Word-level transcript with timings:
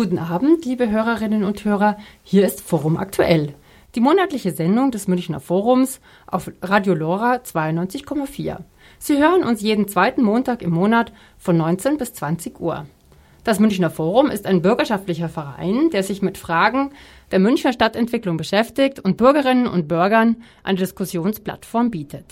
Guten 0.00 0.18
Abend, 0.18 0.64
liebe 0.64 0.88
Hörerinnen 0.88 1.44
und 1.44 1.62
Hörer. 1.62 1.98
Hier 2.22 2.46
ist 2.46 2.62
Forum 2.62 2.96
aktuell. 2.96 3.54
Die 3.94 4.00
monatliche 4.00 4.50
Sendung 4.50 4.90
des 4.90 5.08
Münchner 5.08 5.40
Forums 5.40 6.00
auf 6.26 6.50
Radio 6.62 6.94
Lora 6.94 7.34
92,4. 7.34 8.60
Sie 8.98 9.18
hören 9.18 9.42
uns 9.44 9.60
jeden 9.60 9.88
zweiten 9.88 10.22
Montag 10.22 10.62
im 10.62 10.70
Monat 10.70 11.12
von 11.36 11.58
19 11.58 11.98
bis 11.98 12.14
20 12.14 12.58
Uhr. 12.60 12.86
Das 13.44 13.60
Münchner 13.60 13.90
Forum 13.90 14.30
ist 14.30 14.46
ein 14.46 14.62
bürgerschaftlicher 14.62 15.28
Verein, 15.28 15.90
der 15.90 16.02
sich 16.02 16.22
mit 16.22 16.38
Fragen 16.38 16.92
der 17.30 17.38
Münchner 17.38 17.74
Stadtentwicklung 17.74 18.38
beschäftigt 18.38 19.00
und 19.00 19.18
Bürgerinnen 19.18 19.66
und 19.66 19.86
Bürgern 19.86 20.36
eine 20.62 20.78
Diskussionsplattform 20.78 21.90
bietet. 21.90 22.24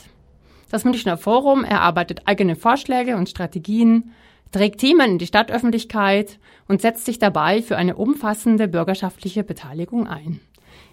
Das 0.70 0.86
Münchner 0.86 1.18
Forum 1.18 1.64
erarbeitet 1.64 2.22
eigene 2.24 2.56
Vorschläge 2.56 3.16
und 3.16 3.28
Strategien, 3.28 4.14
trägt 4.52 4.80
Themen 4.80 5.12
in 5.12 5.18
die 5.18 5.26
Stadtöffentlichkeit 5.26 6.38
und 6.66 6.80
setzt 6.80 7.04
sich 7.04 7.18
dabei 7.18 7.62
für 7.62 7.76
eine 7.76 7.96
umfassende 7.96 8.68
bürgerschaftliche 8.68 9.44
Beteiligung 9.44 10.06
ein. 10.06 10.40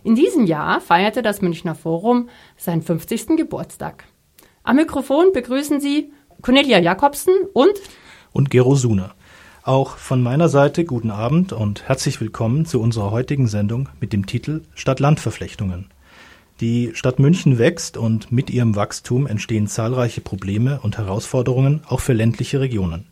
In 0.04 0.16
diesem 0.16 0.46
Jahr 0.46 0.82
feierte 0.82 1.22
das 1.22 1.42
Münchner 1.42 1.76
Forum 1.76 2.30
seinen 2.58 2.82
50. 2.82 3.38
Geburtstag. 3.38 4.06
Am 4.64 4.76
Mikrofon 4.76 5.32
begrüßen 5.34 5.80
Sie 5.80 6.12
Cornelia 6.42 6.80
Jakobsen 6.80 7.34
und 7.54 7.74
und 8.32 8.50
Gero 8.50 8.76
Suna. 8.76 9.14
Auch 9.64 9.98
von 9.98 10.22
meiner 10.22 10.50
Seite 10.50 10.86
guten 10.86 11.10
Abend 11.10 11.54
und 11.54 11.88
herzlich 11.88 12.22
willkommen 12.22 12.66
zu 12.66 12.80
unserer 12.80 13.10
heutigen 13.10 13.48
Sendung 13.48 13.90
mit 14.00 14.14
dem 14.14 14.28
Titel 14.28 14.62
Stadt-Land-Verflechtungen. 14.76 15.90
Die 16.62 16.92
Stadt 16.94 17.20
München 17.20 17.58
wächst 17.58 17.98
und 17.98 18.32
mit 18.32 18.50
ihrem 18.50 18.76
Wachstum 18.76 19.28
entstehen 19.28 19.68
zahlreiche 19.68 20.22
Probleme 20.22 20.80
und 20.84 20.98
Herausforderungen 20.98 21.82
auch 21.88 22.00
für 22.00 22.14
ländliche 22.14 22.60
Regionen. 22.60 23.08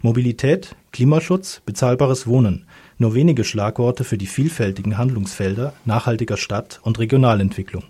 Mobilität, 0.00 0.76
Klimaschutz, 0.92 1.62
bezahlbares 1.64 2.26
Wohnen, 2.26 2.66
nur 2.98 3.14
wenige 3.14 3.44
Schlagworte 3.44 4.04
für 4.04 4.18
die 4.18 4.26
vielfältigen 4.26 4.98
Handlungsfelder 4.98 5.72
nachhaltiger 5.84 6.36
Stadt- 6.36 6.80
und 6.82 6.98
Regionalentwicklung. 6.98 7.84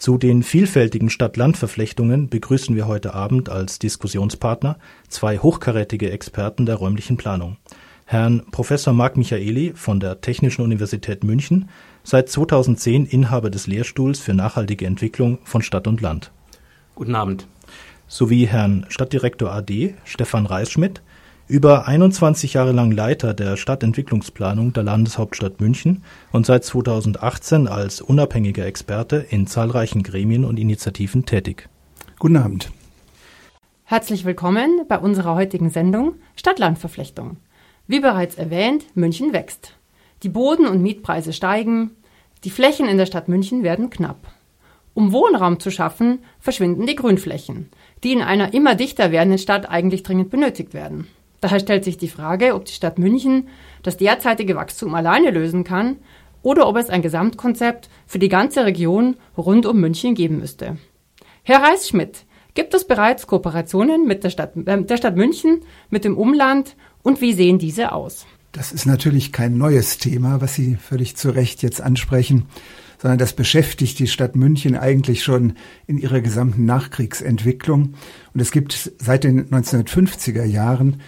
Zu 0.00 0.16
den 0.16 0.42
vielfältigen 0.42 1.10
Stadt-Land-Verflechtungen 1.10 2.30
begrüßen 2.30 2.74
wir 2.74 2.86
heute 2.86 3.12
Abend 3.12 3.50
als 3.50 3.78
Diskussionspartner 3.78 4.78
zwei 5.08 5.36
hochkarätige 5.36 6.10
Experten 6.10 6.64
der 6.64 6.76
räumlichen 6.76 7.18
Planung. 7.18 7.58
Herrn 8.06 8.42
Professor 8.50 8.92
Marc 8.92 9.16
Michaeli 9.16 9.72
von 9.74 10.00
der 10.00 10.20
Technischen 10.20 10.62
Universität 10.62 11.22
München, 11.22 11.68
seit 12.02 12.28
2010 12.28 13.06
Inhaber 13.06 13.50
des 13.50 13.66
Lehrstuhls 13.66 14.20
für 14.20 14.34
nachhaltige 14.34 14.86
Entwicklung 14.86 15.38
von 15.44 15.62
Stadt 15.62 15.86
und 15.86 16.00
Land. 16.00 16.32
Guten 16.94 17.14
Abend. 17.14 17.46
Sowie 18.08 18.46
Herrn 18.46 18.86
Stadtdirektor 18.88 19.52
AD 19.52 19.94
Stefan 20.04 20.46
Reisschmidt, 20.46 21.02
über 21.50 21.88
21 21.88 22.54
Jahre 22.54 22.70
lang 22.70 22.92
Leiter 22.92 23.34
der 23.34 23.56
Stadtentwicklungsplanung 23.56 24.72
der 24.72 24.84
Landeshauptstadt 24.84 25.60
München 25.60 26.04
und 26.30 26.46
seit 26.46 26.64
2018 26.64 27.66
als 27.66 28.00
unabhängiger 28.00 28.64
Experte 28.66 29.16
in 29.16 29.48
zahlreichen 29.48 30.04
Gremien 30.04 30.44
und 30.44 30.60
Initiativen 30.60 31.26
tätig. 31.26 31.68
Guten 32.20 32.36
Abend. 32.36 32.70
Herzlich 33.82 34.24
willkommen 34.24 34.82
bei 34.88 34.96
unserer 34.96 35.34
heutigen 35.34 35.70
Sendung 35.70 36.14
Stadt-Land-Verflechtung. 36.36 37.38
Wie 37.88 37.98
bereits 37.98 38.36
erwähnt, 38.36 38.84
München 38.94 39.32
wächst. 39.32 39.74
Die 40.22 40.28
Boden- 40.28 40.66
und 40.66 40.82
Mietpreise 40.82 41.32
steigen, 41.32 41.90
die 42.44 42.50
Flächen 42.50 42.86
in 42.86 42.96
der 42.96 43.06
Stadt 43.06 43.26
München 43.26 43.64
werden 43.64 43.90
knapp. 43.90 44.28
Um 44.94 45.12
Wohnraum 45.12 45.58
zu 45.58 45.72
schaffen, 45.72 46.20
verschwinden 46.38 46.86
die 46.86 46.94
Grünflächen, 46.94 47.70
die 48.04 48.12
in 48.12 48.22
einer 48.22 48.54
immer 48.54 48.76
dichter 48.76 49.10
werdenden 49.10 49.38
Stadt 49.38 49.68
eigentlich 49.68 50.04
dringend 50.04 50.30
benötigt 50.30 50.74
werden. 50.74 51.08
Daher 51.40 51.60
stellt 51.60 51.84
sich 51.84 51.96
die 51.96 52.08
Frage, 52.08 52.54
ob 52.54 52.66
die 52.66 52.72
Stadt 52.72 52.98
München 52.98 53.48
das 53.82 53.96
derzeitige 53.96 54.56
Wachstum 54.56 54.94
alleine 54.94 55.30
lösen 55.30 55.64
kann 55.64 55.96
oder 56.42 56.68
ob 56.68 56.76
es 56.76 56.90
ein 56.90 57.02
Gesamtkonzept 57.02 57.88
für 58.06 58.18
die 58.18 58.28
ganze 58.28 58.64
Region 58.64 59.16
rund 59.36 59.66
um 59.66 59.80
München 59.80 60.14
geben 60.14 60.38
müsste. 60.38 60.76
Herr 61.42 61.62
Reisschmidt, 61.62 62.24
gibt 62.54 62.74
es 62.74 62.86
bereits 62.86 63.26
Kooperationen 63.26 64.06
mit 64.06 64.24
der 64.24 64.30
Stadt, 64.30 64.56
äh, 64.56 64.82
der 64.82 64.96
Stadt 64.96 65.16
München, 65.16 65.62
mit 65.88 66.04
dem 66.04 66.16
Umland 66.16 66.76
und 67.02 67.20
wie 67.20 67.32
sehen 67.32 67.58
diese 67.58 67.92
aus? 67.92 68.26
Das 68.52 68.72
ist 68.72 68.84
natürlich 68.84 69.32
kein 69.32 69.56
neues 69.56 69.98
Thema, 69.98 70.40
was 70.40 70.54
Sie 70.54 70.76
völlig 70.76 71.16
zu 71.16 71.30
Recht 71.30 71.62
jetzt 71.62 71.80
ansprechen, 71.80 72.46
sondern 73.00 73.18
das 73.18 73.32
beschäftigt 73.32 73.98
die 74.00 74.08
Stadt 74.08 74.34
München 74.34 74.76
eigentlich 74.76 75.22
schon 75.22 75.54
in 75.86 75.98
ihrer 75.98 76.20
gesamten 76.20 76.64
Nachkriegsentwicklung. 76.64 77.94
Und 78.34 78.40
es 78.40 78.50
gibt 78.50 78.92
seit 78.98 79.24
den 79.24 79.48
1950er 79.48 80.44
Jahren 80.44 81.00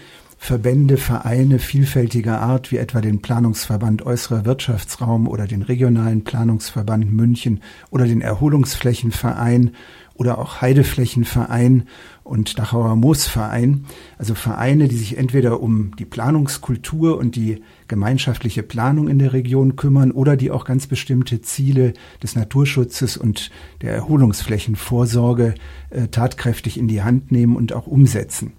Verbände, 0.44 0.96
Vereine 0.96 1.60
vielfältiger 1.60 2.40
Art, 2.40 2.72
wie 2.72 2.78
etwa 2.78 3.00
den 3.00 3.22
Planungsverband 3.22 4.04
Äußerer 4.04 4.44
Wirtschaftsraum 4.44 5.28
oder 5.28 5.46
den 5.46 5.62
Regionalen 5.62 6.24
Planungsverband 6.24 7.12
München 7.12 7.62
oder 7.90 8.06
den 8.06 8.22
Erholungsflächenverein 8.22 9.70
oder 10.14 10.38
auch 10.38 10.60
Heideflächenverein 10.60 11.84
und 12.24 12.58
Dachauer 12.58 12.96
Moosverein, 12.96 13.84
also 14.18 14.34
Vereine, 14.34 14.88
die 14.88 14.96
sich 14.96 15.16
entweder 15.16 15.60
um 15.60 15.94
die 15.96 16.04
Planungskultur 16.04 17.18
und 17.18 17.36
die 17.36 17.62
gemeinschaftliche 17.86 18.64
Planung 18.64 19.06
in 19.06 19.20
der 19.20 19.32
Region 19.32 19.76
kümmern 19.76 20.10
oder 20.10 20.36
die 20.36 20.50
auch 20.50 20.64
ganz 20.64 20.88
bestimmte 20.88 21.40
Ziele 21.40 21.92
des 22.20 22.34
Naturschutzes 22.34 23.16
und 23.16 23.52
der 23.80 23.94
Erholungsflächenvorsorge 23.94 25.54
äh, 25.90 26.08
tatkräftig 26.08 26.78
in 26.78 26.88
die 26.88 27.02
Hand 27.02 27.30
nehmen 27.30 27.54
und 27.54 27.72
auch 27.72 27.86
umsetzen. 27.86 28.54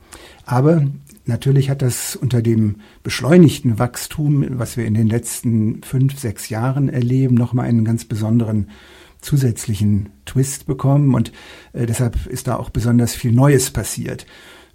Aber 0.46 0.86
Natürlich 1.26 1.70
hat 1.70 1.82
das 1.82 2.16
unter 2.16 2.42
dem 2.42 2.78
beschleunigten 3.02 3.80
Wachstum, 3.80 4.46
was 4.60 4.76
wir 4.76 4.86
in 4.86 4.94
den 4.94 5.08
letzten 5.08 5.82
fünf, 5.82 6.20
sechs 6.20 6.50
Jahren 6.50 6.90
erleben, 6.90 7.36
nochmal 7.36 7.68
einen 7.68 7.86
ganz 7.86 8.04
besonderen 8.04 8.70
zusätzlichen 9.22 10.10
Twist 10.26 10.66
bekommen 10.66 11.16
und 11.16 11.32
äh, 11.72 11.86
deshalb 11.86 12.26
ist 12.28 12.48
da 12.48 12.58
auch 12.58 12.70
besonders 12.70 13.16
viel 13.16 13.32
Neues 13.32 13.72
passiert. 13.72 14.26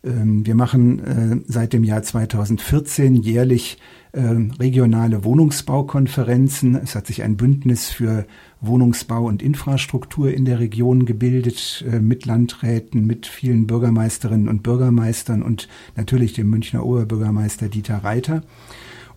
Ähm, 0.05 0.47
wir 0.47 0.55
machen 0.55 0.99
äh, 1.01 1.41
seit 1.47 1.73
dem 1.73 1.85
Jahr 1.85 2.03
2014 2.03 3.17
jährlich 3.17 3.79
äh, 4.13 4.21
regionale 4.59 5.25
Wohnungsbaukonferenzen. 5.25 6.77
Es 6.77 6.95
hat 6.95 7.07
sich 7.07 7.23
ein 7.23 7.37
Bündnis 7.37 7.91
für 7.91 8.27
Wohnungsbau 8.61 9.25
und 9.25 9.43
Infrastruktur 9.43 10.33
in 10.33 10.45
der 10.45 10.61
Region 10.61 11.05
gebildet, 11.05 11.85
äh, 11.91 12.01
mit 12.01 12.27
Landräten, 12.27 13.07
mit 13.07 13.27
vielen 13.27 13.67
Bürgermeisterinnen 13.67 14.49
und 14.49 14.63
Bürgermeistern 14.63 15.43
und 15.43 15.69
natürlich 15.97 16.33
dem 16.33 16.51
Münchner 16.51 16.85
Oberbürgermeister 16.85 17.69
Dieter 17.69 17.99
Reiter. 17.99 18.43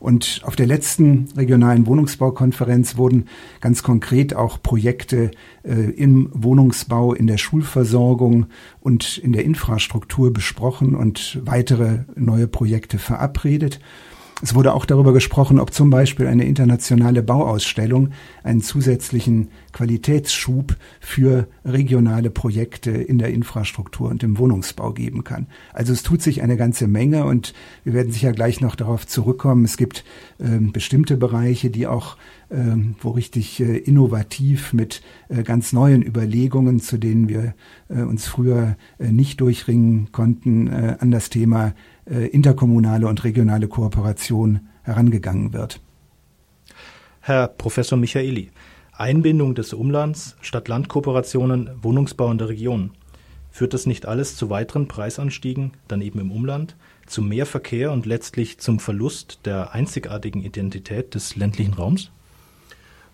Und 0.01 0.41
auf 0.45 0.56
der 0.56 0.66
letzten 0.66 1.28
regionalen 1.38 1.85
Wohnungsbaukonferenz 1.85 2.97
wurden 2.97 3.28
ganz 3.59 3.84
konkret 3.84 4.35
auch 4.35 4.59
Projekte 4.59 5.29
äh, 5.62 5.73
im 5.73 6.28
Wohnungsbau, 6.34 7.13
in 7.13 7.28
der 7.28 7.38
Schulversorgung 7.38 8.47
und 8.79 9.19
in 9.19 9.31
der 9.31 9.45
Infrastruktur 9.45 10.34
besprochen 10.34 10.95
und 10.95 11.40
weitere 11.45 12.00
neue 12.16 12.47
Projekte 12.47 12.97
verabredet. 12.97 13.79
Es 14.44 14.56
wurde 14.56 14.74
auch 14.74 14.85
darüber 14.85 15.13
gesprochen, 15.13 15.59
ob 15.59 15.72
zum 15.72 15.91
Beispiel 15.91 16.25
eine 16.25 16.46
internationale 16.46 17.22
Bauausstellung 17.22 18.09
einen 18.44 18.62
zusätzlichen 18.62 19.50
Qualitätsschub 19.72 20.75
für 21.00 21.47
regionale 21.63 22.31
Projekte 22.31 22.90
in 22.90 23.19
der 23.19 23.29
Infrastruktur 23.29 24.09
und 24.09 24.24
im 24.24 24.40
Wohnungsbau 24.40 24.94
geben 24.94 25.24
kann. 25.24 25.46
Also 25.74 25.94
es 25.94 26.02
tut 26.02 26.24
sich 26.24 26.41
eine 26.41 26.57
ganze 26.57 26.88
Menge 26.88 27.25
und 27.25 27.53
wir 27.84 27.94
werden 27.94 28.12
sicher 28.12 28.31
gleich 28.31 28.62
noch 28.62 28.75
darauf 28.75 29.06
zurückkommen. 29.06 29.63
Es 29.63 29.78
gibt 29.78 30.03
äh, 30.40 30.58
bestimmte 30.59 31.18
Bereiche, 31.18 31.69
die 31.69 31.85
auch 31.85 32.18
äh, 32.50 32.56
wo 33.00 33.12
richtig 33.12 33.59
äh, 33.59 33.78
innovativ 33.78 34.73
mit 34.73 35.03
äh, 35.29 35.44
ganz 35.44 35.72
neuen 35.72 36.02
Überlegungen, 36.02 36.79
zu 36.79 36.97
denen 36.97 37.29
wir 37.29 37.53
äh, 37.90 38.02
uns 38.02 38.28
früher 38.28 38.75
äh, 38.97 39.12
nicht 39.12 39.40
durchringen 39.40 40.12
konnten, 40.12 40.69
an 40.72 41.12
das 41.12 41.29
Thema 41.29 41.68
äh, 41.68 41.72
interkommunale 42.11 43.07
und 43.07 43.23
regionale 43.23 43.67
Kooperation 43.67 44.67
herangegangen 44.83 45.53
wird. 45.53 45.79
Herr 47.22 47.47
Professor 47.47 47.97
Michaeli, 47.97 48.52
Einbindung 48.91 49.55
des 49.55 49.73
Umlands, 49.73 50.35
Stadt-Land-Kooperationen, 50.41 51.69
Wohnungsbau 51.81 52.31
in 52.31 52.37
der 52.37 52.49
Region. 52.49 52.91
Führt 53.49 53.73
das 53.73 53.85
nicht 53.85 54.05
alles 54.05 54.35
zu 54.35 54.49
weiteren 54.49 54.87
Preisanstiegen, 54.87 55.72
dann 55.87 56.02
eben 56.02 56.19
im 56.19 56.31
Umland, 56.31 56.75
zu 57.05 57.22
mehr 57.22 57.46
Verkehr 57.46 57.91
und 57.91 58.05
letztlich 58.05 58.59
zum 58.59 58.79
Verlust 58.79 59.40
der 59.46 59.73
einzigartigen 59.73 60.43
Identität 60.43 61.16
des 61.16 61.35
ländlichen 61.35 61.73
Raums? 61.73 62.11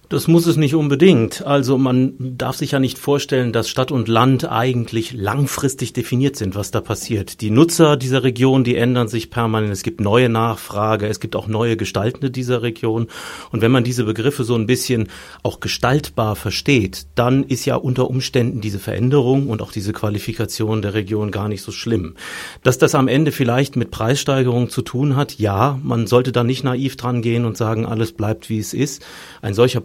Das 0.10 0.30
muss 0.30 0.46
es 0.46 0.56
nicht 0.56 0.74
unbedingt. 0.74 1.46
Also 1.46 1.78
man 1.78 2.14
darf 2.18 2.56
sich 2.56 2.72
ja 2.72 2.80
nicht 2.80 2.98
vorstellen, 2.98 3.52
dass 3.52 3.68
Stadt 3.68 3.92
und 3.92 4.08
Land 4.08 4.50
eigentlich 4.50 5.12
langfristig 5.12 5.92
definiert 5.92 6.38
sind, 6.38 6.56
was 6.56 6.72
da 6.72 6.80
passiert. 6.80 7.42
Die 7.42 7.50
Nutzer 7.50 7.98
dieser 7.98 8.24
Region, 8.24 8.64
die 8.64 8.78
ändern 8.78 9.10
sich 9.10 9.30
permanent. 9.30 9.74
Es 9.74 9.84
gibt 9.84 10.00
neue 10.00 10.30
Nachfrage, 10.30 11.08
es 11.08 11.20
gibt 11.20 11.36
auch 11.36 11.48
neue 11.48 11.76
Gestaltende 11.76 12.32
dieser 12.32 12.62
Region. 12.62 13.08
Und 13.52 13.62
wenn 13.62 13.72
man 13.72 13.84
diese 13.84 14.06
Begriffe 14.06 14.46
so 14.46 14.56
ein 14.56 14.66
bisschen 14.66 15.10
auch 15.44 15.60
gestaltbar 15.60 16.38
versteht, 16.38 17.08
dann 17.16 17.44
ist 17.44 17.66
ja 17.66 17.76
unter 17.76 18.10
Umständen 18.10 18.62
diese 18.62 18.80
Veränderung 18.80 19.50
und 19.50 19.62
auch 19.62 19.74
diese 19.74 19.92
Qualifikation 19.92 20.82
der 20.82 20.94
Region 20.94 21.32
gar 21.32 21.50
nicht 21.50 21.64
so 21.64 21.74
schlimm. 21.74 22.16
Dass 22.64 22.78
das 22.78 22.96
am 22.96 23.10
Ende 23.10 23.34
vielleicht 23.34 23.76
mit 23.76 23.92
Preissteigerungen 23.92 24.70
zu 24.70 24.84
tun 24.84 25.18
hat, 25.18 25.38
ja, 25.38 25.78
man 25.84 26.08
sollte 26.08 26.32
da 26.32 26.46
nicht 26.46 26.64
naiv 26.64 26.96
dran 26.96 27.22
gehen 27.22 27.44
und 27.44 27.58
sagen, 27.58 27.86
alles 27.86 28.14
bleibt 28.14 28.50
wie 28.50 28.60
es 28.60 28.74
ist. 28.74 29.06
Ein 29.42 29.54
solcher 29.54 29.82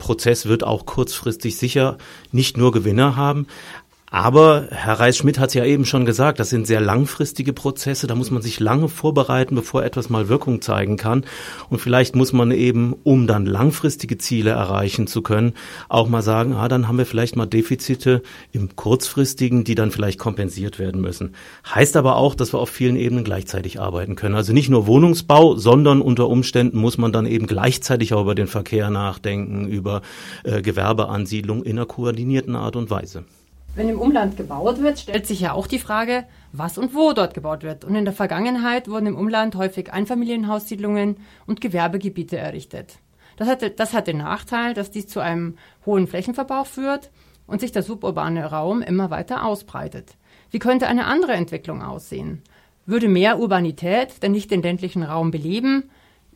wird 0.47 0.65
auch 0.65 0.87
kurzfristig 0.87 1.57
sicher 1.57 1.99
nicht 2.31 2.57
nur 2.57 2.73
Gewinner 2.73 3.17
haben, 3.17 3.47
aber 4.13 4.67
Herr 4.71 5.01
Reis-Schmidt 5.01 5.39
hat 5.39 5.49
es 5.49 5.55
ja 5.55 5.65
eben 5.65 5.87
schon 5.87 6.05
gesagt, 6.05 6.39
das 6.39 6.51
sind 6.51 6.67
sehr 6.67 6.83
langfristige 6.83 7.55
Prozesse, 7.55 8.07
da 8.07 8.15
muss 8.15 8.31
man 8.31 8.43
sich 8.43 8.61
lange 8.61 8.91
vorbereiten, 8.91 9.55
bevor 9.55 9.85
etwas 9.85 10.11
mal 10.11 10.29
Wirkung 10.29 10.61
zeigen 10.61 10.99
kann. 10.99 11.25
Und 11.71 11.79
vielleicht 11.79 12.15
muss 12.15 12.35
man 12.35 12.51
eben, 12.51 12.95
um 13.05 13.27
dann 13.27 13.47
langfristige 13.47 14.19
Ziele 14.19 14.51
erreichen 14.51 15.07
zu 15.07 15.23
können, 15.23 15.55
auch 15.89 16.11
mal 16.11 16.21
sagen, 16.21 16.53
ah, 16.53 16.69
dann 16.69 16.89
haben 16.89 16.99
wir 16.99 17.07
vielleicht 17.07 17.37
mal 17.37 17.47
Defizite 17.47 18.23
im 18.53 18.77
kurzfristigen, 18.77 19.65
die 19.65 19.77
dann 19.77 19.91
vielleicht 19.91 20.19
kompensiert 20.19 20.79
werden 20.79 21.01
müssen. 21.01 21.35
Heißt 21.75 21.97
aber 21.97 22.17
auch, 22.17 22.35
dass 22.35 22.53
wir 22.53 22.59
auf 22.59 22.69
vielen 22.69 22.97
Ebenen 22.97 23.25
gleichzeitig 23.25 23.81
arbeiten 23.81 24.15
können. 24.15 24.35
Also 24.35 24.53
nicht 24.53 24.69
nur 24.69 24.87
Wohnungsbau, 24.87 25.57
sondern 25.57 26.03
unter 26.03 26.29
Umständen 26.29 26.77
muss 26.77 26.99
man 26.99 27.13
dann 27.13 27.25
eben 27.25 27.47
gleichzeitig 27.47 28.13
auch 28.13 28.21
über 28.21 28.35
den 28.35 28.47
Verkehr 28.47 28.91
nachdenken, 28.91 29.69
über 29.69 30.03
äh, 30.45 30.61
Gewerbeansiedlung 30.61 31.63
in 31.63 31.79
einer 31.79 31.87
koordinierten 31.87 32.57
Art 32.57 32.77
und 32.77 32.91
Weise. 32.91 33.25
Wenn 33.75 33.89
im 33.89 33.99
Umland 33.99 34.37
gebaut 34.37 34.83
wird, 34.83 34.99
stellt 34.99 35.27
sich 35.27 35.41
ja 35.41 35.55
auch 35.55 35.67
die 35.67 35.79
Frage, 35.79 36.27
was 36.53 36.77
und 36.77 36.95
wo 36.95 37.15
dort 37.15 37.33
gebaut 37.33 37.63
wird. 37.63 37.87
Und 37.87 37.95
in 37.95 38.05
der 38.05 38.13
Vergangenheit 38.13 38.87
wurden 38.87 39.07
im 39.07 39.17
Umland 39.17 39.55
häufig 39.55 39.91
Einfamilienhaussiedlungen 39.91 41.17
und 41.47 41.63
Gewerbegebiete 41.63 42.37
errichtet. 42.37 42.99
Das 43.37 43.49
hat, 43.49 43.81
das 43.81 43.95
hat 43.95 44.09
den 44.09 44.19
Nachteil, 44.19 44.75
dass 44.75 44.91
dies 44.91 45.07
zu 45.07 45.21
einem 45.21 45.57
hohen 45.87 46.07
Flächenverbrauch 46.07 46.67
führt 46.67 47.11
und 47.47 47.63
sich 47.63 47.73
der 47.73 47.83
suburbane 47.83 48.45
Raum 48.45 48.83
immer 48.83 49.09
weiter 49.09 49.47
ausbreitet. 49.47 50.17
Wie 50.51 50.59
könnte 50.59 50.87
eine 50.87 51.07
andere 51.07 51.33
Entwicklung 51.33 51.81
aussehen? 51.81 52.43
Würde 52.85 53.09
mehr 53.09 53.39
Urbanität 53.39 54.23
denn 54.23 54.33
nicht 54.33 54.51
den 54.51 54.61
ländlichen 54.61 55.03
Raum 55.03 55.31
beleben, 55.31 55.85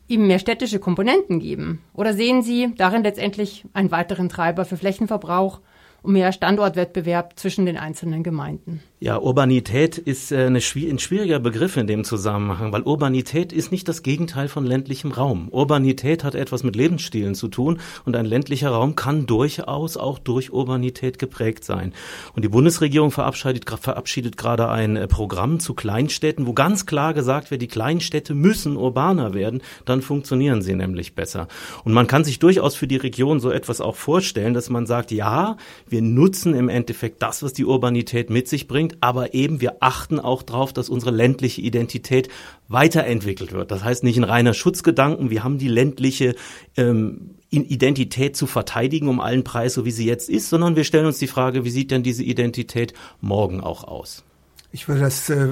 ihm 0.08 0.26
mehr 0.26 0.38
städtische 0.38 0.78
Komponenten 0.78 1.40
geben? 1.40 1.82
Oder 1.92 2.14
sehen 2.14 2.40
Sie 2.40 2.72
darin 2.78 3.02
letztendlich 3.02 3.66
einen 3.74 3.90
weiteren 3.90 4.30
Treiber 4.30 4.64
für 4.64 4.78
Flächenverbrauch 4.78 5.60
mehr 6.06 6.32
Standortwettbewerb 6.32 7.38
zwischen 7.38 7.66
den 7.66 7.76
einzelnen 7.76 8.22
Gemeinden. 8.22 8.82
Ja, 8.98 9.18
Urbanität 9.18 9.98
ist 9.98 10.32
äh, 10.32 10.46
eine, 10.46 10.56
ein 10.56 10.98
schwieriger 10.98 11.38
Begriff 11.38 11.76
in 11.76 11.86
dem 11.86 12.02
Zusammenhang, 12.02 12.72
weil 12.72 12.80
Urbanität 12.80 13.52
ist 13.52 13.70
nicht 13.70 13.86
das 13.88 14.02
Gegenteil 14.02 14.48
von 14.48 14.64
ländlichem 14.64 15.12
Raum. 15.12 15.48
Urbanität 15.50 16.24
hat 16.24 16.34
etwas 16.34 16.62
mit 16.62 16.76
Lebensstilen 16.76 17.34
zu 17.34 17.48
tun 17.48 17.78
und 18.06 18.16
ein 18.16 18.24
ländlicher 18.24 18.70
Raum 18.70 18.96
kann 18.96 19.26
durchaus 19.26 19.98
auch 19.98 20.18
durch 20.18 20.50
Urbanität 20.50 21.18
geprägt 21.18 21.62
sein. 21.62 21.92
Und 22.34 22.42
die 22.42 22.48
Bundesregierung 22.48 23.10
verabschiedet, 23.10 23.68
verabschiedet 23.68 24.38
gerade 24.38 24.70
ein 24.70 24.96
äh, 24.96 25.06
Programm 25.06 25.60
zu 25.60 25.74
Kleinstädten, 25.74 26.46
wo 26.46 26.54
ganz 26.54 26.86
klar 26.86 27.12
gesagt 27.12 27.50
wird, 27.50 27.60
die 27.60 27.68
Kleinstädte 27.68 28.32
müssen 28.32 28.78
urbaner 28.78 29.34
werden, 29.34 29.60
dann 29.84 30.00
funktionieren 30.00 30.62
sie 30.62 30.74
nämlich 30.74 31.14
besser. 31.14 31.48
Und 31.84 31.92
man 31.92 32.06
kann 32.06 32.24
sich 32.24 32.38
durchaus 32.38 32.76
für 32.76 32.86
die 32.86 32.96
Region 32.96 33.40
so 33.40 33.50
etwas 33.50 33.82
auch 33.82 33.96
vorstellen, 33.96 34.54
dass 34.54 34.70
man 34.70 34.86
sagt, 34.86 35.10
ja, 35.10 35.58
wir 35.86 36.00
nutzen 36.00 36.54
im 36.54 36.70
Endeffekt 36.70 37.20
das, 37.20 37.42
was 37.42 37.52
die 37.52 37.66
Urbanität 37.66 38.30
mit 38.30 38.48
sich 38.48 38.66
bringt, 38.66 38.85
bringt, 38.86 39.02
aber 39.02 39.34
eben 39.34 39.60
wir 39.60 39.76
achten 39.80 40.18
auch 40.18 40.42
darauf, 40.42 40.72
dass 40.72 40.88
unsere 40.88 41.10
ländliche 41.10 41.60
Identität 41.60 42.28
weiterentwickelt 42.68 43.52
wird. 43.52 43.70
Das 43.70 43.84
heißt 43.84 44.04
nicht 44.04 44.16
ein 44.16 44.24
reiner 44.24 44.54
Schutzgedanken, 44.54 45.30
wir 45.30 45.44
haben 45.44 45.58
die 45.58 45.68
ländliche 45.68 46.34
ähm, 46.76 47.36
Identität 47.50 48.36
zu 48.36 48.46
verteidigen 48.46 49.08
um 49.08 49.20
allen 49.20 49.44
Preis, 49.44 49.74
so 49.74 49.84
wie 49.84 49.90
sie 49.90 50.06
jetzt 50.06 50.28
ist, 50.28 50.50
sondern 50.50 50.76
wir 50.76 50.84
stellen 50.84 51.06
uns 51.06 51.18
die 51.18 51.26
Frage, 51.26 51.64
wie 51.64 51.70
sieht 51.70 51.90
denn 51.90 52.02
diese 52.02 52.22
Identität 52.22 52.92
morgen 53.20 53.60
auch 53.60 53.84
aus? 53.84 54.24
Ich 54.72 54.88
würde 54.88 55.00
das 55.00 55.30
äh, 55.30 55.48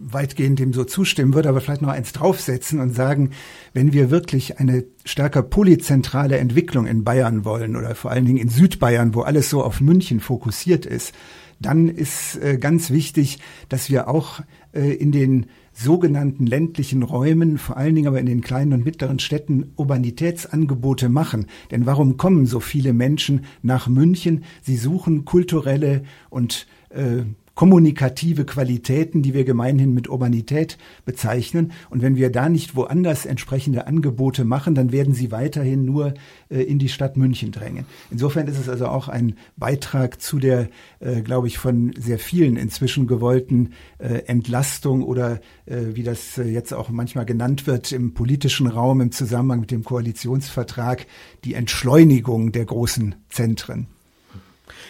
weitgehend 0.00 0.58
dem 0.58 0.72
so 0.72 0.82
zustimmen, 0.82 1.34
würde 1.34 1.50
aber 1.50 1.60
vielleicht 1.60 1.82
noch 1.82 1.90
eins 1.90 2.12
draufsetzen 2.12 2.80
und 2.80 2.92
sagen, 2.92 3.30
wenn 3.72 3.92
wir 3.92 4.10
wirklich 4.10 4.58
eine 4.58 4.84
stärker 5.04 5.42
polyzentrale 5.42 6.38
Entwicklung 6.38 6.86
in 6.86 7.04
Bayern 7.04 7.44
wollen 7.44 7.76
oder 7.76 7.94
vor 7.94 8.10
allen 8.10 8.24
Dingen 8.24 8.38
in 8.38 8.48
Südbayern, 8.48 9.14
wo 9.14 9.20
alles 9.20 9.48
so 9.48 9.62
auf 9.62 9.80
München 9.80 10.18
fokussiert 10.18 10.86
ist, 10.86 11.14
dann 11.60 11.88
ist 11.88 12.36
äh, 12.36 12.58
ganz 12.58 12.90
wichtig, 12.90 13.38
dass 13.68 13.90
wir 13.90 14.08
auch 14.08 14.40
äh, 14.72 14.92
in 14.92 15.12
den 15.12 15.46
sogenannten 15.72 16.46
ländlichen 16.46 17.02
Räumen, 17.02 17.56
vor 17.58 17.76
allen 17.76 17.94
Dingen 17.94 18.08
aber 18.08 18.20
in 18.20 18.26
den 18.26 18.40
kleinen 18.40 18.72
und 18.72 18.84
mittleren 18.84 19.18
Städten, 19.18 19.72
Urbanitätsangebote 19.76 21.08
machen. 21.08 21.46
Denn 21.70 21.86
warum 21.86 22.16
kommen 22.16 22.46
so 22.46 22.58
viele 22.58 22.92
Menschen 22.92 23.44
nach 23.62 23.88
München? 23.88 24.44
Sie 24.62 24.76
suchen 24.76 25.24
kulturelle 25.24 26.02
und 26.30 26.66
äh, 26.90 27.22
kommunikative 27.58 28.44
Qualitäten, 28.44 29.20
die 29.20 29.34
wir 29.34 29.42
gemeinhin 29.42 29.92
mit 29.92 30.08
Urbanität 30.08 30.78
bezeichnen. 31.04 31.72
Und 31.90 32.02
wenn 32.02 32.14
wir 32.14 32.30
da 32.30 32.48
nicht 32.48 32.76
woanders 32.76 33.26
entsprechende 33.26 33.88
Angebote 33.88 34.44
machen, 34.44 34.76
dann 34.76 34.92
werden 34.92 35.12
sie 35.12 35.32
weiterhin 35.32 35.84
nur 35.84 36.14
äh, 36.50 36.62
in 36.62 36.78
die 36.78 36.88
Stadt 36.88 37.16
München 37.16 37.50
drängen. 37.50 37.84
Insofern 38.12 38.46
ist 38.46 38.60
es 38.60 38.68
also 38.68 38.86
auch 38.86 39.08
ein 39.08 39.34
Beitrag 39.56 40.22
zu 40.22 40.38
der, 40.38 40.68
äh, 41.00 41.20
glaube 41.22 41.48
ich, 41.48 41.58
von 41.58 41.92
sehr 41.98 42.20
vielen 42.20 42.56
inzwischen 42.56 43.08
gewollten 43.08 43.72
äh, 43.98 44.22
Entlastung 44.28 45.02
oder 45.02 45.40
äh, 45.66 45.78
wie 45.94 46.04
das 46.04 46.38
äh, 46.38 46.44
jetzt 46.44 46.72
auch 46.72 46.90
manchmal 46.90 47.26
genannt 47.26 47.66
wird 47.66 47.90
im 47.90 48.14
politischen 48.14 48.68
Raum 48.68 49.00
im 49.00 49.10
Zusammenhang 49.10 49.58
mit 49.58 49.72
dem 49.72 49.82
Koalitionsvertrag, 49.82 51.08
die 51.44 51.54
Entschleunigung 51.54 52.52
der 52.52 52.66
großen 52.66 53.16
Zentren. 53.28 53.88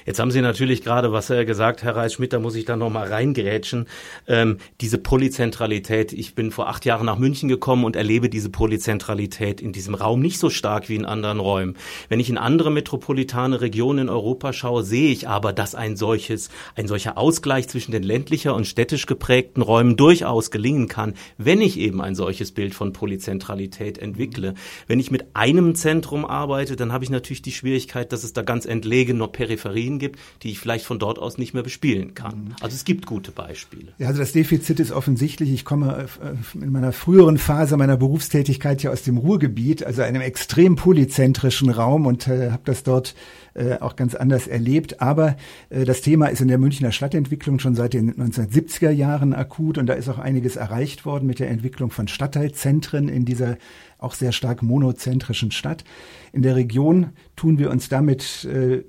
Jetzt 0.06 0.18
haben 0.20 0.30
Sie 0.30 0.40
natürlich 0.40 0.82
gerade 0.82 1.12
was 1.12 1.28
gesagt, 1.28 1.82
Herr 1.82 1.96
Reis-Schmidt, 1.96 2.32
da 2.32 2.38
muss 2.38 2.54
ich 2.54 2.64
dann 2.64 2.78
nochmal 2.78 3.08
reingerätschen. 3.08 3.86
Ähm, 4.26 4.58
diese 4.80 4.98
Polyzentralität. 4.98 6.12
Ich 6.12 6.34
bin 6.34 6.50
vor 6.50 6.68
acht 6.68 6.84
Jahren 6.84 7.06
nach 7.06 7.18
München 7.18 7.48
gekommen 7.48 7.84
und 7.84 7.96
erlebe 7.96 8.28
diese 8.28 8.50
Polyzentralität 8.50 9.60
in 9.60 9.72
diesem 9.72 9.94
Raum 9.94 10.20
nicht 10.20 10.38
so 10.38 10.50
stark 10.50 10.88
wie 10.88 10.96
in 10.96 11.04
anderen 11.04 11.40
Räumen. 11.40 11.76
Wenn 12.08 12.20
ich 12.20 12.30
in 12.30 12.38
andere 12.38 12.70
metropolitane 12.70 13.60
Regionen 13.60 14.00
in 14.00 14.08
Europa 14.08 14.52
schaue, 14.52 14.82
sehe 14.82 15.10
ich 15.10 15.28
aber, 15.28 15.52
dass 15.52 15.74
ein 15.74 15.96
solches, 15.96 16.48
ein 16.76 16.88
solcher 16.88 17.18
Ausgleich 17.18 17.68
zwischen 17.68 17.92
den 17.92 18.02
ländlicher 18.02 18.54
und 18.54 18.66
städtisch 18.66 19.06
geprägten 19.06 19.62
Räumen 19.62 19.96
durchaus 19.96 20.50
gelingen 20.50 20.88
kann, 20.88 21.14
wenn 21.36 21.60
ich 21.60 21.78
eben 21.78 22.00
ein 22.00 22.14
solches 22.14 22.52
Bild 22.52 22.74
von 22.74 22.92
Polyzentralität 22.92 23.98
entwickle. 23.98 24.54
Wenn 24.86 25.00
ich 25.00 25.10
mit 25.10 25.26
einem 25.34 25.74
Zentrum 25.74 26.24
arbeite, 26.24 26.76
dann 26.76 26.92
habe 26.92 27.04
ich 27.04 27.10
natürlich 27.10 27.42
die 27.42 27.52
Schwierigkeit, 27.52 28.12
dass 28.12 28.24
es 28.24 28.32
da 28.32 28.42
ganz 28.42 28.66
entlegen 28.66 29.18
noch 29.18 29.32
Peripherien 29.68 29.98
gibt, 29.98 30.18
die 30.42 30.50
ich 30.50 30.58
vielleicht 30.58 30.84
von 30.84 30.98
dort 30.98 31.18
aus 31.18 31.38
nicht 31.38 31.54
mehr 31.54 31.62
bespielen 31.62 32.14
kann. 32.14 32.44
Mhm. 32.44 32.54
Also 32.60 32.74
es 32.74 32.84
gibt 32.84 33.06
gute 33.06 33.32
Beispiele. 33.32 33.92
Ja, 33.98 34.08
also 34.08 34.20
das 34.20 34.32
Defizit 34.32 34.80
ist 34.80 34.92
offensichtlich. 34.92 35.52
Ich 35.52 35.64
komme 35.64 36.06
äh, 36.22 36.58
in 36.58 36.72
meiner 36.72 36.92
früheren 36.92 37.38
Phase 37.38 37.76
meiner 37.76 37.96
Berufstätigkeit 37.96 38.82
ja 38.82 38.90
aus 38.90 39.02
dem 39.02 39.18
Ruhrgebiet, 39.18 39.84
also 39.84 40.02
einem 40.02 40.22
extrem 40.22 40.76
polyzentrischen 40.76 41.70
Raum 41.70 42.06
und 42.06 42.28
äh, 42.28 42.50
habe 42.50 42.62
das 42.64 42.82
dort 42.82 43.14
äh, 43.54 43.78
auch 43.78 43.96
ganz 43.96 44.14
anders 44.14 44.46
erlebt. 44.46 45.00
Aber 45.00 45.36
äh, 45.70 45.84
das 45.84 46.00
Thema 46.00 46.26
ist 46.26 46.40
in 46.40 46.48
der 46.48 46.58
Münchner 46.58 46.92
Stadtentwicklung 46.92 47.58
schon 47.58 47.74
seit 47.74 47.92
den 47.92 48.14
1970er 48.14 48.90
Jahren 48.90 49.34
akut 49.34 49.78
und 49.78 49.86
da 49.86 49.94
ist 49.94 50.08
auch 50.08 50.18
einiges 50.18 50.56
erreicht 50.56 51.04
worden 51.04 51.26
mit 51.26 51.38
der 51.38 51.50
Entwicklung 51.50 51.90
von 51.90 52.08
Stadtteilzentren 52.08 53.08
in 53.08 53.24
dieser 53.24 53.58
auch 53.98 54.14
sehr 54.14 54.32
stark 54.32 54.62
monozentrischen 54.62 55.50
Stadt. 55.50 55.84
In 56.32 56.42
der 56.42 56.54
Region 56.54 57.10
tun 57.34 57.58
wir 57.58 57.70
uns 57.70 57.88
damit 57.88 58.44
äh, 58.44 58.84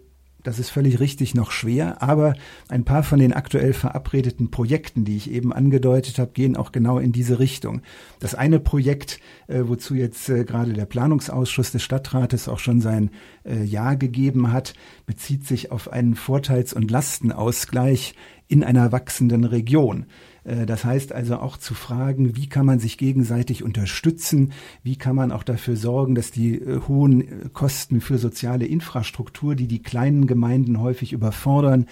das 0.50 0.58
ist 0.58 0.72
völlig 0.72 1.00
richtig, 1.00 1.36
noch 1.36 1.52
schwer, 1.52 2.02
aber 2.02 2.34
ein 2.70 2.84
paar 2.84 3.04
von 3.04 3.20
den 3.20 3.34
aktuell 3.34 3.72
verabredeten 3.72 4.50
Projekten, 4.50 5.06
die 5.06 5.16
ich 5.16 5.30
eben 5.30 5.54
angedeutet 5.54 6.18
habe, 6.18 6.32
gehen 6.34 6.58
auch 6.58 6.72
genau 6.72 6.98
in 6.98 7.12
diese 7.12 7.38
Richtung. 7.38 7.84
Das 8.20 8.34
eine 8.34 8.60
Projekt, 8.60 9.20
äh, 9.48 9.62
wozu 9.66 9.94
jetzt 9.94 10.28
äh, 10.28 10.46
gerade 10.46 10.74
der 10.74 10.86
Planungsausschuss 10.86 11.72
des 11.72 11.84
Stadtrates 11.84 12.48
auch 12.48 12.58
schon 12.58 12.82
sein 12.82 13.12
äh, 13.46 13.64
Ja 13.64 13.94
gegeben 13.94 14.52
hat, 14.52 14.74
bezieht 15.06 15.46
sich 15.46 15.72
auf 15.72 15.94
einen 15.94 16.16
Vorteils- 16.16 16.74
und 16.74 16.90
Lastenausgleich 16.90 18.16
in 18.48 18.64
einer 18.64 18.92
wachsenden 18.92 19.44
Region. 19.44 20.08
Äh, 20.50 20.66
das 20.66 20.84
heißt 20.84 21.14
also 21.14 21.38
auch 21.38 21.58
zu 21.58 21.74
fragen, 21.74 22.36
wie 22.36 22.48
kann 22.48 22.66
man 22.66 22.80
sich 22.80 22.98
gegenseitig 22.98 23.64
unterstützen, 23.64 24.54
wie 24.84 24.96
kann 24.96 25.16
man 25.16 25.32
auch 25.32 25.44
dafür 25.44 25.76
sorgen, 25.76 26.16
dass 26.16 26.32
die 26.32 26.56
äh, 26.56 26.82
hohen 26.88 27.22
äh, 27.22 27.50
Kosten 27.54 28.02
für 28.02 28.18
soziale 28.18 28.66
Infrastruktur, 28.66 29.56
die 29.56 29.68
die 29.68 29.82
kleinen 29.82 30.28
Gemeinden 30.28 30.80
häufig 30.80 31.14
überfordern, 31.14 31.86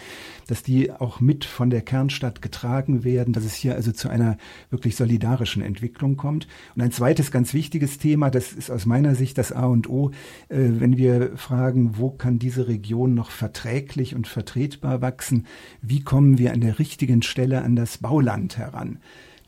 dass 0.48 0.64
die 0.64 0.92
auch 0.92 1.20
mit 1.20 1.46
von 1.46 1.70
der 1.70 1.82
Kernstadt 1.82 2.42
getragen 2.42 3.04
werden, 3.04 3.34
dass 3.34 3.44
es 3.44 3.54
hier 3.54 3.76
also 3.76 3.92
zu 3.92 4.10
einer 4.10 4.38
wirklich 4.70 4.96
solidarischen 4.96 5.62
Entwicklung 5.62 6.18
kommt. 6.18 6.48
Und 6.76 6.82
ein 6.82 6.92
zweites 6.92 7.32
ganz 7.32 7.54
wichtiges 7.54 7.98
Thema, 7.98 8.30
das 8.30 8.54
ist 8.54 8.72
aus 8.72 8.86
meiner 8.86 9.16
Sicht 9.16 9.38
das 9.38 9.52
A 9.52 9.66
und 9.66 9.90
O, 9.90 10.12
wenn 10.48 10.98
wir 10.98 11.38
fragen, 11.38 11.98
wo 11.98 12.12
kann 12.12 12.40
diese 12.40 12.68
Region 12.68 13.14
noch 13.14 13.32
verträglich 13.32 14.16
und 14.16 14.28
vertretbar 14.28 15.02
wachsen, 15.02 15.46
wie 15.82 16.02
kommen 16.02 16.38
wir 16.38 16.54
an 16.54 16.62
der 16.62 16.80
richtigen 16.80 17.22
Stelle 17.22 17.62
an 17.62 17.76
das 17.76 17.98
Bauland 17.98 18.47
heran. 18.56 19.00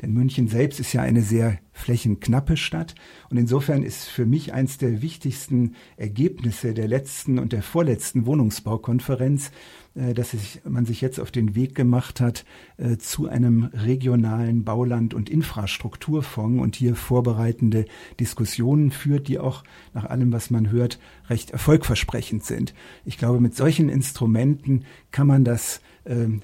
Denn 0.02 0.14
München 0.14 0.48
selbst 0.48 0.80
ist 0.80 0.94
ja 0.94 1.02
eine 1.02 1.22
sehr 1.22 1.60
flächenknappe 1.74 2.56
Stadt. 2.56 2.96
Und 3.30 3.38
insofern 3.38 3.84
ist 3.84 4.06
für 4.06 4.26
mich 4.26 4.54
eins 4.54 4.78
der 4.78 5.02
wichtigsten 5.02 5.76
Ergebnisse 5.98 6.74
der 6.74 6.88
letzten 6.88 7.38
und 7.38 7.52
der 7.52 7.64
vorletzten 7.64 8.26
Wohnungsbaukonferenz, 8.26 9.52
äh, 9.96 10.14
dass 10.14 10.36
man 10.64 10.86
sich 10.86 11.02
jetzt 11.02 11.20
auf 11.20 11.32
den 11.32 11.54
Weg 11.54 11.76
gemacht 11.76 12.22
hat 12.22 12.46
äh, 12.78 12.98
zu 12.98 13.28
einem 13.28 13.66
regionalen 13.74 14.64
Bauland- 14.64 15.14
und 15.14 15.30
Infrastrukturfonds 15.30 16.62
und 16.62 16.76
hier 16.78 16.96
vorbereitende 16.96 17.86
Diskussionen 18.20 18.92
führt, 18.92 19.28
die 19.28 19.40
auch 19.40 19.64
nach 19.94 20.06
allem, 20.06 20.32
was 20.32 20.50
man 20.50 20.72
hört, 20.72 21.00
recht 21.30 21.52
erfolgversprechend 21.52 22.46
sind. 22.46 22.74
Ich 23.04 23.18
glaube, 23.18 23.42
mit 23.42 23.56
solchen 23.56 23.90
Instrumenten 23.90 24.86
kann 25.12 25.28
man 25.28 25.44
das 25.44 25.82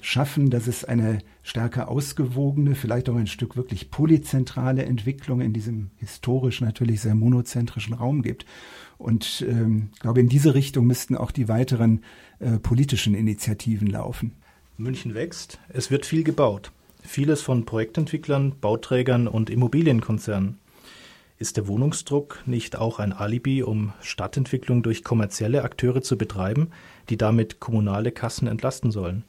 schaffen, 0.00 0.50
dass 0.50 0.66
es 0.66 0.84
eine 0.84 1.18
stärker 1.42 1.88
ausgewogene, 1.88 2.74
vielleicht 2.74 3.08
auch 3.08 3.16
ein 3.16 3.26
Stück 3.26 3.56
wirklich 3.56 3.90
polyzentrale 3.90 4.84
Entwicklung 4.84 5.40
in 5.40 5.52
diesem 5.52 5.90
historisch 5.96 6.60
natürlich 6.60 7.00
sehr 7.00 7.14
monozentrischen 7.14 7.94
Raum 7.94 8.22
gibt. 8.22 8.46
Und 8.98 9.44
ähm, 9.48 9.90
ich 9.94 10.00
glaube, 10.00 10.20
in 10.20 10.28
diese 10.28 10.54
Richtung 10.54 10.86
müssten 10.86 11.16
auch 11.16 11.30
die 11.30 11.48
weiteren 11.48 12.02
äh, 12.38 12.58
politischen 12.58 13.14
Initiativen 13.14 13.88
laufen. 13.88 14.32
München 14.76 15.14
wächst, 15.14 15.58
es 15.68 15.90
wird 15.90 16.06
viel 16.06 16.22
gebaut. 16.22 16.72
Vieles 17.02 17.40
von 17.42 17.64
Projektentwicklern, 17.64 18.54
Bauträgern 18.60 19.28
und 19.28 19.48
Immobilienkonzernen. 19.48 20.58
Ist 21.38 21.56
der 21.56 21.68
Wohnungsdruck 21.68 22.42
nicht 22.46 22.76
auch 22.76 22.98
ein 22.98 23.12
Alibi, 23.12 23.62
um 23.62 23.92
Stadtentwicklung 24.00 24.82
durch 24.82 25.04
kommerzielle 25.04 25.62
Akteure 25.62 26.02
zu 26.02 26.16
betreiben, 26.16 26.70
die 27.10 27.16
damit 27.16 27.60
kommunale 27.60 28.10
Kassen 28.10 28.48
entlasten 28.48 28.90
sollen? 28.90 29.24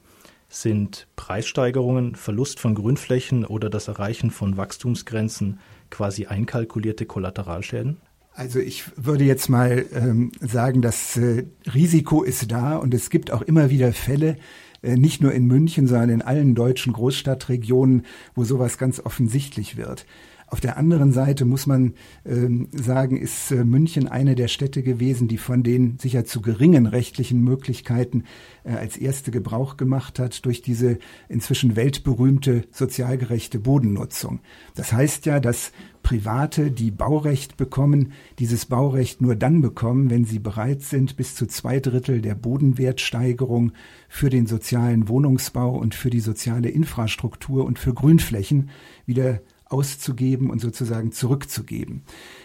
Sind 0.48 1.08
Preissteigerungen, 1.16 2.14
Verlust 2.14 2.58
von 2.58 2.74
Grünflächen 2.74 3.44
oder 3.44 3.68
das 3.68 3.88
Erreichen 3.88 4.30
von 4.30 4.56
Wachstumsgrenzen 4.56 5.60
quasi 5.90 6.26
einkalkulierte 6.26 7.04
Kollateralschäden? 7.04 7.98
Also 8.32 8.58
ich 8.58 8.84
würde 8.96 9.24
jetzt 9.24 9.48
mal 9.48 9.84
ähm, 9.92 10.32
sagen, 10.40 10.80
das 10.80 11.16
äh, 11.16 11.44
Risiko 11.74 12.22
ist 12.22 12.50
da 12.50 12.76
und 12.76 12.94
es 12.94 13.10
gibt 13.10 13.30
auch 13.30 13.42
immer 13.42 13.68
wieder 13.68 13.92
Fälle, 13.92 14.36
äh, 14.80 14.96
nicht 14.96 15.20
nur 15.20 15.32
in 15.32 15.46
München, 15.46 15.86
sondern 15.86 16.10
in 16.10 16.22
allen 16.22 16.54
deutschen 16.54 16.92
Großstadtregionen, 16.92 18.06
wo 18.34 18.44
sowas 18.44 18.78
ganz 18.78 19.00
offensichtlich 19.00 19.76
wird. 19.76 20.06
Auf 20.50 20.60
der 20.60 20.78
anderen 20.78 21.12
Seite 21.12 21.44
muss 21.44 21.66
man 21.66 21.92
ähm, 22.24 22.68
sagen, 22.72 23.18
ist 23.18 23.50
äh, 23.50 23.64
München 23.64 24.08
eine 24.08 24.34
der 24.34 24.48
Städte 24.48 24.82
gewesen, 24.82 25.28
die 25.28 25.36
von 25.36 25.62
den 25.62 25.98
sicher 25.98 26.24
zu 26.24 26.40
geringen 26.40 26.86
rechtlichen 26.86 27.44
Möglichkeiten 27.44 28.24
äh, 28.64 28.72
als 28.72 28.96
erste 28.96 29.30
Gebrauch 29.30 29.76
gemacht 29.76 30.18
hat 30.18 30.46
durch 30.46 30.62
diese 30.62 30.98
inzwischen 31.28 31.76
weltberühmte 31.76 32.64
sozialgerechte 32.70 33.58
Bodennutzung. 33.58 34.40
Das 34.74 34.92
heißt 34.92 35.26
ja, 35.26 35.38
dass 35.38 35.70
Private, 36.02 36.70
die 36.70 36.90
Baurecht 36.90 37.58
bekommen, 37.58 38.12
dieses 38.38 38.64
Baurecht 38.64 39.20
nur 39.20 39.36
dann 39.36 39.60
bekommen, 39.60 40.08
wenn 40.08 40.24
sie 40.24 40.38
bereit 40.38 40.80
sind, 40.80 41.16
bis 41.16 41.34
zu 41.34 41.46
zwei 41.46 41.80
Drittel 41.80 42.22
der 42.22 42.34
Bodenwertsteigerung 42.34 43.72
für 44.08 44.30
den 44.30 44.46
sozialen 44.46 45.08
Wohnungsbau 45.08 45.76
und 45.76 45.94
für 45.94 46.08
die 46.08 46.20
soziale 46.20 46.70
Infrastruktur 46.70 47.66
und 47.66 47.78
für 47.78 47.92
Grünflächen 47.92 48.70
wieder 49.04 49.40
auszugeben 49.68 50.50
und 50.50 50.60
sozusagen 50.60 51.12
zurückzugeben. 51.12 52.02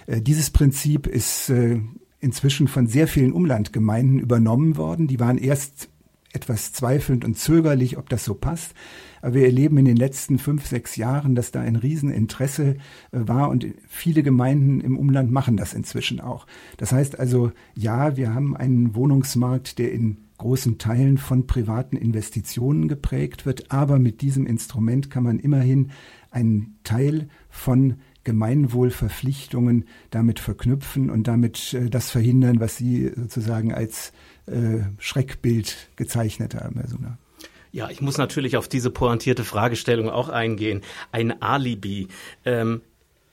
Äh, 0.07 0.21
dieses 0.21 0.49
Prinzip 0.49 1.07
ist 1.07 1.49
äh, 1.49 1.79
inzwischen 2.19 2.67
von 2.67 2.87
sehr 2.87 3.07
vielen 3.07 3.33
Umlandgemeinden 3.33 4.19
übernommen 4.19 4.77
worden. 4.77 5.07
Die 5.07 5.19
waren 5.19 5.37
erst 5.37 5.89
etwas 6.33 6.73
zweifelnd 6.73 7.23
und 7.23 7.37
zögerlich, 7.37 7.97
ob 7.97 8.09
das 8.09 8.25
so 8.25 8.33
passt. 8.33 8.73
Aber 9.21 9.35
wir 9.35 9.45
erleben 9.45 9.77
in 9.77 9.85
den 9.85 9.95
letzten 9.95 10.39
fünf, 10.39 10.65
sechs 10.65 10.95
Jahren, 10.95 11.35
dass 11.35 11.51
da 11.51 11.61
ein 11.61 11.75
Rieseninteresse 11.75 12.71
äh, 12.71 12.75
war 13.11 13.49
und 13.49 13.65
viele 13.87 14.23
Gemeinden 14.23 14.81
im 14.81 14.97
Umland 14.97 15.31
machen 15.31 15.55
das 15.57 15.73
inzwischen 15.73 16.19
auch. 16.19 16.47
Das 16.77 16.91
heißt 16.91 17.19
also, 17.19 17.51
ja, 17.75 18.17
wir 18.17 18.33
haben 18.33 18.57
einen 18.57 18.95
Wohnungsmarkt, 18.95 19.79
der 19.79 19.91
in 19.91 20.17
großen 20.37 20.77
Teilen 20.77 21.17
von 21.17 21.47
privaten 21.47 21.95
Investitionen 21.95 22.89
geprägt 22.89 23.45
wird, 23.45 23.71
aber 23.71 23.97
mit 23.97 24.21
diesem 24.21 24.45
Instrument 24.45 25.09
kann 25.09 25.23
man 25.23 25.39
immerhin 25.39 25.91
einen 26.33 26.77
Teil 26.83 27.29
von 27.49 27.99
Gemeinwohlverpflichtungen 28.23 29.85
damit 30.09 30.39
verknüpfen 30.39 31.09
und 31.09 31.27
damit 31.27 31.73
äh, 31.73 31.89
das 31.89 32.09
verhindern, 32.09 32.59
was 32.59 32.77
Sie 32.77 33.11
sozusagen 33.15 33.73
als 33.73 34.13
äh, 34.45 34.79
Schreckbild 34.97 35.89
gezeichnet 35.95 36.55
haben, 36.55 36.75
Herr 36.75 36.87
Suna. 36.87 37.17
Ja, 37.71 37.89
ich 37.89 38.01
muss 38.01 38.17
natürlich 38.17 38.55
auf 38.55 38.67
diese 38.67 38.91
pointierte 38.91 39.43
Fragestellung 39.43 40.09
auch 40.09 40.29
eingehen. 40.29 40.81
Ein 41.11 41.41
Alibi. 41.41 42.07
Ähm, 42.45 42.81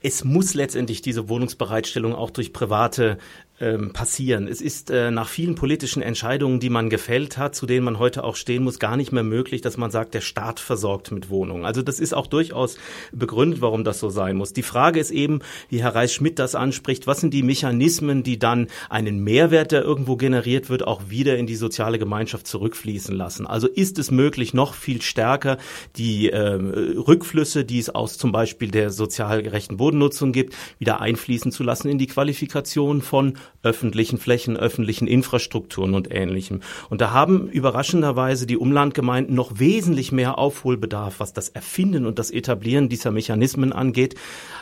es 0.03 0.25
muss 0.25 0.55
letztendlich 0.55 1.03
diese 1.03 1.29
Wohnungsbereitstellung 1.29 2.15
auch 2.15 2.31
durch 2.31 2.53
private 2.55 3.19
passieren. 3.61 4.49
Es 4.49 4.61
ist 4.61 4.91
äh, 4.91 5.11
nach 5.11 5.29
vielen 5.29 5.55
politischen 5.55 6.01
Entscheidungen, 6.03 6.61
die 6.61 6.71
man 6.71 6.89
gefällt 6.89 7.37
hat, 7.37 7.55
zu 7.55 7.67
denen 7.67 7.85
man 7.85 7.99
heute 7.99 8.25
auch 8.25 8.37
stehen 8.37 8.65
muss, 8.65 8.79
gar 8.79 8.97
nicht 8.97 9.13
mehr 9.13 9.23
möglich, 9.23 9.61
dass 9.61 9.77
man 9.77 9.91
sagt, 9.91 10.15
der 10.15 10.23
Staat 10.23 10.61
versorgt 10.61 11.11
mit 11.13 11.29
Wohnungen. 11.29 11.67
Also 11.67 11.83
das 11.83 12.01
ist 12.01 12.15
auch 12.15 12.27
durchaus 12.27 12.79
begründet, 13.13 13.61
warum 13.61 13.85
das 13.85 14.01
so 14.01 14.09
sein 14.09 14.37
muss. 14.37 14.55
Die 14.55 14.63
Frage 14.63 14.99
ist 14.99 15.11
eben, 15.11 15.41
wie 15.69 15.83
Herr 15.83 15.95
Reis-Schmidt 15.95 16.39
das 16.39 16.55
anspricht, 16.55 17.07
was 17.07 17.21
sind 17.21 17.35
die 17.35 17.43
Mechanismen, 17.43 18.23
die 18.23 18.39
dann 18.39 18.69
einen 18.89 19.23
Mehrwert, 19.23 19.73
der 19.73 19.83
irgendwo 19.83 20.17
generiert 20.17 20.71
wird, 20.71 20.87
auch 20.87 21.11
wieder 21.11 21.37
in 21.37 21.47
die 21.47 21.57
soziale 21.57 21.99
Gemeinschaft 21.99 22.47
zurückfließen 22.47 23.15
lassen. 23.15 23.47
Also 23.47 23.69
ist 23.69 23.99
es 23.99 24.11
möglich, 24.11 24.55
noch 24.55 24.73
viel 24.73 25.03
stärker 25.03 25.59
die 25.97 26.31
äh, 26.31 26.55
Rückflüsse, 26.55 27.65
die 27.67 27.79
es 27.79 27.91
aus 27.91 28.17
zum 28.17 28.33
Beispiel 28.33 28.71
der 28.71 28.91
sozial 28.91 29.43
gerechten 29.43 29.77
Bodennutzung 29.77 30.33
gibt, 30.33 30.57
wieder 30.79 31.01
einfließen 31.01 31.53
zu 31.53 31.63
lassen 31.63 31.89
in 31.89 31.99
die 31.99 32.07
Qualifikation 32.07 33.03
von 33.03 33.35
öffentlichen 33.63 34.19
Flächen, 34.19 34.57
öffentlichen 34.57 35.07
Infrastrukturen 35.07 35.95
und 35.95 36.11
ähnlichem. 36.11 36.61
Und 36.89 37.01
da 37.01 37.11
haben 37.11 37.49
überraschenderweise 37.49 38.47
die 38.47 38.57
Umlandgemeinden 38.57 39.35
noch 39.35 39.59
wesentlich 39.59 40.13
mehr 40.13 40.39
Aufholbedarf, 40.39 41.21
was 41.21 41.35
das 41.35 41.51
Erfinden 41.51 42.07
und 42.07 42.19
das 42.19 42.31
Etablieren 42.31 42.89
dieser 42.89 43.11
Mechanismen 43.11 43.73
angeht, 43.73 44.15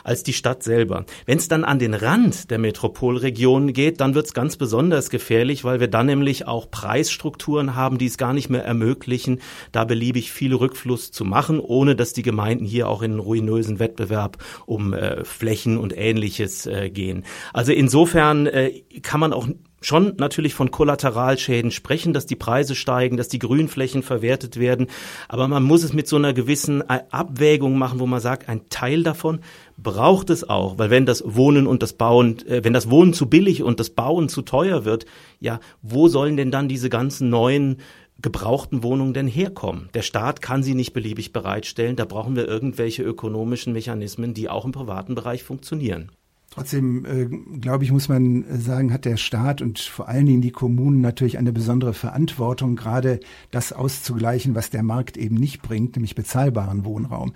als 0.03 0.23
die 0.23 0.33
Stadt 0.33 0.63
selber. 0.63 1.05
Wenn 1.25 1.37
es 1.37 1.47
dann 1.47 1.63
an 1.63 1.79
den 1.79 1.93
Rand 1.93 2.51
der 2.51 2.57
Metropolregion 2.57 3.71
geht, 3.71 4.01
dann 4.01 4.15
wird 4.15 4.25
es 4.25 4.33
ganz 4.33 4.57
besonders 4.57 5.09
gefährlich, 5.09 5.63
weil 5.63 5.79
wir 5.79 5.87
dann 5.87 6.07
nämlich 6.07 6.47
auch 6.47 6.69
Preisstrukturen 6.69 7.75
haben, 7.75 7.97
die 7.97 8.07
es 8.07 8.17
gar 8.17 8.33
nicht 8.33 8.49
mehr 8.49 8.65
ermöglichen, 8.65 9.39
da 9.71 9.85
beliebig 9.85 10.31
viel 10.31 10.53
Rückfluss 10.53 11.11
zu 11.11 11.23
machen, 11.23 11.59
ohne 11.59 11.95
dass 11.95 12.11
die 12.11 12.23
Gemeinden 12.23 12.65
hier 12.65 12.89
auch 12.89 13.01
in 13.01 13.11
einen 13.11 13.19
ruinösen 13.19 13.79
Wettbewerb 13.79 14.37
um 14.65 14.93
äh, 14.93 15.23
Flächen 15.23 15.77
und 15.77 15.97
ähnliches 15.97 16.65
äh, 16.65 16.89
gehen. 16.89 17.23
Also 17.53 17.71
insofern 17.71 18.45
äh, 18.47 18.78
kann 19.01 19.19
man 19.19 19.33
auch 19.33 19.47
schon 19.81 20.15
natürlich 20.17 20.53
von 20.53 20.71
Kollateralschäden 20.71 21.71
sprechen, 21.71 22.13
dass 22.13 22.25
die 22.25 22.35
Preise 22.35 22.75
steigen, 22.75 23.17
dass 23.17 23.27
die 23.27 23.39
Grünflächen 23.39 24.03
verwertet 24.03 24.59
werden. 24.59 24.87
Aber 25.27 25.47
man 25.47 25.63
muss 25.63 25.83
es 25.83 25.93
mit 25.93 26.07
so 26.07 26.17
einer 26.17 26.33
gewissen 26.33 26.81
Abwägung 26.89 27.77
machen, 27.77 27.99
wo 27.99 28.05
man 28.05 28.19
sagt, 28.19 28.49
ein 28.49 28.67
Teil 28.69 29.03
davon 29.03 29.39
braucht 29.77 30.29
es 30.29 30.47
auch, 30.47 30.77
weil 30.77 30.89
wenn 30.89 31.05
das 31.05 31.23
Wohnen 31.25 31.67
und 31.67 31.81
das 31.81 31.93
Bauen, 31.93 32.45
äh, 32.47 32.63
wenn 32.63 32.73
das 32.73 32.89
Wohnen 32.89 33.13
zu 33.13 33.29
billig 33.29 33.63
und 33.63 33.79
das 33.79 33.91
Bauen 33.91 34.27
zu 34.27 34.41
teuer 34.41 34.85
wird, 34.85 35.05
ja, 35.39 35.59
wo 35.81 36.07
sollen 36.07 36.35
denn 36.35 36.51
dann 36.51 36.67
diese 36.67 36.89
ganzen 36.89 37.29
neuen 37.29 37.77
gebrauchten 38.21 38.83
Wohnungen 38.83 39.13
denn 39.13 39.27
herkommen? 39.27 39.89
Der 39.93 40.01
Staat 40.01 40.41
kann 40.41 40.63
sie 40.63 40.75
nicht 40.75 40.91
beliebig 40.91 41.31
bereitstellen. 41.31 41.95
Da 41.95 42.03
brauchen 42.03 42.35
wir 42.35 42.47
irgendwelche 42.47 43.03
ökonomischen 43.03 43.71
Mechanismen, 43.71 44.33
die 44.33 44.49
auch 44.49 44.65
im 44.65 44.73
privaten 44.73 45.15
Bereich 45.15 45.43
funktionieren. 45.43 46.11
Trotzdem, 46.59 47.05
äh, 47.05 47.25
glaube 47.59 47.85
ich, 47.85 47.91
muss 47.93 48.09
man 48.09 48.43
sagen, 48.59 48.91
hat 48.91 49.05
der 49.05 49.15
Staat 49.15 49.61
und 49.61 49.79
vor 49.79 50.09
allen 50.09 50.25
Dingen 50.25 50.41
die 50.41 50.51
Kommunen 50.51 50.99
natürlich 50.99 51.37
eine 51.37 51.53
besondere 51.53 51.93
Verantwortung, 51.93 52.75
gerade 52.75 53.21
das 53.49 53.71
auszugleichen, 53.71 54.55
was 54.55 54.69
der 54.69 54.83
Markt 54.83 55.15
eben 55.15 55.35
nicht 55.35 55.61
bringt, 55.61 55.95
nämlich 55.95 56.15
bezahlbaren 56.15 56.83
Wohnraum. 56.83 57.31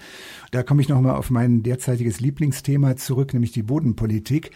Da 0.51 0.61
komme 0.61 0.81
ich 0.81 0.89
nochmal 0.89 1.15
auf 1.15 1.29
mein 1.29 1.63
derzeitiges 1.63 2.19
Lieblingsthema 2.19 2.97
zurück, 2.97 3.33
nämlich 3.33 3.53
die 3.53 3.63
Bodenpolitik. 3.63 4.51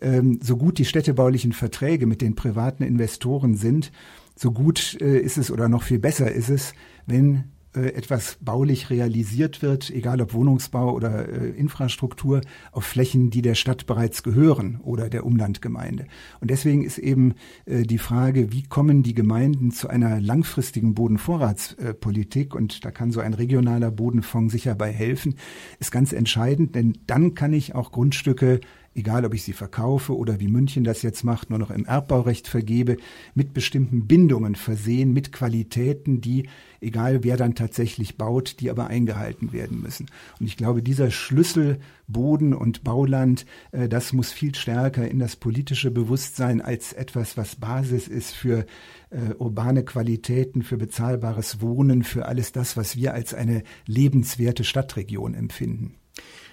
Ähm, 0.00 0.40
so 0.42 0.56
gut 0.56 0.78
die 0.78 0.86
städtebaulichen 0.86 1.52
Verträge 1.52 2.08
mit 2.08 2.20
den 2.20 2.34
privaten 2.34 2.82
Investoren 2.82 3.54
sind, 3.54 3.92
so 4.34 4.50
gut 4.50 5.00
äh, 5.00 5.20
ist 5.20 5.38
es 5.38 5.52
oder 5.52 5.68
noch 5.68 5.84
viel 5.84 6.00
besser 6.00 6.32
ist 6.32 6.48
es, 6.48 6.74
wenn 7.06 7.36
äh, 7.36 7.59
etwas 7.72 8.36
baulich 8.40 8.90
realisiert 8.90 9.62
wird, 9.62 9.90
egal 9.90 10.20
ob 10.20 10.34
Wohnungsbau 10.34 10.92
oder 10.92 11.28
äh, 11.28 11.50
Infrastruktur, 11.50 12.40
auf 12.72 12.84
Flächen, 12.84 13.30
die 13.30 13.42
der 13.42 13.54
Stadt 13.54 13.86
bereits 13.86 14.22
gehören 14.22 14.80
oder 14.82 15.08
der 15.08 15.24
Umlandgemeinde. 15.24 16.06
Und 16.40 16.50
deswegen 16.50 16.82
ist 16.82 16.98
eben 16.98 17.34
äh, 17.66 17.82
die 17.82 17.98
Frage, 17.98 18.52
wie 18.52 18.64
kommen 18.64 19.02
die 19.02 19.14
Gemeinden 19.14 19.70
zu 19.70 19.88
einer 19.88 20.20
langfristigen 20.20 20.94
Bodenvorratspolitik, 20.94 22.54
und 22.54 22.84
da 22.84 22.90
kann 22.90 23.12
so 23.12 23.20
ein 23.20 23.34
regionaler 23.34 23.90
Bodenfonds 23.90 24.52
sicher 24.52 24.74
bei 24.74 24.90
helfen, 24.90 25.36
ist 25.78 25.92
ganz 25.92 26.12
entscheidend, 26.12 26.74
denn 26.74 26.98
dann 27.06 27.34
kann 27.34 27.52
ich 27.52 27.74
auch 27.74 27.92
Grundstücke 27.92 28.60
egal 28.94 29.24
ob 29.24 29.34
ich 29.34 29.44
sie 29.44 29.52
verkaufe 29.52 30.16
oder 30.16 30.40
wie 30.40 30.48
München 30.48 30.84
das 30.84 31.02
jetzt 31.02 31.22
macht, 31.22 31.50
nur 31.50 31.58
noch 31.58 31.70
im 31.70 31.84
Erbbaurecht 31.84 32.48
vergebe, 32.48 32.96
mit 33.34 33.54
bestimmten 33.54 34.06
Bindungen 34.06 34.56
versehen, 34.56 35.12
mit 35.12 35.32
Qualitäten, 35.32 36.20
die, 36.20 36.48
egal 36.80 37.22
wer 37.22 37.36
dann 37.36 37.54
tatsächlich 37.54 38.16
baut, 38.16 38.56
die 38.60 38.70
aber 38.70 38.88
eingehalten 38.88 39.52
werden 39.52 39.80
müssen. 39.80 40.06
Und 40.40 40.46
ich 40.46 40.56
glaube, 40.56 40.82
dieser 40.82 41.10
Schlüssel 41.10 41.78
Boden 42.08 42.52
und 42.52 42.82
Bauland, 42.82 43.46
äh, 43.70 43.88
das 43.88 44.12
muss 44.12 44.32
viel 44.32 44.54
stärker 44.54 45.08
in 45.08 45.20
das 45.20 45.36
politische 45.36 45.90
Bewusstsein 45.90 46.60
als 46.60 46.92
etwas, 46.92 47.36
was 47.36 47.56
Basis 47.56 48.08
ist 48.08 48.34
für 48.34 48.66
äh, 49.10 49.34
urbane 49.38 49.84
Qualitäten, 49.84 50.62
für 50.62 50.76
bezahlbares 50.76 51.60
Wohnen, 51.60 52.02
für 52.02 52.26
alles 52.26 52.50
das, 52.52 52.76
was 52.76 52.96
wir 52.96 53.14
als 53.14 53.34
eine 53.34 53.62
lebenswerte 53.86 54.64
Stadtregion 54.64 55.34
empfinden. 55.34 55.94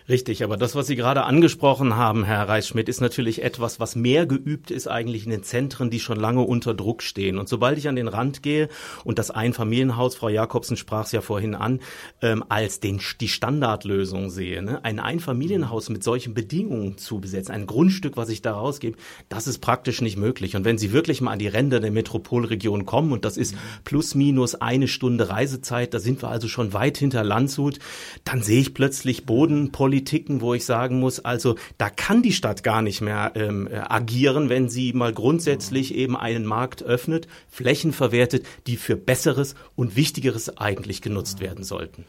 Richtig, 0.09 0.41
aber 0.41 0.55
das, 0.55 0.73
was 0.73 0.87
Sie 0.87 0.95
gerade 0.95 1.23
angesprochen 1.23 1.97
haben, 1.97 2.23
Herr 2.23 2.47
Reisschmidt, 2.47 2.87
ist 2.87 3.01
natürlich 3.01 3.43
etwas, 3.43 3.81
was 3.81 3.97
mehr 3.97 4.25
geübt 4.25 4.71
ist 4.71 4.87
eigentlich 4.87 5.25
in 5.25 5.31
den 5.31 5.43
Zentren, 5.43 5.89
die 5.89 5.99
schon 5.99 6.17
lange 6.17 6.43
unter 6.43 6.73
Druck 6.73 7.03
stehen. 7.03 7.37
Und 7.37 7.49
sobald 7.49 7.77
ich 7.77 7.89
an 7.89 7.97
den 7.97 8.07
Rand 8.07 8.41
gehe 8.41 8.69
und 9.03 9.19
das 9.19 9.31
Einfamilienhaus, 9.31 10.15
Frau 10.15 10.29
Jakobsen 10.29 10.77
sprach 10.77 11.07
es 11.07 11.11
ja 11.11 11.19
vorhin 11.19 11.55
an, 11.55 11.81
ähm, 12.21 12.41
als 12.47 12.79
den, 12.79 13.01
die 13.19 13.27
Standardlösung 13.27 14.29
sehe, 14.29 14.63
ne? 14.63 14.79
ein 14.85 15.01
Einfamilienhaus 15.01 15.89
mit 15.89 16.05
solchen 16.05 16.33
Bedingungen 16.33 16.97
zu 16.97 17.19
besetzen, 17.19 17.51
ein 17.51 17.67
Grundstück, 17.67 18.15
was 18.15 18.29
ich 18.29 18.41
da 18.41 18.53
rausgebe, 18.53 18.97
das 19.27 19.45
ist 19.45 19.59
praktisch 19.59 19.99
nicht 19.99 20.15
möglich. 20.15 20.55
Und 20.55 20.63
wenn 20.63 20.77
Sie 20.77 20.93
wirklich 20.93 21.19
mal 21.19 21.31
an 21.31 21.39
die 21.39 21.49
Ränder 21.49 21.81
der 21.81 21.91
Metropolregion 21.91 22.85
kommen, 22.85 23.11
und 23.11 23.25
das 23.25 23.35
ist 23.35 23.55
plus 23.83 24.15
minus 24.15 24.55
eine 24.55 24.87
Stunde 24.87 25.27
Reisezeit, 25.27 25.93
da 25.93 25.99
sind 25.99 26.23
wir 26.23 26.29
also 26.29 26.47
schon 26.47 26.71
weit 26.71 26.97
hinter 26.97 27.25
Landshut, 27.25 27.79
dann 28.23 28.41
sehe 28.41 28.61
ich 28.61 28.73
plötzlich 28.73 29.25
Bodenpolitik 29.25 29.96
Politiken, 29.97 30.41
wo 30.41 30.53
ich 30.53 30.63
sagen 30.63 30.99
muss, 30.99 31.19
also 31.25 31.55
da 31.79 31.89
kann 31.89 32.21
die 32.21 32.31
Stadt 32.31 32.63
gar 32.63 32.83
nicht 32.83 33.01
mehr 33.01 33.31
ähm, 33.33 33.67
äh, 33.67 33.77
agieren, 33.77 34.47
wenn 34.47 34.69
sie 34.69 34.93
mal 34.93 35.11
grundsätzlich 35.11 35.95
eben 35.95 36.15
einen 36.15 36.45
Markt 36.45 36.83
öffnet, 36.83 37.27
Flächen 37.49 37.93
verwertet, 37.93 38.45
die 38.67 38.77
für 38.77 38.95
Besseres 38.95 39.55
und 39.75 39.95
Wichtigeres 39.95 40.55
eigentlich 40.59 41.01
genutzt 41.01 41.39
werden 41.39 41.63
sollten. 41.63 42.05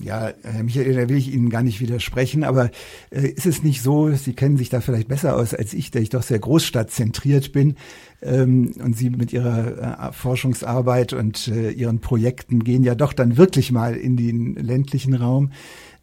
Ja, 0.00 0.32
Herr 0.42 0.62
Michael, 0.62 0.94
da 0.94 1.08
will 1.08 1.16
ich 1.16 1.34
Ihnen 1.34 1.50
gar 1.50 1.64
nicht 1.64 1.80
widersprechen, 1.80 2.44
aber 2.44 2.70
äh, 3.10 3.28
ist 3.28 3.46
es 3.46 3.64
nicht 3.64 3.82
so, 3.82 4.10
Sie 4.12 4.32
kennen 4.32 4.56
sich 4.56 4.68
da 4.68 4.80
vielleicht 4.80 5.08
besser 5.08 5.36
aus 5.36 5.54
als 5.54 5.74
ich, 5.74 5.90
der 5.90 6.00
ich 6.00 6.08
doch 6.08 6.22
sehr 6.22 6.38
großstadtzentriert 6.38 7.52
bin 7.52 7.74
ähm, 8.22 8.74
und 8.82 8.96
Sie 8.96 9.10
mit 9.10 9.32
Ihrer 9.32 10.08
äh, 10.08 10.12
Forschungsarbeit 10.12 11.12
und 11.12 11.48
äh, 11.48 11.72
Ihren 11.72 11.98
Projekten 11.98 12.62
gehen 12.62 12.84
ja 12.84 12.94
doch 12.94 13.12
dann 13.12 13.36
wirklich 13.36 13.72
mal 13.72 13.96
in 13.96 14.16
den 14.16 14.54
ländlichen 14.54 15.14
Raum. 15.14 15.50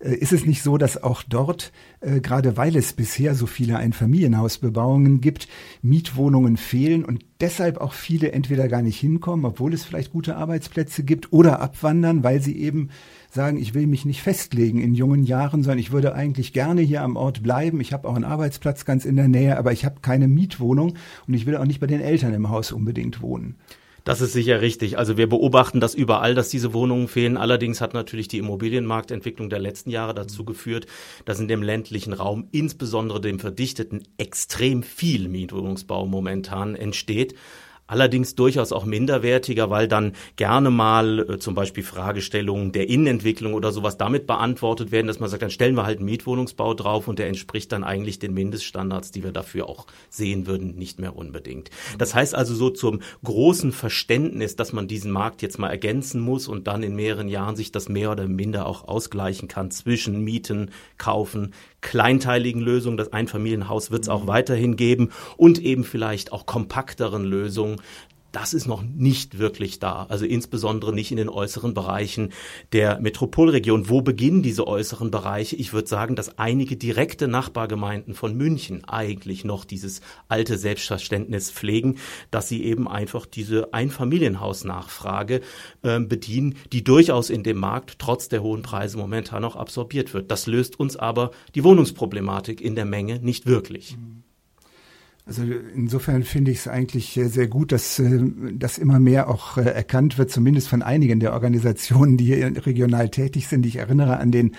Äh, 0.06 0.16
ist 0.16 0.34
es 0.34 0.46
nicht 0.46 0.62
so, 0.62 0.78
dass 0.78 1.02
auch 1.02 1.24
dort, 1.24 1.72
äh, 2.02 2.20
gerade 2.20 2.58
weil 2.58 2.76
es 2.76 2.94
bisher 2.94 3.36
so 3.36 3.48
viele 3.48 3.78
Einfamilienhausbebauungen 3.78 5.20
gibt, 5.22 5.48
Mietwohnungen 5.82 6.58
fehlen 6.58 7.04
und 7.04 7.26
deshalb 7.42 7.78
auch 7.78 7.94
viele 7.94 8.32
entweder 8.32 8.68
gar 8.68 8.82
nicht 8.82 9.00
hinkommen, 9.00 9.46
obwohl 9.46 9.74
es 9.74 9.84
vielleicht 9.84 10.12
gute 10.12 10.36
Arbeitsplätze 10.38 11.04
gibt, 11.04 11.34
oder 11.34 11.60
abwandern, 11.60 12.24
weil 12.24 12.42
sie 12.42 12.58
eben 12.58 12.90
sagen, 13.30 13.58
ich 13.58 13.74
will 13.74 13.88
mich 13.88 14.06
nicht 14.06 14.22
festlegen 14.22 14.80
in 14.80 14.94
jungen 14.94 15.24
Jahren, 15.24 15.64
sondern 15.64 15.80
ich 15.80 15.92
würde 15.92 16.16
eigentlich 16.16 16.54
gerne 16.54 16.82
hier 16.82 17.02
am 17.02 17.18
Ort 17.18 17.44
bleiben. 17.44 17.82
Ich 17.82 17.92
habe 17.92 18.08
auch 18.08 18.16
einen 18.16 18.24
Arbeitsplatz 18.24 18.86
ganz 18.86 19.04
in 19.04 19.18
der 19.18 19.28
Nähe, 19.28 19.58
aber 19.58 19.74
ich 19.74 19.84
habe 19.84 20.00
keine 20.02 20.28
Mietwohnung 20.28 20.96
und 21.28 21.34
ich 21.34 21.46
will 21.46 21.58
auch 21.58 21.66
nicht 21.66 21.82
bei 21.82 21.88
den 21.88 22.02
Eltern 22.02 22.34
im 22.34 22.50
Haus 22.50 22.72
unbedingt 22.72 23.22
wohnen. 23.22 23.56
Das 24.06 24.22
ist 24.22 24.34
sicher 24.34 24.62
richtig. 24.62 25.00
Also 25.00 25.18
wir 25.18 25.28
beobachten 25.28 25.80
das 25.80 25.96
überall, 25.96 26.36
dass 26.36 26.50
diese 26.50 26.76
Wohnungen 26.76 27.08
fehlen. 27.08 27.38
Allerdings 27.38 27.82
hat 27.82 27.96
natürlich 27.96 28.28
die 28.28 28.38
Immobilienmarktentwicklung 28.38 29.50
der 29.50 29.58
letzten 29.58 29.90
Jahre 29.90 30.14
dazu 30.14 30.46
geführt, 30.46 30.86
dass 31.26 31.40
in 31.40 31.48
dem 31.48 31.64
ländlichen 31.64 32.14
Raum, 32.14 32.48
insbesondere 32.52 33.20
dem 33.20 33.40
verdichteten, 33.40 34.04
extrem 34.18 34.84
viel 34.84 35.28
Mietwohnungsbau 35.28 36.06
momentan 36.06 36.76
entsteht. 36.76 37.34
Allerdings 37.88 38.34
durchaus 38.34 38.72
auch 38.72 38.86
minderwertiger, 38.86 39.70
weil 39.70 39.88
dann 39.88 40.14
gerne 40.38 40.72
mal 40.72 41.20
äh, 41.20 41.40
zum 41.40 41.54
Beispiel 41.54 41.84
Fragestellungen 41.84 42.72
der 42.72 42.90
Innenentwicklung 42.90 43.54
oder 43.54 43.72
sowas 43.72 43.98
damit 43.98 44.26
beantwortet 44.26 44.92
werden, 44.92 45.06
dass 45.06 45.20
man 45.20 45.30
sagt, 45.30 45.44
dann 45.44 45.52
stellen 45.52 45.76
wir 45.76 45.86
halt 45.86 46.00
einen 46.00 46.06
Mietwohnungsbau 46.06 46.74
drauf 46.74 47.08
und 47.08 47.20
der 47.20 47.28
entspricht 47.28 47.72
dann 47.72 47.84
eigentlich 47.84 48.18
den 48.18 48.34
Mindeststandards, 48.34 49.12
die 49.12 49.24
wir 49.24 49.32
dafür 49.32 49.70
auch 49.70 49.86
sehen 50.10 50.48
würden, 50.48 50.76
nicht 50.76 51.00
mehr 51.00 51.16
unbedingt. 51.16 51.70
Das 52.00 52.16
heißt 52.16 52.34
also 52.34 52.56
so 52.56 52.72
zum 52.72 53.02
großen 53.24 53.72
Verständnis, 53.72 54.56
dass 54.56 54.74
man 54.74 54.88
diesen 54.88 55.12
Markt 55.12 55.44
jetzt 55.44 55.60
mal 55.60 55.70
ergänzen 55.70 56.22
muss 56.22 56.48
und 56.48 56.66
dann 56.66 56.82
in 56.82 56.96
mehreren 56.96 57.28
Jahren 57.28 57.56
sich 57.56 57.72
das 57.72 57.88
mehr 57.88 58.12
oder 58.12 58.28
minder 58.28 58.66
auch 58.66 58.88
ausgleichen 58.88 59.48
kann 59.48 59.70
zwischen 59.70 60.24
Mieten, 60.24 60.72
Kaufen, 60.98 61.54
kleinteiligen 61.86 62.62
Lösungen. 62.62 62.98
Das 62.98 63.14
Einfamilienhaus 63.14 63.92
wird 63.92 64.04
es 64.04 64.10
auch 64.10 64.26
weiterhin 64.26 64.76
geben 64.76 65.12
und 65.38 65.60
eben 65.60 65.84
vielleicht 65.84 66.34
auch 66.34 66.48
kompakteren 66.48 67.24
Lösungen, 67.24 67.78
das 68.36 68.54
ist 68.54 68.68
noch 68.68 68.84
nicht 68.84 69.40
wirklich 69.40 69.80
da. 69.80 70.08
Also 70.10 70.26
insbesondere 70.26 70.94
nicht 70.94 71.10
in 71.10 71.16
den 71.16 71.30
äußeren 71.30 71.74
Bereichen 71.74 72.34
der 72.74 73.00
Metropolregion. 73.00 73.90
Wo 73.90 74.02
beginnen 74.02 74.44
diese 74.44 74.68
äußeren 74.68 75.10
Bereiche? 75.10 75.56
Ich 75.56 75.72
würde 75.72 75.88
sagen, 75.88 76.18
dass 76.18 76.38
einige 76.38 76.76
direkte 76.76 77.30
Nachbargemeinden 77.30 78.14
von 78.14 78.36
München 78.36 78.84
eigentlich 78.84 79.46
noch 79.46 79.64
dieses 79.64 80.02
alte 80.28 80.58
Selbstverständnis 80.58 81.50
pflegen, 81.50 81.98
dass 82.30 82.50
sie 82.50 82.66
eben 82.66 82.90
einfach 82.90 83.26
diese 83.26 83.74
Einfamilienhausnachfrage 83.74 85.40
äh, 85.84 86.02
bedienen, 86.02 86.56
die 86.74 86.84
durchaus 86.84 87.30
in 87.30 87.44
dem 87.44 87.58
Markt 87.58 88.00
trotz 88.00 88.28
der 88.28 88.44
hohen 88.44 88.64
Preise 88.64 88.98
momentan 88.98 89.44
noch 89.44 89.56
absorbiert 89.56 90.14
wird. 90.14 90.30
Das 90.30 90.46
löst 90.46 90.78
uns 90.78 90.98
aber 90.98 91.32
die 91.56 91.64
Wohnungsproblematik 91.64 92.60
in 92.60 92.76
der 92.76 92.86
Menge 92.86 93.20
nicht 93.20 93.46
wirklich. 93.46 93.96
Mhm. 93.96 94.25
Also 95.28 95.42
insofern 95.44 96.24
finde 96.24 96.52
ich 96.52 96.60
es 96.60 96.68
eigentlich 96.68 97.20
sehr 97.24 97.48
gut, 97.48 97.72
dass 97.72 97.98
äh, 97.98 98.20
das 98.54 98.78
immer 98.78 99.00
mehr 99.00 99.28
auch 99.28 99.58
äh, 99.58 99.64
erkannt 99.64 100.20
wird, 100.20 100.30
zumindest 100.30 100.68
von 100.68 100.84
einigen 100.84 101.20
der 101.20 101.34
Organisationen, 101.34 102.16
die 102.16 102.26
hier 102.26 102.66
regional 102.66 103.10
tätig 103.10 103.48
sind. 103.48 103.66
Ich 103.66 103.78
erinnere 103.78 104.18
an 104.18 104.32
den 104.32 104.56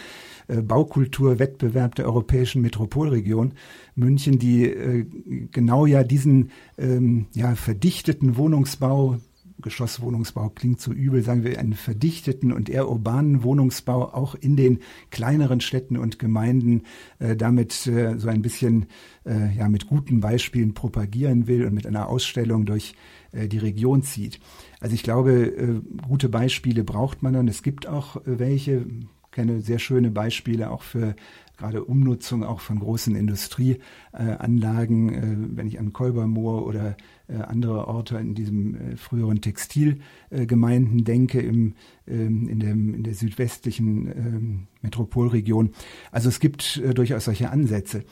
äh, 0.48 0.62
Baukulturwettbewerb 0.62 1.94
der 1.94 2.07
europäischen 2.07 2.62
Metropolregion 2.62 3.55
München, 3.94 4.38
die 4.38 5.07
genau 5.52 5.87
ja 5.87 6.05
diesen 6.05 6.50
ähm, 6.76 7.26
ja, 7.33 7.55
verdichteten 7.55 8.37
Wohnungsbau 8.37 9.18
Geschosswohnungsbau 9.62 10.50
klingt 10.50 10.80
so 10.80 10.92
übel, 10.92 11.22
sagen 11.22 11.44
wir 11.44 11.58
einen 11.58 11.72
verdichteten 11.72 12.52
und 12.52 12.68
eher 12.68 12.88
urbanen 12.88 13.42
Wohnungsbau 13.42 14.12
auch 14.12 14.34
in 14.34 14.56
den 14.56 14.80
kleineren 15.10 15.60
Städten 15.60 15.96
und 15.96 16.18
Gemeinden 16.18 16.82
äh, 17.18 17.36
damit 17.36 17.86
äh, 17.86 18.18
so 18.18 18.28
ein 18.28 18.42
bisschen 18.42 18.86
äh, 19.24 19.54
ja 19.56 19.68
mit 19.68 19.86
guten 19.86 20.20
Beispielen 20.20 20.74
propagieren 20.74 21.46
will 21.46 21.64
und 21.64 21.74
mit 21.74 21.86
einer 21.86 22.08
Ausstellung 22.08 22.66
durch 22.66 22.94
äh, 23.32 23.48
die 23.48 23.58
Region 23.58 24.02
zieht. 24.02 24.40
Also 24.80 24.94
ich 24.94 25.02
glaube, 25.02 25.32
äh, 25.32 25.80
gute 26.06 26.28
Beispiele 26.28 26.84
braucht 26.84 27.22
man 27.22 27.36
und 27.36 27.48
es 27.48 27.62
gibt 27.62 27.86
auch 27.86 28.16
äh, 28.16 28.38
welche, 28.38 28.86
kenne 29.32 29.60
sehr 29.60 29.78
schöne 29.78 30.10
Beispiele 30.10 30.70
auch 30.70 30.82
für 30.82 31.14
gerade 31.56 31.84
Umnutzung 31.84 32.44
auch 32.44 32.60
von 32.60 32.78
großen 32.78 33.16
Industrieanlagen, 33.16 35.08
äh, 35.12 35.36
wenn 35.56 35.66
ich 35.66 35.78
an 35.78 35.92
Kolbermoor 35.92 36.66
oder 36.66 36.96
äh, 37.28 37.36
andere 37.36 37.88
Orte 37.88 38.18
in 38.18 38.34
diesem 38.34 38.74
äh, 38.74 38.96
früheren 38.96 39.40
Textilgemeinden 39.40 41.04
denke, 41.04 41.40
im, 41.40 41.74
ähm, 42.06 42.48
in, 42.48 42.60
dem, 42.60 42.94
in 42.94 43.02
der 43.02 43.14
südwestlichen 43.14 44.06
ähm, 44.06 44.66
Metropolregion. 44.82 45.70
Also 46.12 46.28
es 46.28 46.40
gibt 46.40 46.82
durchaus 46.94 47.24
solche 47.24 47.50
Ansätze. 47.50 48.04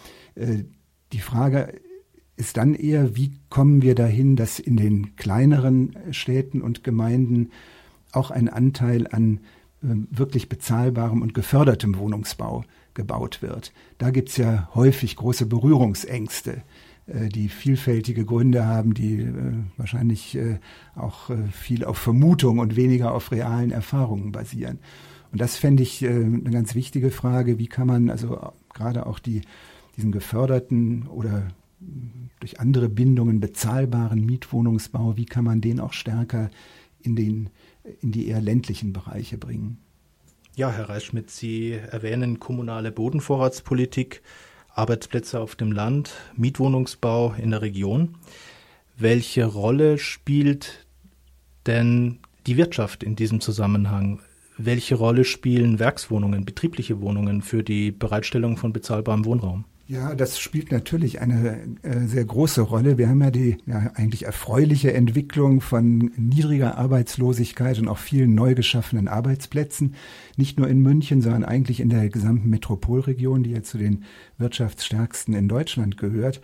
Die 1.12 1.18
Frage 1.20 1.80
ist 2.37 2.57
dann 2.57 2.74
eher, 2.74 3.14
wie 3.14 3.38
kommen 3.48 3.83
wir 3.83 3.94
dahin, 3.94 4.35
dass 4.35 4.59
in 4.59 4.76
den 4.76 5.14
kleineren 5.14 5.96
Städten 6.11 6.61
und 6.61 6.83
Gemeinden 6.83 7.50
auch 8.11 8.33
ein 8.33 8.48
Anteil 8.48 9.07
an 9.07 9.40
wirklich 10.11 10.49
bezahlbarem 10.49 11.23
und 11.23 11.35
gefördertem 11.35 11.99
Wohnungsbau 11.99 12.64
gebaut 12.94 13.42
wird. 13.42 13.73
Da 13.99 14.11
gibt's 14.11 14.37
ja 14.37 14.68
häufig 14.75 15.16
große 15.16 15.47
Berührungsängste, 15.47 16.62
äh, 17.07 17.29
die 17.29 17.49
vielfältige 17.49 18.25
Gründe 18.25 18.66
haben, 18.66 18.94
die 18.94 19.20
äh, 19.20 19.33
wahrscheinlich 19.77 20.37
äh, 20.37 20.59
auch 20.94 21.31
viel 21.53 21.85
auf 21.85 21.99
Vermutung 21.99 22.59
und 22.59 22.77
weniger 22.77 23.12
auf 23.12 23.31
realen 23.31 23.70
Erfahrungen 23.70 24.33
basieren. 24.33 24.79
Und 25.33 25.40
das 25.40 25.57
fände 25.57 25.83
ich 25.83 26.07
eine 26.07 26.51
ganz 26.51 26.77
wichtige 26.77 27.11
Frage. 27.11 27.59
Wie 27.59 27.66
kann 27.66 27.88
man 27.88 28.09
also 28.09 28.53
gerade 28.73 29.07
auch 29.07 29.18
die, 29.18 29.40
diesen 29.97 30.12
geförderten 30.12 31.09
oder 31.09 31.49
durch 32.38 32.61
andere 32.61 32.88
Bindungen 32.88 33.40
bezahlbaren 33.40 34.25
Mietwohnungsbau, 34.25 35.16
wie 35.16 35.27
kann 35.27 35.42
man 35.42 35.61
den 35.61 35.81
auch 35.81 35.92
stärker 35.92 36.51
in, 37.01 37.16
den, 37.16 37.51
in 38.01 38.12
die 38.12 38.29
eher 38.29 38.40
ländlichen 38.40 38.92
Bereiche 38.92 39.38
bringen. 39.38 39.79
Ja, 40.57 40.70
Herr 40.70 40.88
Reichschmidt, 40.88 41.31
Sie 41.31 41.73
erwähnen 41.73 42.38
kommunale 42.38 42.92
Bodenvorratspolitik, 42.92 44.23
Arbeitsplätze 44.68 45.40
auf 45.40 45.57
dem 45.57 45.73
Land, 45.73 46.12
Mietwohnungsbau 46.37 47.35
in 47.35 47.51
der 47.51 47.62
Region. 47.62 48.16
Welche 48.97 49.44
Rolle 49.44 49.99
spielt 49.99 50.87
denn 51.66 52.20
die 52.47 52.57
Wirtschaft 52.57 53.03
in 53.03 53.16
diesem 53.16 53.40
Zusammenhang? 53.40 54.20
Welche 54.57 54.94
Rolle 54.94 55.25
spielen 55.25 55.81
Werkswohnungen, 55.81 56.44
betriebliche 56.44 57.01
Wohnungen 57.01 57.42
für 57.42 57.64
die 57.64 57.90
Bereitstellung 57.90 58.57
von 58.57 58.73
bezahlbarem 58.73 59.25
Wohnraum? 59.25 59.64
Ja, 59.87 60.14
das 60.14 60.38
spielt 60.38 60.73
natürlich 60.73 61.20
eine 61.20 61.59
äh, 61.83 62.07
sehr 62.07 62.25
große 62.25 62.62
Rolle. 62.62 62.97
Wir 62.97 63.11
haben 63.11 63.20
ja 63.20 63.31
die 63.31 63.59
ja, 63.66 63.92
eigentlich 63.94 64.25
erfreuliche 64.25 64.94
Entwicklung 64.94 65.61
von 65.61 66.11
niedriger 66.16 66.79
Arbeitslosigkeit 66.79 67.79
und 67.79 67.88
auch 67.88 67.99
vielen 67.99 68.35
neu 68.35 68.55
geschaffenen 68.55 69.09
Arbeitsplätzen. 69.09 69.94
Nicht 70.38 70.59
nur 70.59 70.68
in 70.68 70.81
München, 70.81 71.20
sondern 71.20 71.44
eigentlich 71.44 71.81
in 71.81 71.90
der 71.90 72.09
gesamten 72.09 72.49
Metropolregion, 72.49 73.42
die 73.42 73.51
ja 73.51 73.62
zu 73.62 73.77
den 73.77 74.05
wirtschaftsstärksten 74.38 75.35
in 75.35 75.49
Deutschland 75.49 75.99
gehört. 75.99 76.40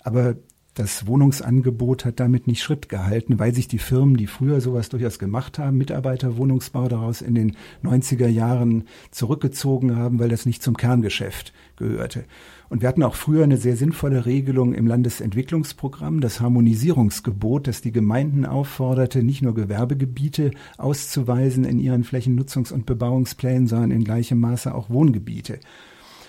Aber 0.00 0.34
das 0.74 1.06
Wohnungsangebot 1.06 2.04
hat 2.04 2.18
damit 2.18 2.46
nicht 2.46 2.62
Schritt 2.62 2.88
gehalten, 2.88 3.38
weil 3.38 3.54
sich 3.54 3.68
die 3.68 3.78
Firmen, 3.78 4.16
die 4.16 4.26
früher 4.26 4.60
sowas 4.60 4.88
durchaus 4.88 5.18
gemacht 5.18 5.58
haben, 5.58 5.78
Mitarbeiterwohnungsbau 5.78 6.88
daraus 6.88 7.22
in 7.22 7.34
den 7.34 7.56
90er 7.84 8.28
Jahren 8.28 8.84
zurückgezogen 9.10 9.96
haben, 9.96 10.18
weil 10.18 10.28
das 10.28 10.46
nicht 10.46 10.62
zum 10.62 10.76
Kerngeschäft 10.76 11.52
gehörte. 11.76 12.24
Und 12.70 12.82
wir 12.82 12.88
hatten 12.88 13.02
auch 13.02 13.16
früher 13.16 13.42
eine 13.42 13.56
sehr 13.56 13.76
sinnvolle 13.76 14.26
Regelung 14.26 14.74
im 14.74 14.86
Landesentwicklungsprogramm, 14.86 16.20
das 16.20 16.40
Harmonisierungsgebot, 16.40 17.66
das 17.66 17.82
die 17.82 17.90
Gemeinden 17.90 18.46
aufforderte, 18.46 19.24
nicht 19.24 19.42
nur 19.42 19.54
Gewerbegebiete 19.54 20.52
auszuweisen 20.78 21.64
in 21.64 21.80
ihren 21.80 22.04
Flächennutzungs- 22.04 22.72
und 22.72 22.86
Bebauungsplänen, 22.86 23.66
sondern 23.66 23.90
in 23.90 24.04
gleichem 24.04 24.38
Maße 24.38 24.72
auch 24.72 24.88
Wohngebiete. 24.88 25.58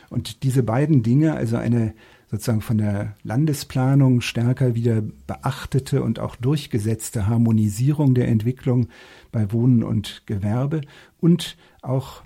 Und 0.09 0.41
diese 0.41 0.63
beiden 0.63 1.03
Dinge, 1.03 1.35
also 1.35 1.57
eine 1.57 1.93
sozusagen 2.31 2.61
von 2.61 2.79
der 2.79 3.15
Landesplanung 3.21 4.21
stärker 4.21 4.73
wieder 4.73 5.03
beachtete 5.27 6.01
und 6.01 6.17
auch 6.17 6.35
durchgesetzte 6.37 7.27
Harmonisierung 7.27 8.15
der 8.15 8.29
Entwicklung 8.29 8.87
bei 9.31 9.51
Wohnen 9.51 9.83
und 9.83 10.23
Gewerbe 10.25 10.81
und 11.19 11.55
auch, 11.83 12.23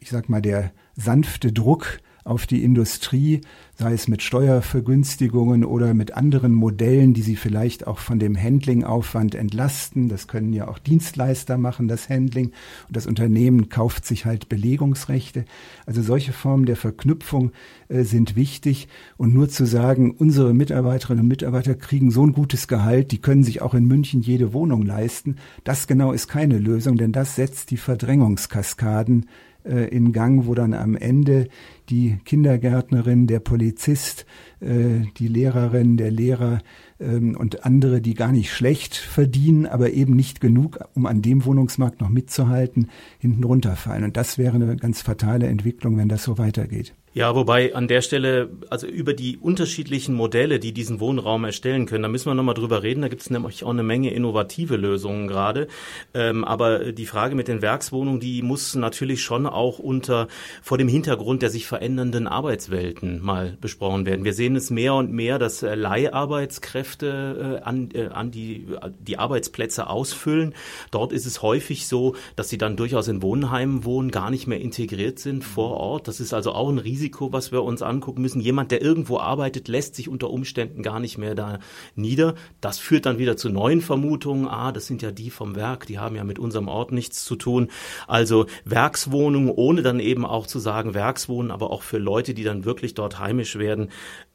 ich 0.00 0.10
sag 0.10 0.28
mal, 0.28 0.42
der 0.42 0.72
sanfte 0.96 1.52
Druck 1.52 2.00
auf 2.24 2.46
die 2.46 2.62
Industrie, 2.62 3.40
sei 3.74 3.92
es 3.92 4.06
mit 4.06 4.22
Steuervergünstigungen 4.22 5.64
oder 5.64 5.92
mit 5.94 6.16
anderen 6.16 6.52
Modellen, 6.52 7.14
die 7.14 7.22
sie 7.22 7.36
vielleicht 7.36 7.86
auch 7.86 7.98
von 7.98 8.18
dem 8.18 8.40
Handlingaufwand 8.40 9.34
entlasten. 9.34 10.08
Das 10.08 10.28
können 10.28 10.52
ja 10.52 10.68
auch 10.68 10.78
Dienstleister 10.78 11.58
machen, 11.58 11.88
das 11.88 12.08
Handling. 12.08 12.52
Und 12.86 12.96
das 12.96 13.06
Unternehmen 13.06 13.68
kauft 13.68 14.06
sich 14.06 14.24
halt 14.24 14.48
Belegungsrechte. 14.48 15.44
Also 15.86 16.02
solche 16.02 16.32
Formen 16.32 16.66
der 16.66 16.76
Verknüpfung 16.76 17.52
äh, 17.88 18.04
sind 18.04 18.36
wichtig. 18.36 18.88
Und 19.16 19.34
nur 19.34 19.48
zu 19.48 19.66
sagen, 19.66 20.14
unsere 20.16 20.54
Mitarbeiterinnen 20.54 21.22
und 21.22 21.28
Mitarbeiter 21.28 21.74
kriegen 21.74 22.10
so 22.10 22.24
ein 22.24 22.32
gutes 22.32 22.68
Gehalt, 22.68 23.10
die 23.10 23.20
können 23.20 23.42
sich 23.42 23.62
auch 23.62 23.74
in 23.74 23.86
München 23.86 24.20
jede 24.20 24.52
Wohnung 24.52 24.82
leisten, 24.82 25.36
das 25.64 25.86
genau 25.86 26.12
ist 26.12 26.28
keine 26.28 26.58
Lösung, 26.58 26.96
denn 26.96 27.12
das 27.12 27.36
setzt 27.36 27.70
die 27.70 27.76
Verdrängungskaskaden 27.76 29.26
äh, 29.64 29.88
in 29.88 30.12
Gang, 30.12 30.46
wo 30.46 30.54
dann 30.54 30.74
am 30.74 30.96
Ende 30.96 31.48
die 31.92 32.18
Kindergärtnerin, 32.24 33.26
der 33.26 33.38
Polizist, 33.38 34.24
äh, 34.60 35.02
die 35.18 35.28
Lehrerin, 35.28 35.98
der 35.98 36.10
Lehrer 36.10 36.62
ähm, 36.98 37.36
und 37.36 37.66
andere, 37.66 38.00
die 38.00 38.14
gar 38.14 38.32
nicht 38.32 38.50
schlecht 38.50 38.96
verdienen, 38.96 39.66
aber 39.66 39.90
eben 39.90 40.16
nicht 40.16 40.40
genug, 40.40 40.78
um 40.94 41.04
an 41.04 41.20
dem 41.20 41.44
Wohnungsmarkt 41.44 42.00
noch 42.00 42.08
mitzuhalten, 42.08 42.88
hinten 43.18 43.44
runterfallen. 43.44 44.04
Und 44.04 44.16
das 44.16 44.38
wäre 44.38 44.54
eine 44.54 44.74
ganz 44.76 45.02
fatale 45.02 45.48
Entwicklung, 45.48 45.98
wenn 45.98 46.08
das 46.08 46.24
so 46.24 46.38
weitergeht. 46.38 46.94
Ja, 47.14 47.34
wobei 47.34 47.74
an 47.74 47.88
der 47.88 48.00
Stelle, 48.00 48.48
also 48.70 48.86
über 48.86 49.12
die 49.12 49.36
unterschiedlichen 49.36 50.14
Modelle, 50.14 50.58
die 50.58 50.72
diesen 50.72 50.98
Wohnraum 50.98 51.44
erstellen 51.44 51.84
können, 51.84 52.04
da 52.04 52.08
müssen 52.08 52.30
wir 52.30 52.34
nochmal 52.34 52.54
drüber 52.54 52.82
reden. 52.82 53.02
Da 53.02 53.08
gibt 53.08 53.20
es 53.20 53.28
nämlich 53.28 53.64
auch 53.64 53.70
eine 53.70 53.82
Menge 53.82 54.14
innovative 54.14 54.76
Lösungen 54.76 55.28
gerade. 55.28 55.68
Ähm, 56.14 56.42
aber 56.42 56.92
die 56.92 57.04
Frage 57.04 57.34
mit 57.34 57.48
den 57.48 57.60
Werkswohnungen, 57.60 58.18
die 58.18 58.40
muss 58.40 58.74
natürlich 58.74 59.22
schon 59.22 59.46
auch 59.46 59.78
unter 59.78 60.26
vor 60.62 60.78
dem 60.78 60.88
Hintergrund 60.88 61.42
der 61.42 61.50
sich 61.50 61.66
verändernden 61.66 62.26
Arbeitswelten 62.26 63.20
mal 63.22 63.58
besprochen 63.60 64.06
werden. 64.06 64.24
Wir 64.24 64.32
sehen 64.32 64.56
es 64.56 64.70
mehr 64.70 64.94
und 64.94 65.12
mehr, 65.12 65.38
dass 65.38 65.62
äh, 65.62 65.74
Leiharbeitskräfte 65.74 67.60
äh, 67.60 67.62
an, 67.62 67.90
äh, 67.92 68.06
an 68.06 68.30
die, 68.30 68.68
die 69.00 69.18
Arbeitsplätze 69.18 69.90
ausfüllen. 69.90 70.54
Dort 70.90 71.12
ist 71.12 71.26
es 71.26 71.42
häufig 71.42 71.86
so, 71.86 72.16
dass 72.36 72.48
sie 72.48 72.56
dann 72.56 72.76
durchaus 72.76 73.08
in 73.08 73.20
Wohnheimen 73.20 73.84
wohnen, 73.84 74.10
gar 74.10 74.30
nicht 74.30 74.46
mehr 74.46 74.62
integriert 74.62 75.18
sind 75.18 75.44
vor 75.44 75.76
Ort. 75.76 76.08
Das 76.08 76.18
ist 76.18 76.32
also 76.32 76.52
auch 76.52 76.70
ein 76.70 76.78
riesiges 76.78 77.01
Risiko, 77.02 77.32
was 77.32 77.50
wir 77.50 77.64
uns 77.64 77.82
angucken 77.82 78.22
müssen. 78.22 78.40
Jemand, 78.40 78.70
der 78.70 78.80
irgendwo 78.80 79.18
arbeitet, 79.18 79.66
lässt 79.66 79.96
sich 79.96 80.08
unter 80.08 80.30
Umständen 80.30 80.84
gar 80.84 81.00
nicht 81.00 81.18
mehr 81.18 81.34
da 81.34 81.58
nieder. 81.96 82.36
Das 82.60 82.78
führt 82.78 83.06
dann 83.06 83.18
wieder 83.18 83.36
zu 83.36 83.48
neuen 83.48 83.80
Vermutungen. 83.80 84.46
Ah, 84.46 84.70
das 84.70 84.86
sind 84.86 85.02
ja 85.02 85.10
die 85.10 85.30
vom 85.30 85.56
Werk, 85.56 85.86
die 85.86 85.98
haben 85.98 86.14
ja 86.14 86.22
mit 86.22 86.38
unserem 86.38 86.68
Ort 86.68 86.92
nichts 86.92 87.24
zu 87.24 87.34
tun. 87.34 87.70
Also 88.06 88.46
Werkswohnungen, 88.64 89.50
ohne 89.50 89.82
dann 89.82 89.98
eben 89.98 90.24
auch 90.24 90.46
zu 90.46 90.60
sagen 90.60 90.94
Werkswohnen, 90.94 91.50
aber 91.50 91.70
auch 91.70 91.82
für 91.82 91.98
Leute, 91.98 92.34
die 92.34 92.44
dann 92.44 92.64
wirklich 92.64 92.94
dort 92.94 93.18
heimisch 93.18 93.58
werden, 93.58 93.90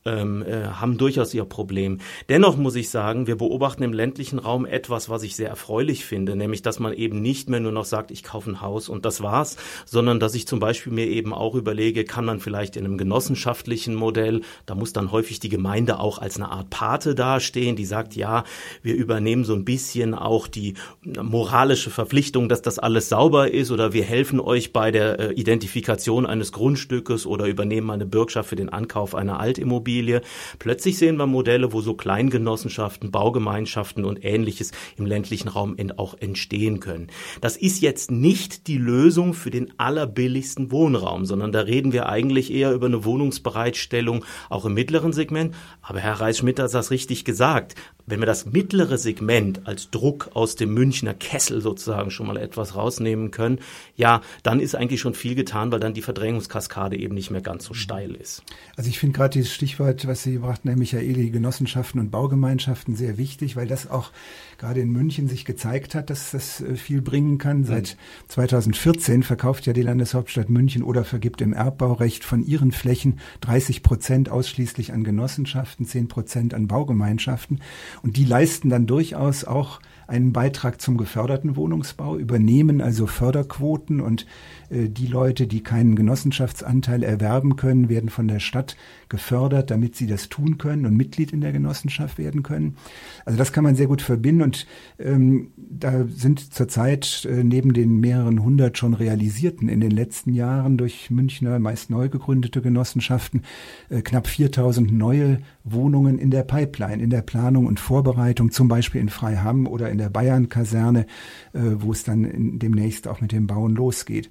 ähm, 0.07 0.43
äh, 0.43 0.67
haben 0.67 0.97
durchaus 0.97 1.33
ihr 1.33 1.45
Problem. 1.45 1.99
Dennoch 2.29 2.57
muss 2.57 2.75
ich 2.75 2.89
sagen, 2.89 3.27
wir 3.27 3.35
beobachten 3.35 3.83
im 3.83 3.93
ländlichen 3.93 4.39
Raum 4.39 4.65
etwas, 4.65 5.09
was 5.09 5.23
ich 5.23 5.35
sehr 5.35 5.49
erfreulich 5.49 6.05
finde, 6.05 6.35
nämlich 6.35 6.61
dass 6.61 6.79
man 6.79 6.93
eben 6.93 7.21
nicht 7.21 7.49
mehr 7.49 7.59
nur 7.59 7.71
noch 7.71 7.85
sagt, 7.85 8.11
ich 8.11 8.23
kaufe 8.23 8.49
ein 8.49 8.61
Haus 8.61 8.89
und 8.89 9.05
das 9.05 9.21
war's, 9.21 9.57
sondern 9.85 10.19
dass 10.19 10.35
ich 10.35 10.47
zum 10.47 10.59
Beispiel 10.59 10.93
mir 10.93 11.07
eben 11.07 11.33
auch 11.33 11.55
überlege, 11.55 12.05
kann 12.05 12.25
man 12.25 12.39
vielleicht 12.39 12.77
in 12.77 12.85
einem 12.85 12.97
genossenschaftlichen 12.97 13.95
Modell, 13.95 14.41
da 14.65 14.75
muss 14.75 14.93
dann 14.93 15.11
häufig 15.11 15.39
die 15.39 15.49
Gemeinde 15.49 15.99
auch 15.99 16.19
als 16.19 16.37
eine 16.37 16.49
Art 16.49 16.69
Pate 16.69 17.13
dastehen, 17.13 17.75
die 17.75 17.85
sagt, 17.85 18.15
ja, 18.15 18.43
wir 18.81 18.95
übernehmen 18.95 19.43
so 19.43 19.53
ein 19.53 19.65
bisschen 19.65 20.13
auch 20.13 20.47
die 20.47 20.75
moralische 21.03 21.89
Verpflichtung, 21.89 22.49
dass 22.49 22.61
das 22.61 22.79
alles 22.79 23.09
sauber 23.09 23.51
ist 23.51 23.71
oder 23.71 23.93
wir 23.93 24.03
helfen 24.03 24.39
euch 24.39 24.71
bei 24.71 24.91
der 24.91 25.19
äh, 25.19 25.33
Identifikation 25.33 26.25
eines 26.25 26.51
Grundstückes 26.51 27.25
oder 27.25 27.45
übernehmen 27.45 27.91
eine 27.91 28.05
Bürgschaft 28.05 28.49
für 28.49 28.55
den 28.55 28.69
Ankauf 28.69 29.13
einer 29.13 29.39
Altimmobilie 29.39 29.96
Immobilie. 29.97 30.21
Plötzlich 30.59 30.97
sehen 30.97 31.17
wir 31.17 31.27
Modelle, 31.27 31.73
wo 31.73 31.81
so 31.81 31.93
Kleingenossenschaften, 31.93 33.11
Baugemeinschaften 33.11 34.05
und 34.05 34.23
ähnliches 34.23 34.71
im 34.97 35.05
ländlichen 35.05 35.47
Raum 35.47 35.75
auch 35.97 36.15
entstehen 36.19 36.79
können. 36.79 37.07
Das 37.41 37.57
ist 37.57 37.81
jetzt 37.81 38.11
nicht 38.11 38.67
die 38.67 38.77
Lösung 38.77 39.33
für 39.33 39.49
den 39.49 39.73
allerbilligsten 39.77 40.71
Wohnraum, 40.71 41.25
sondern 41.25 41.51
da 41.51 41.61
reden 41.61 41.93
wir 41.93 42.09
eigentlich 42.09 42.51
eher 42.51 42.73
über 42.73 42.87
eine 42.87 43.05
Wohnungsbereitstellung 43.05 44.25
auch 44.49 44.65
im 44.65 44.73
mittleren 44.73 45.13
Segment. 45.13 45.55
Aber 45.81 45.99
Herr 45.99 46.19
Reis-Schmidt 46.19 46.59
hat 46.59 46.73
das 46.73 46.91
richtig 46.91 47.25
gesagt. 47.25 47.75
Wenn 48.05 48.19
wir 48.19 48.25
das 48.25 48.45
mittlere 48.45 48.97
Segment 48.97 49.67
als 49.67 49.89
Druck 49.89 50.29
aus 50.33 50.55
dem 50.55 50.73
Münchner 50.73 51.13
Kessel 51.13 51.61
sozusagen 51.61 52.09
schon 52.09 52.27
mal 52.27 52.37
etwas 52.37 52.75
rausnehmen 52.75 53.31
können, 53.31 53.59
ja, 53.97 54.21
dann 54.43 54.61
ist 54.61 54.75
eigentlich 54.75 55.01
schon 55.01 55.13
viel 55.13 55.35
getan, 55.35 55.71
weil 55.73 55.81
dann 55.81 55.93
die 55.93 56.01
Verdrängungskaskade 56.01 56.95
eben 56.95 57.15
nicht 57.15 57.31
mehr 57.31 57.41
ganz 57.41 57.65
so 57.65 57.73
steil 57.73 58.15
ist. 58.15 58.43
Also 58.77 58.89
ich 58.89 58.99
finde 58.99 59.17
gerade 59.17 59.33
dieses 59.33 59.53
Stichwort, 59.53 59.76
was 59.79 60.23
Sie 60.23 60.37
brachten, 60.37 60.69
Herr 60.69 60.77
Michaeli, 60.77 61.29
Genossenschaften 61.29 61.99
und 61.99 62.11
Baugemeinschaften 62.11 62.95
sehr 62.95 63.17
wichtig, 63.17 63.55
weil 63.55 63.67
das 63.67 63.89
auch 63.89 64.11
gerade 64.57 64.81
in 64.81 64.91
München 64.91 65.27
sich 65.27 65.45
gezeigt 65.45 65.95
hat, 65.95 66.09
dass 66.09 66.31
das 66.31 66.61
äh, 66.61 66.75
viel 66.75 67.01
bringen 67.01 67.37
kann. 67.37 67.63
Seit 67.63 67.97
2014 68.29 69.23
verkauft 69.23 69.65
ja 69.65 69.73
die 69.73 69.81
Landeshauptstadt 69.81 70.49
München 70.49 70.83
oder 70.83 71.03
vergibt 71.03 71.41
im 71.41 71.53
Erbbaurecht 71.53 72.23
von 72.23 72.45
ihren 72.45 72.71
Flächen 72.71 73.19
30 73.41 73.83
Prozent 73.83 74.29
ausschließlich 74.29 74.93
an 74.93 75.03
Genossenschaften, 75.03 75.85
10 75.85 76.07
Prozent 76.07 76.53
an 76.53 76.67
Baugemeinschaften. 76.67 77.61
Und 78.01 78.17
die 78.17 78.25
leisten 78.25 78.69
dann 78.69 78.87
durchaus 78.87 79.43
auch 79.43 79.79
einen 80.07 80.31
Beitrag 80.31 80.81
zum 80.81 80.97
geförderten 80.97 81.55
Wohnungsbau, 81.55 82.17
übernehmen 82.17 82.81
also 82.81 83.07
Förderquoten 83.07 83.99
und 83.99 84.25
äh, 84.69 84.87
die 84.87 85.07
Leute, 85.07 85.47
die 85.47 85.61
keinen 85.61 85.95
Genossenschaftsanteil 85.95 87.03
erwerben 87.03 87.57
können, 87.57 87.89
werden 87.89 88.09
von 88.09 88.27
der 88.27 88.39
Stadt 88.39 88.77
gefördert, 89.09 89.66
damit 89.71 89.95
sie 89.95 90.07
das 90.07 90.29
tun 90.29 90.57
können 90.57 90.85
und 90.85 90.95
Mitglied 90.95 91.33
in 91.33 91.41
der 91.41 91.51
Genossenschaft 91.51 92.17
werden 92.17 92.43
können. 92.43 92.77
Also 93.25 93.37
das 93.37 93.51
kann 93.51 93.63
man 93.63 93.75
sehr 93.75 93.87
gut 93.87 94.01
verbinden 94.01 94.41
und 94.41 94.67
ähm, 94.99 95.51
da 95.57 96.05
sind 96.07 96.53
zurzeit 96.53 97.27
äh, 97.29 97.43
neben 97.43 97.73
den 97.73 97.99
mehreren 97.99 98.43
hundert 98.43 98.77
schon 98.77 98.93
realisierten 98.93 99.69
in 99.69 99.81
den 99.81 99.91
letzten 99.91 100.33
Jahren 100.33 100.77
durch 100.77 101.09
Münchner 101.09 101.59
meist 101.59 101.89
neu 101.89 102.09
gegründete 102.09 102.61
Genossenschaften 102.61 103.43
äh, 103.89 104.01
knapp 104.01 104.27
4000 104.27 104.91
neue 104.91 105.39
Wohnungen 105.63 106.17
in 106.17 106.31
der 106.31 106.43
Pipeline, 106.43 107.01
in 107.01 107.09
der 107.09 107.21
Planung 107.21 107.65
und 107.65 107.79
Vorbereitung, 107.79 108.51
zum 108.51 108.67
Beispiel 108.67 109.01
in 109.01 109.09
Freiham 109.09 109.67
oder 109.67 109.89
in 109.89 109.97
der 109.97 110.09
Bayern-Kaserne, 110.09 111.05
äh, 111.53 111.59
wo 111.75 111.91
es 111.91 112.03
dann 112.03 112.59
demnächst 112.59 113.07
auch 113.07 113.21
mit 113.21 113.31
dem 113.31 113.47
Bauen 113.47 113.75
losgeht. 113.75 114.29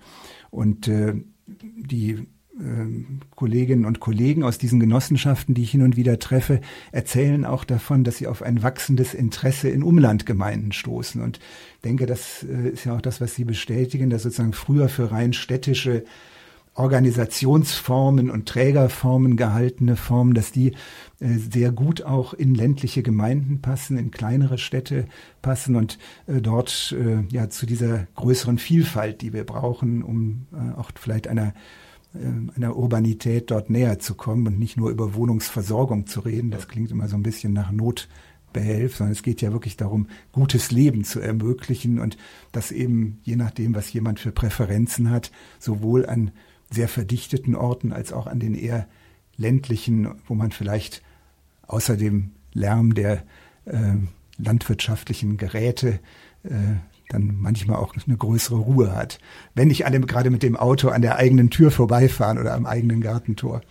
Und 0.50 0.88
äh, 0.88 1.14
die 1.46 2.26
Kolleginnen 3.34 3.84
und 3.84 4.00
Kollegen 4.00 4.42
aus 4.42 4.56
diesen 4.56 4.80
Genossenschaften, 4.80 5.54
die 5.54 5.62
ich 5.62 5.72
hin 5.72 5.82
und 5.82 5.96
wieder 5.96 6.18
treffe, 6.18 6.60
erzählen 6.90 7.44
auch 7.44 7.64
davon, 7.64 8.02
dass 8.02 8.16
sie 8.16 8.26
auf 8.26 8.42
ein 8.42 8.62
wachsendes 8.62 9.12
Interesse 9.12 9.68
in 9.68 9.82
Umlandgemeinden 9.82 10.72
stoßen. 10.72 11.20
Und 11.20 11.38
denke, 11.84 12.06
das 12.06 12.42
äh, 12.42 12.70
ist 12.70 12.84
ja 12.84 12.96
auch 12.96 13.00
das, 13.00 13.20
was 13.20 13.34
Sie 13.34 13.44
bestätigen, 13.44 14.10
dass 14.10 14.22
sozusagen 14.22 14.52
früher 14.52 14.88
für 14.88 15.10
rein 15.12 15.32
städtische 15.32 16.04
Organisationsformen 16.74 18.30
und 18.30 18.46
Trägerformen 18.46 19.36
gehaltene 19.36 19.96
Formen, 19.96 20.34
dass 20.34 20.52
die 20.52 20.72
äh, 21.20 21.36
sehr 21.50 21.72
gut 21.72 22.02
auch 22.02 22.34
in 22.34 22.54
ländliche 22.54 23.02
Gemeinden 23.02 23.62
passen, 23.62 23.96
in 23.96 24.10
kleinere 24.10 24.58
Städte 24.58 25.06
passen 25.42 25.76
und 25.76 25.98
äh, 26.26 26.40
dort 26.40 26.94
ja 27.30 27.50
zu 27.50 27.66
dieser 27.66 28.06
größeren 28.14 28.58
Vielfalt, 28.58 29.20
die 29.22 29.32
wir 29.32 29.44
brauchen, 29.44 30.02
um 30.02 30.46
auch 30.76 30.90
vielleicht 30.94 31.28
einer 31.28 31.52
einer 32.54 32.76
Urbanität 32.76 33.50
dort 33.50 33.70
näher 33.70 33.98
zu 33.98 34.14
kommen 34.14 34.46
und 34.46 34.58
nicht 34.58 34.76
nur 34.76 34.90
über 34.90 35.14
Wohnungsversorgung 35.14 36.06
zu 36.06 36.20
reden. 36.20 36.50
Das 36.50 36.68
klingt 36.68 36.90
immer 36.90 37.08
so 37.08 37.16
ein 37.16 37.22
bisschen 37.22 37.52
nach 37.52 37.70
Notbehelf, 37.70 38.96
sondern 38.96 39.12
es 39.12 39.22
geht 39.22 39.42
ja 39.42 39.52
wirklich 39.52 39.76
darum, 39.76 40.08
gutes 40.32 40.70
Leben 40.70 41.04
zu 41.04 41.20
ermöglichen 41.20 41.98
und 41.98 42.16
das 42.52 42.72
eben 42.72 43.20
je 43.22 43.36
nachdem, 43.36 43.74
was 43.74 43.92
jemand 43.92 44.20
für 44.20 44.32
Präferenzen 44.32 45.10
hat, 45.10 45.30
sowohl 45.58 46.06
an 46.06 46.30
sehr 46.70 46.88
verdichteten 46.88 47.54
Orten 47.54 47.92
als 47.92 48.12
auch 48.12 48.26
an 48.26 48.40
den 48.40 48.54
eher 48.54 48.88
ländlichen, 49.36 50.08
wo 50.26 50.34
man 50.34 50.50
vielleicht 50.50 51.02
außer 51.66 51.96
dem 51.96 52.32
Lärm 52.52 52.94
der 52.94 53.24
äh, 53.66 53.94
landwirtschaftlichen 54.38 55.36
Geräte 55.36 56.00
äh, 56.44 56.76
dann 57.08 57.36
manchmal 57.38 57.76
auch 57.76 57.94
eine 58.06 58.16
größere 58.16 58.56
Ruhe 58.56 58.94
hat. 58.94 59.18
Wenn 59.54 59.68
nicht 59.68 59.86
alle 59.86 60.00
gerade 60.00 60.30
mit 60.30 60.42
dem 60.42 60.56
Auto 60.56 60.88
an 60.88 61.02
der 61.02 61.16
eigenen 61.16 61.50
Tür 61.50 61.70
vorbeifahren 61.70 62.38
oder 62.38 62.54
am 62.54 62.66
eigenen 62.66 63.00
Gartentor. 63.00 63.62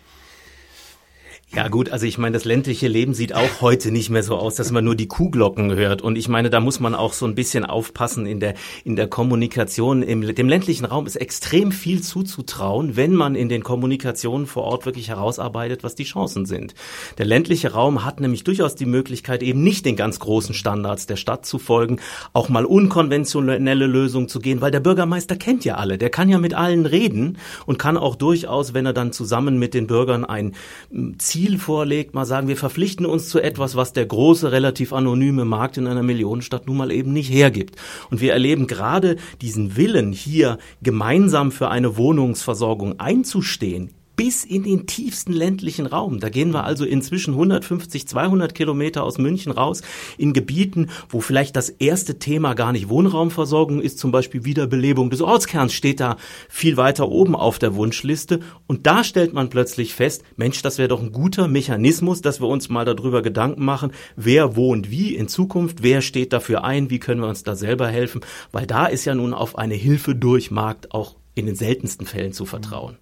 Ja 1.54 1.70
gut, 1.70 1.90
also 1.90 2.06
ich 2.08 2.18
meine, 2.18 2.34
das 2.34 2.44
ländliche 2.44 2.88
Leben 2.88 3.14
sieht 3.14 3.34
auch 3.34 3.62
heute 3.62 3.92
nicht 3.92 4.10
mehr 4.10 4.24
so 4.24 4.36
aus, 4.36 4.56
dass 4.56 4.72
man 4.72 4.84
nur 4.84 4.96
die 4.96 5.08
Kuhglocken 5.08 5.74
hört. 5.74 6.02
Und 6.02 6.18
ich 6.18 6.28
meine, 6.28 6.50
da 6.50 6.60
muss 6.60 6.82
man 6.82 6.96
auch 6.96 7.14
so 7.14 7.26
ein 7.26 7.36
bisschen 7.36 7.66
aufpassen 7.66 8.26
in 8.26 8.40
der, 8.42 8.56
in 8.84 8.98
der 8.98 9.08
Kommunikation. 9.08 10.02
Im, 10.02 10.22
dem 10.36 10.50
ländlichen 10.50 10.86
Raum 10.86 11.06
ist 11.06 11.16
extrem 11.16 11.72
viel 11.72 12.02
zuzutrauen, 12.02 12.98
wenn 12.98 13.14
man 13.14 13.36
in 13.36 13.48
den 13.48 13.64
Kommunikationen 13.64 14.48
vor 14.48 14.64
Ort 14.64 14.86
wirklich 14.86 15.08
herausarbeitet, 15.08 15.84
was 15.84 15.96
die 15.96 16.04
Chancen 16.04 16.46
sind. 16.46 16.74
Der 17.20 17.26
ländliche 17.26 17.72
Raum 17.72 18.04
hat 18.04 18.20
nämlich 18.20 18.44
durchaus 18.44 18.76
die 18.76 18.88
Möglichkeit, 18.88 19.42
eben 19.42 19.64
nicht 19.64 19.86
den 19.86 19.96
ganz 19.96 20.20
großen 20.20 20.56
Standards 20.56 21.06
der 21.06 21.16
Stadt 21.16 21.46
zu 21.46 21.58
folgen, 21.58 22.00
auch 22.34 22.50
mal 22.50 22.66
unkonventionelle 22.66 23.86
Lösungen 23.86 24.28
zu 24.28 24.40
gehen, 24.40 24.60
weil 24.60 24.72
der 24.72 24.82
Bürgermeister 24.82 25.38
kennt 25.38 25.64
ja 25.64 25.76
alle, 25.76 25.98
der 25.98 26.10
kann 26.10 26.28
ja 26.28 26.40
mit 26.40 26.54
allen 26.54 26.86
reden 26.86 27.38
und 27.66 27.80
kann 27.80 27.98
auch 27.98 28.16
durchaus, 28.16 28.74
wenn 28.74 28.86
er 28.86 28.94
dann 28.94 29.14
zusammen 29.14 29.58
mit 29.58 29.74
den 29.74 29.88
Bürgern 29.88 30.26
ein 30.26 30.54
Ziel 31.18 31.35
Ziel 31.36 31.60
vorlegt, 31.60 32.14
mal 32.14 32.24
sagen, 32.24 32.48
wir 32.48 32.56
verpflichten 32.56 33.06
uns 33.06 33.28
zu 33.28 33.42
etwas, 33.42 33.76
was 33.76 33.92
der 33.92 34.06
große, 34.06 34.54
relativ 34.54 34.94
anonyme 34.94 35.44
Markt 35.44 35.76
in 35.76 35.86
einer 35.86 36.02
Millionenstadt 36.02 36.66
nun 36.66 36.78
mal 36.78 36.94
eben 36.94 37.12
nicht 37.12 37.30
hergibt. 37.30 37.76
Und 38.10 38.22
wir 38.22 38.32
erleben 38.32 38.68
gerade 38.68 39.18
diesen 39.42 39.76
Willen, 39.76 40.14
hier 40.14 40.60
gemeinsam 40.82 41.52
für 41.52 41.68
eine 41.68 41.98
Wohnungsversorgung 41.98 43.02
einzustehen, 43.02 43.90
bis 44.16 44.44
in 44.44 44.64
den 44.64 44.88
tiefsten 44.88 45.34
ländlichen 45.34 45.86
Raum. 45.86 46.20
Da 46.20 46.30
gehen 46.30 46.52
wir 46.52 46.64
also 46.64 46.86
inzwischen 46.86 47.34
150, 47.34 48.08
200 48.08 48.56
Kilometer 48.56 49.04
aus 49.04 49.18
München 49.18 49.52
raus 49.52 49.82
in 50.18 50.34
Gebieten, 50.34 50.90
wo 51.10 51.22
vielleicht 51.22 51.56
das 51.56 51.70
erste 51.70 52.20
Thema 52.20 52.54
gar 52.54 52.72
nicht 52.72 52.90
Wohnraumversorgung 52.90 53.82
ist, 53.82 54.00
zum 54.00 54.12
Beispiel 54.12 54.46
Wiederbelebung 54.46 55.10
des 55.10 55.22
Ortskerns 55.22 55.74
steht 55.74 56.00
da 56.00 56.18
viel 56.50 56.78
weiter 56.78 57.10
oben 57.10 57.36
auf 57.36 57.60
der 57.60 57.76
Wunschliste. 57.76 58.40
Und 58.68 58.88
da 58.88 59.04
stellt 59.04 59.34
man 59.34 59.50
plötzlich 59.50 59.94
fest, 59.94 60.24
Mensch, 60.36 60.62
das 60.62 60.78
wäre 60.78 60.90
doch 60.90 61.02
ein 61.02 61.12
guter 61.12 61.48
Mechanismus, 61.48 62.22
dass 62.22 62.42
wir 62.42 62.48
uns 62.48 62.70
mal 62.70 62.86
darüber 62.86 63.22
Gedanken 63.22 63.66
machen, 63.66 63.92
wer 64.16 64.56
wohnt 64.56 64.92
wie 64.92 65.16
in 65.16 65.28
Zukunft, 65.28 65.84
wer 65.84 66.02
steht 66.02 66.34
dafür 66.34 66.64
ein, 66.64 66.90
wie 66.90 67.00
können 67.00 67.22
wir 67.22 67.28
uns 67.28 67.44
da 67.44 67.56
selber 67.56 67.88
helfen, 67.88 68.22
weil 68.52 68.66
da 68.66 68.86
ist 68.86 69.06
ja 69.06 69.16
nun 69.16 69.34
auf 69.34 69.58
eine 69.58 69.76
Hilfe 69.76 70.16
durch 70.16 70.52
Markt 70.52 70.92
auch 70.92 71.16
in 71.36 71.46
den 71.46 71.56
seltensten 71.56 72.08
Fällen 72.08 72.34
zu 72.34 72.46
vertrauen. 72.46 72.98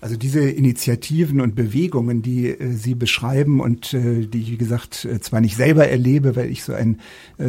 Also 0.00 0.16
diese 0.16 0.48
Initiativen 0.48 1.40
und 1.40 1.56
Bewegungen, 1.56 2.22
die 2.22 2.48
äh, 2.48 2.72
Sie 2.72 2.94
beschreiben 2.94 3.60
und 3.60 3.92
äh, 3.94 4.26
die 4.26 4.42
ich, 4.42 4.50
wie 4.52 4.56
gesagt, 4.56 5.04
äh, 5.04 5.20
zwar 5.20 5.40
nicht 5.40 5.56
selber 5.56 5.88
erlebe, 5.88 6.36
weil 6.36 6.50
ich 6.50 6.62
so 6.62 6.72
ein 6.72 7.00
äh, 7.38 7.48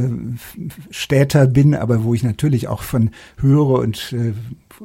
Städter 0.90 1.46
bin, 1.46 1.76
aber 1.76 2.04
wo 2.04 2.14
ich 2.16 2.24
natürlich 2.24 2.68
auch 2.68 2.82
von 2.82 3.12
höre 3.38 3.80
und 3.80 4.14
äh, 4.14 4.34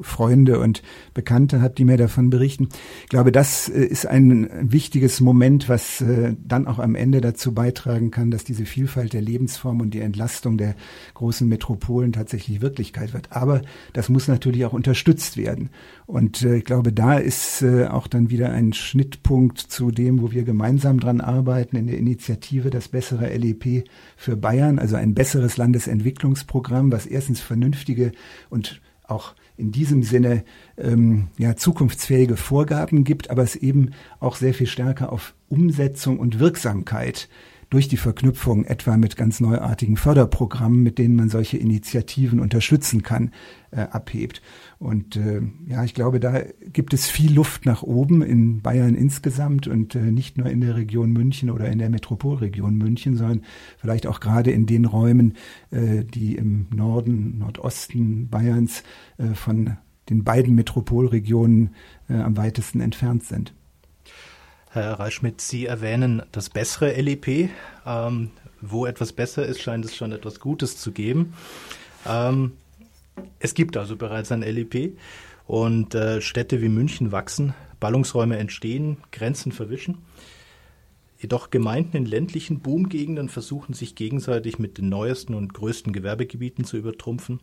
Freunde 0.02 0.61
und 0.61 0.83
Bekannte 1.12 1.61
habe, 1.61 1.74
die 1.74 1.85
mir 1.85 1.96
davon 1.96 2.30
berichten. 2.30 2.68
Ich 3.02 3.09
glaube, 3.09 3.33
das 3.33 3.68
äh, 3.68 3.85
ist 3.85 4.07
ein 4.07 4.48
wichtiges 4.61 5.20
Moment, 5.20 5.68
was 5.68 6.00
äh, 6.00 6.35
dann 6.44 6.66
auch 6.66 6.78
am 6.78 6.94
Ende 6.94 7.20
dazu 7.20 7.52
beitragen 7.52 8.11
kann, 8.11 8.30
dass 8.30 8.44
diese 8.44 8.66
Vielfalt 8.66 9.12
der 9.12 9.22
Lebensform 9.22 9.80
und 9.80 9.94
die 9.94 10.00
Entlastung 10.00 10.59
der 10.59 10.74
großen 11.14 11.48
Metropolen 11.48 12.12
tatsächlich 12.12 12.61
Wirklichkeit 12.61 13.14
wird. 13.14 13.33
Aber 13.33 13.62
das 13.92 14.09
muss 14.09 14.28
natürlich 14.28 14.64
auch 14.64 14.72
unterstützt 14.72 15.37
werden. 15.37 15.70
Und 16.07 16.42
äh, 16.42 16.57
ich 16.57 16.64
glaube, 16.64 16.92
da 16.92 17.18
ist 17.18 17.64
auch 17.64 18.07
dann 18.07 18.30
wieder 18.30 18.50
ein 18.50 18.72
Schnittpunkt 18.72 19.59
zu 19.59 19.90
dem, 19.90 20.20
wo 20.20 20.33
wir 20.33 20.44
gemeinsam 20.44 21.00
dran 21.00 21.20
arbeiten 21.20 21.76
in 21.76 21.87
der 21.87 21.98
Initiative 21.98 22.70
das 22.70 22.88
bessere 22.88 23.35
LEP 23.37 23.85
für 24.16 24.37
Bayern, 24.37 24.78
also 24.78 24.96
ein 24.96 25.14
besseres 25.14 25.57
Landesentwicklungsprogramm, 25.57 26.92
was 26.92 27.07
erstens 27.07 27.40
vernünftige 27.40 28.12
und 28.50 28.80
auch 29.07 29.35
in 29.56 29.72
diesem 29.72 30.02
Sinne 30.02 30.44
ähm, 30.76 31.28
ja, 31.38 31.56
zukunftsfähige 31.56 32.36
Vorgaben 32.36 33.04
gibt, 33.04 33.30
aber 33.30 33.42
es 33.42 33.56
eben 33.56 33.90
auch 34.20 34.36
sehr 34.36 34.54
viel 34.54 34.66
stärker 34.66 35.12
auf 35.12 35.34
Umsetzung 35.48 36.18
und 36.18 36.38
Wirksamkeit 36.38 37.28
durch 37.74 37.88
die 37.88 37.96
Verknüpfung 37.96 38.64
etwa 38.64 38.96
mit 38.96 39.16
ganz 39.16 39.40
neuartigen 39.40 39.96
Förderprogrammen, 39.96 40.84
mit 40.84 40.96
denen 40.96 41.16
man 41.16 41.28
solche 41.28 41.56
Initiativen 41.56 42.38
unterstützen 42.38 43.02
kann, 43.02 43.32
äh, 43.72 43.80
abhebt. 43.80 44.42
Und 44.78 45.16
äh, 45.16 45.42
ja, 45.66 45.82
ich 45.82 45.92
glaube, 45.92 46.20
da 46.20 46.42
gibt 46.72 46.94
es 46.94 47.10
viel 47.10 47.34
Luft 47.34 47.66
nach 47.66 47.82
oben 47.82 48.22
in 48.22 48.62
Bayern 48.62 48.94
insgesamt 48.94 49.66
und 49.66 49.96
äh, 49.96 50.12
nicht 50.12 50.38
nur 50.38 50.48
in 50.48 50.60
der 50.60 50.76
Region 50.76 51.12
München 51.12 51.50
oder 51.50 51.68
in 51.68 51.80
der 51.80 51.90
Metropolregion 51.90 52.76
München, 52.76 53.16
sondern 53.16 53.42
vielleicht 53.76 54.06
auch 54.06 54.20
gerade 54.20 54.52
in 54.52 54.66
den 54.66 54.84
Räumen, 54.84 55.34
äh, 55.72 56.04
die 56.04 56.37
im 56.37 56.66
Norden, 56.72 57.38
Nordosten 57.38 58.28
Bayerns 58.28 58.84
äh, 59.18 59.34
von 59.34 59.78
den 60.10 60.22
beiden 60.22 60.54
Metropolregionen 60.54 61.70
äh, 62.08 62.14
am 62.14 62.37
weitesten 62.37 62.80
entfernt 62.80 63.24
sind. 63.24 63.52
Herr 64.74 64.98
Reichschmidt, 64.98 65.40
Sie 65.40 65.66
erwähnen 65.66 66.24
das 66.32 66.50
bessere 66.50 67.00
LEP. 67.00 67.48
Ähm, 67.87 68.30
wo 68.60 68.87
etwas 68.87 69.12
besser 69.12 69.46
ist, 69.46 69.62
scheint 69.62 69.84
es 69.84 69.94
schon 69.94 70.10
etwas 70.10 70.40
Gutes 70.40 70.78
zu 70.78 70.90
geben. 70.90 71.34
Ähm, 72.04 72.54
es 73.38 73.54
gibt 73.54 73.76
also 73.76 73.94
bereits 73.94 74.32
ein 74.32 74.42
LEP 74.42 74.98
und 75.46 75.94
äh, 75.94 76.20
Städte 76.20 76.60
wie 76.60 76.68
München 76.68 77.12
wachsen, 77.12 77.54
Ballungsräume 77.78 78.37
entstehen, 78.37 78.96
Grenzen 79.12 79.52
verwischen. 79.52 79.98
Jedoch 81.18 81.50
Gemeinden 81.50 81.96
in 81.96 82.06
ländlichen 82.06 82.58
Boomgegenden 82.58 83.28
versuchen 83.28 83.74
sich 83.74 83.94
gegenseitig 83.94 84.58
mit 84.58 84.78
den 84.78 84.88
neuesten 84.88 85.34
und 85.34 85.54
größten 85.54 85.92
Gewerbegebieten 85.92 86.64
zu 86.64 86.76
übertrumpfen. 86.76 87.38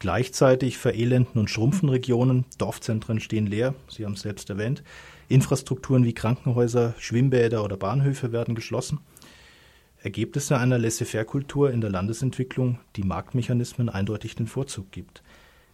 Gleichzeitig 0.00 0.78
verelenden 0.78 1.38
und 1.38 1.50
schrumpfen 1.50 1.90
Regionen, 1.90 2.46
Dorfzentren 2.56 3.20
stehen 3.20 3.46
leer, 3.46 3.74
Sie 3.86 4.06
haben 4.06 4.14
es 4.14 4.22
selbst 4.22 4.48
erwähnt. 4.48 4.82
Infrastrukturen 5.28 6.06
wie 6.06 6.14
Krankenhäuser, 6.14 6.94
Schwimmbäder 6.98 7.62
oder 7.62 7.76
Bahnhöfe 7.76 8.32
werden 8.32 8.54
geschlossen. 8.54 9.00
Ergebnisse 10.02 10.56
einer 10.56 10.78
Laissez-faire-Kultur 10.78 11.70
in 11.70 11.82
der 11.82 11.90
Landesentwicklung, 11.90 12.78
die 12.96 13.02
Marktmechanismen 13.02 13.90
eindeutig 13.90 14.34
den 14.34 14.46
Vorzug 14.46 14.90
gibt. 14.90 15.22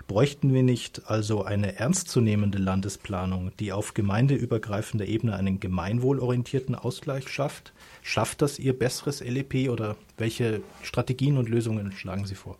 Bräuchten 0.09 0.53
wir 0.53 0.65
nicht 0.65 1.03
also 1.07 1.45
eine 1.45 1.79
ernstzunehmende 1.79 2.59
Landesplanung, 2.59 3.53
die 3.61 3.73
auf 3.73 3.95
gemeindeübergreifender 3.95 5.07
Ebene 5.07 5.37
einen 5.37 5.61
gemeinwohlorientierten 5.61 6.75
Ausgleich 6.75 7.29
schafft? 7.29 7.73
Schafft 8.03 8.43
das 8.43 8.59
Ihr 8.59 8.77
besseres 8.77 9.21
LEP 9.21 9.71
oder 9.71 9.95
welche 10.19 10.63
Strategien 10.83 11.39
und 11.39 11.49
Lösungen 11.49 11.93
schlagen 11.93 12.27
Sie 12.27 12.35
vor? 12.35 12.59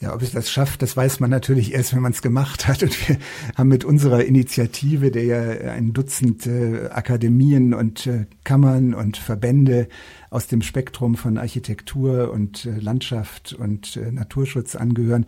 Ja, 0.00 0.12
ob 0.14 0.22
es 0.22 0.32
das 0.32 0.50
schafft, 0.50 0.82
das 0.82 0.96
weiß 0.96 1.20
man 1.20 1.30
natürlich 1.30 1.72
erst, 1.74 1.94
wenn 1.94 2.02
man 2.02 2.10
es 2.10 2.22
gemacht 2.22 2.66
hat. 2.66 2.82
Und 2.82 3.08
wir 3.08 3.18
haben 3.56 3.68
mit 3.68 3.84
unserer 3.84 4.24
Initiative, 4.24 5.12
der 5.12 5.24
ja 5.24 5.72
ein 5.72 5.92
Dutzend 5.92 6.44
äh, 6.46 6.88
Akademien 6.90 7.72
und 7.72 8.08
äh, 8.08 8.26
Kammern 8.42 8.94
und 8.94 9.16
Verbände 9.16 9.88
aus 10.28 10.48
dem 10.48 10.62
Spektrum 10.62 11.14
von 11.14 11.38
Architektur 11.38 12.32
und 12.32 12.64
äh, 12.64 12.80
Landschaft 12.80 13.52
und 13.52 13.96
äh, 13.96 14.10
Naturschutz 14.10 14.74
angehören, 14.74 15.26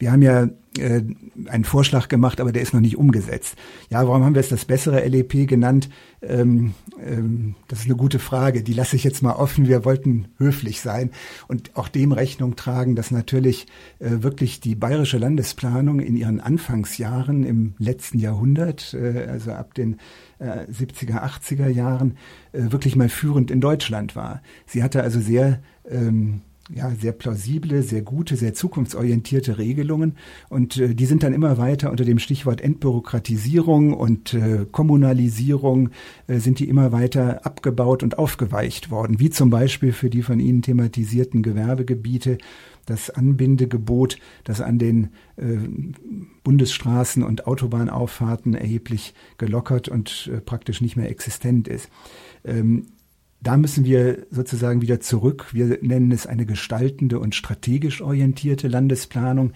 wir 0.00 0.10
haben 0.10 0.22
ja 0.22 0.48
äh, 0.78 1.02
einen 1.46 1.64
Vorschlag 1.64 2.08
gemacht, 2.08 2.40
aber 2.40 2.52
der 2.52 2.62
ist 2.62 2.72
noch 2.72 2.80
nicht 2.80 2.96
umgesetzt. 2.96 3.56
Ja, 3.90 4.06
warum 4.08 4.24
haben 4.24 4.34
wir 4.34 4.40
es 4.40 4.48
das 4.48 4.64
bessere 4.64 5.06
LEP 5.06 5.46
genannt? 5.46 5.90
Ähm, 6.22 6.72
ähm, 7.04 7.54
das 7.68 7.80
ist 7.80 7.84
eine 7.84 7.96
gute 7.96 8.18
Frage. 8.18 8.62
Die 8.62 8.72
lasse 8.72 8.96
ich 8.96 9.04
jetzt 9.04 9.22
mal 9.22 9.34
offen. 9.34 9.68
Wir 9.68 9.84
wollten 9.84 10.28
höflich 10.38 10.80
sein 10.80 11.10
und 11.48 11.76
auch 11.76 11.88
dem 11.88 12.12
Rechnung 12.12 12.56
tragen, 12.56 12.96
dass 12.96 13.10
natürlich 13.10 13.66
äh, 13.98 14.22
wirklich 14.22 14.60
die 14.60 14.74
bayerische 14.74 15.18
Landesplanung 15.18 16.00
in 16.00 16.16
ihren 16.16 16.40
Anfangsjahren 16.40 17.44
im 17.44 17.74
letzten 17.78 18.18
Jahrhundert, 18.18 18.94
äh, 18.94 19.26
also 19.28 19.52
ab 19.52 19.74
den 19.74 19.98
äh, 20.38 20.64
70er, 20.72 21.22
80er 21.22 21.68
Jahren, 21.68 22.16
äh, 22.52 22.72
wirklich 22.72 22.96
mal 22.96 23.10
führend 23.10 23.50
in 23.50 23.60
Deutschland 23.60 24.16
war. 24.16 24.40
Sie 24.64 24.82
hatte 24.82 25.02
also 25.02 25.20
sehr 25.20 25.60
ähm, 25.86 26.40
ja, 26.74 26.90
sehr 26.90 27.12
plausible, 27.12 27.82
sehr 27.82 28.02
gute, 28.02 28.36
sehr 28.36 28.54
zukunftsorientierte 28.54 29.58
Regelungen. 29.58 30.16
Und 30.48 30.76
äh, 30.76 30.94
die 30.94 31.06
sind 31.06 31.22
dann 31.22 31.32
immer 31.32 31.58
weiter 31.58 31.90
unter 31.90 32.04
dem 32.04 32.18
Stichwort 32.18 32.60
Entbürokratisierung 32.60 33.94
und 33.94 34.34
äh, 34.34 34.66
Kommunalisierung 34.70 35.90
äh, 36.26 36.38
sind 36.38 36.58
die 36.58 36.68
immer 36.68 36.92
weiter 36.92 37.44
abgebaut 37.44 38.02
und 38.02 38.18
aufgeweicht 38.18 38.90
worden, 38.90 39.18
wie 39.18 39.30
zum 39.30 39.50
Beispiel 39.50 39.92
für 39.92 40.10
die 40.10 40.22
von 40.22 40.40
Ihnen 40.40 40.62
thematisierten 40.62 41.42
Gewerbegebiete 41.42 42.38
das 42.86 43.10
Anbindegebot, 43.10 44.18
das 44.44 44.60
an 44.60 44.78
den 44.78 45.10
äh, 45.36 45.58
Bundesstraßen 46.42 47.22
und 47.22 47.46
Autobahnauffahrten 47.46 48.54
erheblich 48.54 49.14
gelockert 49.38 49.88
und 49.88 50.30
äh, 50.32 50.40
praktisch 50.40 50.80
nicht 50.80 50.96
mehr 50.96 51.10
existent 51.10 51.68
ist. 51.68 51.88
Ähm, 52.44 52.86
da 53.42 53.56
müssen 53.56 53.84
wir 53.84 54.26
sozusagen 54.30 54.82
wieder 54.82 55.00
zurück. 55.00 55.46
Wir 55.52 55.78
nennen 55.80 56.12
es 56.12 56.26
eine 56.26 56.46
gestaltende 56.46 57.18
und 57.18 57.34
strategisch 57.34 58.02
orientierte 58.02 58.68
Landesplanung, 58.68 59.52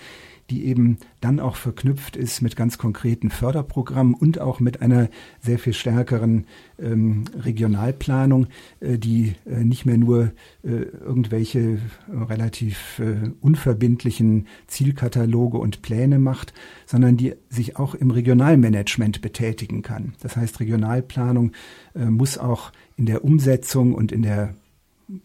die 0.51 0.67
eben 0.67 0.99
dann 1.21 1.41
auch 1.41 1.57
verknüpft 1.57 2.17
ist 2.17 2.43
mit 2.43 2.57
ganz 2.57 2.77
konkreten 2.79 3.31
Förderprogrammen 3.31 4.15
und 4.15 4.41
auch 4.41 4.61
mit 4.61 4.83
einer 4.83 5.09
sehr 5.41 5.59
viel 5.59 5.73
stärkeren 5.73 6.47
ähm, 6.79 7.25
Regionalplanung, 7.39 8.49
äh, 8.81 8.99
die 8.99 9.35
äh, 9.47 9.65
nicht 9.65 9.87
mehr 9.87 9.97
nur 9.97 10.33
äh, 10.63 10.69
irgendwelche 10.69 11.61
äh, 11.61 11.79
relativ 12.13 12.99
äh, 12.99 13.31
unverbindlichen 13.41 14.47
Zielkataloge 14.67 15.59
und 15.59 15.83
Pläne 15.83 16.19
macht, 16.19 16.53
sondern 16.87 17.17
die 17.17 17.35
sich 17.49 17.77
auch 17.77 17.95
im 17.95 18.11
Regionalmanagement 18.11 19.23
betätigen 19.23 19.83
kann. 19.83 20.15
Das 20.21 20.37
heißt, 20.37 20.61
Regionalplanung 20.61 21.53
äh, 21.95 22.05
muss 22.05 22.39
auch 22.39 22.73
in 22.97 23.07
der 23.07 23.25
Umsetzung 23.25 23.95
und 23.95 24.13
in 24.13 24.23
der 24.23 24.55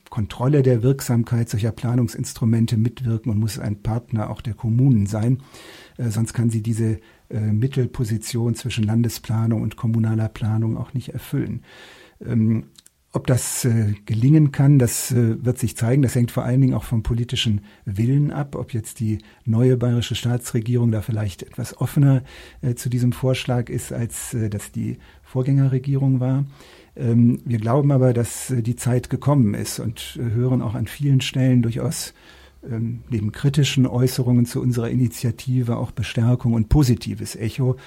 Kontrolle 0.10 0.62
der 0.62 0.84
Wirksamkeit 0.84 1.50
solcher 1.50 1.72
Planungsinstrumente 1.72 2.78
mitwirken 2.78 3.32
und 3.32 3.40
muss 3.40 3.60
ein 3.60 3.82
Partner 3.82 4.30
auch 4.30 4.42
der 4.42 4.54
Kommunen 4.54 5.06
sein. 5.06 5.40
Äh, 5.98 6.10
sonst 6.10 6.34
kann 6.34 6.50
sie 6.50 6.62
diese 6.62 7.00
äh, 7.30 7.40
Mittelposition 7.40 8.56
zwischen 8.56 8.84
Landesplanung 8.84 9.62
und 9.62 9.78
kommunaler 9.78 10.30
Planung 10.30 10.78
auch 10.78 10.94
nicht 10.94 11.10
erfüllen. 11.10 11.64
Ähm, 12.26 12.66
ob 13.12 13.26
das 13.26 13.66
äh, 13.66 13.96
gelingen 14.06 14.52
kann, 14.52 14.78
das 14.78 15.12
äh, 15.12 15.44
wird 15.44 15.58
sich 15.58 15.76
zeigen. 15.76 16.04
Das 16.04 16.14
hängt 16.14 16.30
vor 16.30 16.44
allen 16.44 16.62
Dingen 16.62 16.76
auch 16.76 16.84
vom 16.84 17.02
politischen 17.02 17.62
Willen 17.86 18.32
ab, 18.32 18.56
ob 18.56 18.72
jetzt 18.74 19.00
die 19.00 19.18
neue 19.46 19.78
bayerische 19.78 20.14
Staatsregierung 20.14 20.92
da 20.92 21.02
vielleicht 21.02 21.42
etwas 21.42 21.76
offener 21.78 22.24
äh, 22.62 22.76
zu 22.76 22.88
diesem 22.88 23.12
Vorschlag 23.12 23.70
ist, 23.70 23.92
als 23.92 24.36
äh, 24.36 24.50
das 24.50 24.72
die 24.72 25.00
Vorgängerregierung 25.24 26.20
war. 26.20 26.46
Ähm, 27.00 27.40
wir 27.46 27.60
glauben 27.60 27.92
aber, 27.92 28.14
dass 28.14 28.52
äh, 28.52 28.62
die 28.62 28.76
Zeit 28.76 29.10
gekommen 29.10 29.54
ist 29.54 29.80
und 29.80 30.20
äh, 30.20 30.32
hören 30.32 30.62
auch 30.62 30.76
an 30.76 30.86
vielen 30.86 31.22
Stellen 31.22 31.62
durchaus 31.62 32.14
ähm, 32.70 33.04
neben 33.10 33.32
kritischen 33.32 33.88
Äußerungen 33.88 34.46
zu 34.46 34.62
unserer 34.62 34.90
Initiative 34.90 35.78
auch 35.78 35.92
Bestärkung 35.92 36.54
und 36.54 36.68
positives 36.68 37.38
Echo, 37.38 37.78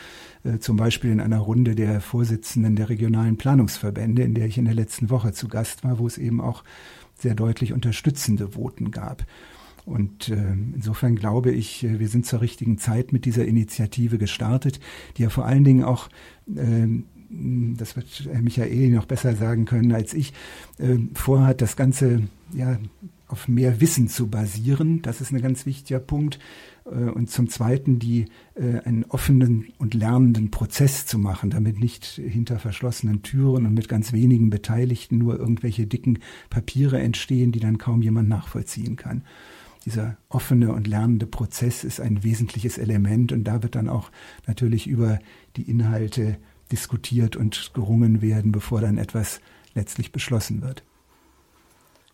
äh, 0.45 0.59
zum 0.59 0.79
Beispiel 0.79 1.11
in 1.11 1.21
einer 1.21 1.41
Runde 1.41 1.75
der 1.75 2.01
Vorsitzenden 2.01 2.75
der 2.75 2.89
regionalen 2.89 3.37
Planungsverbände, 3.37 4.23
in 4.23 4.35
der 4.35 4.47
ich 4.47 4.57
in 4.57 4.65
der 4.65 4.75
letzten 4.75 5.11
Woche 5.11 5.33
zu 5.33 5.47
Gast 5.49 5.85
war, 5.85 5.99
wo 5.99 6.07
es 6.07 6.17
eben 6.17 6.41
auch 6.41 6.65
sehr 7.19 7.35
deutlich 7.35 7.75
unterstützende 7.75 8.55
Voten 8.55 8.91
gab. 8.91 9.27
Und 9.85 10.29
äh, 10.29 10.53
insofern 10.75 11.17
glaube 11.17 11.51
ich, 11.51 11.83
wir 11.83 12.09
sind 12.09 12.25
zur 12.25 12.41
richtigen 12.41 12.79
Zeit 12.79 13.13
mit 13.13 13.25
dieser 13.25 13.45
Initiative 13.45 14.17
gestartet, 14.17 14.81
die 15.17 15.23
ja 15.23 15.29
vor 15.29 15.45
allen 15.45 15.65
Dingen 15.65 15.83
auch 15.85 16.09
das 17.77 17.97
wird 17.97 18.29
Michael 18.43 18.91
noch 18.91 19.07
besser 19.07 19.35
sagen 19.35 19.65
können 19.65 19.93
als 19.93 20.15
ich, 20.15 20.33
äh, 20.79 20.99
vorhat, 21.15 21.63
das 21.63 21.77
Ganze 21.77 22.23
ja 22.53 22.79
auf 23.33 23.49
mehr 23.49 23.81
Wissen 23.81 24.09
zu 24.09 24.29
basieren. 24.29 25.01
Das 25.01 25.23
ist 25.23 25.33
ein 25.33 25.41
ganz 25.41 25.65
wichtiger 25.65 26.01
Punkt. 26.01 26.39
Äh, 26.85 27.11
und 27.11 27.31
zum 27.31 27.49
Zweiten, 27.49 27.99
die 27.99 28.27
äh, 28.55 28.81
einen 28.85 29.05
offenen 29.05 29.73
und 29.79 29.95
lernenden 29.95 30.51
Prozess 30.51 31.07
zu 31.07 31.19
machen, 31.19 31.51
damit 31.51 31.81
nicht 31.81 32.05
hinter 32.05 32.59
verschlossenen 32.59 33.23
Türen 33.23 33.67
und 33.67 33.75
mit 33.75 33.89
ganz 33.89 34.13
wenigen 34.13 34.51
Beteiligten 34.51 35.19
nur 35.19 35.39
irgendwelche 35.39 35.87
dicken 35.87 36.19
Papiere 36.51 37.01
entstehen, 37.01 37.53
die 37.53 37.61
dann 37.61 37.79
kaum 37.79 38.03
jemand 38.03 38.29
nachvollziehen 38.29 38.97
kann. 38.97 39.23
Dieser 39.87 40.17
offene 40.29 40.73
und 40.73 40.87
lernende 40.87 41.27
Prozess 41.27 41.83
ist 41.83 42.01
ein 42.01 42.23
wesentliches 42.23 42.79
Element 42.79 43.33
und 43.33 43.45
da 43.45 43.63
wird 43.65 43.75
dann 43.75 43.89
auch 43.89 44.11
natürlich 44.47 44.87
über 44.87 45.19
die 45.57 45.69
Inhalte 45.69 46.37
diskutiert 46.73 47.37
und 47.37 47.73
gerungen 47.75 48.23
werden, 48.23 48.51
bevor 48.51 48.81
dann 48.81 48.99
etwas 48.99 49.41
letztlich 49.75 50.11
beschlossen 50.11 50.63
wird. 50.63 50.83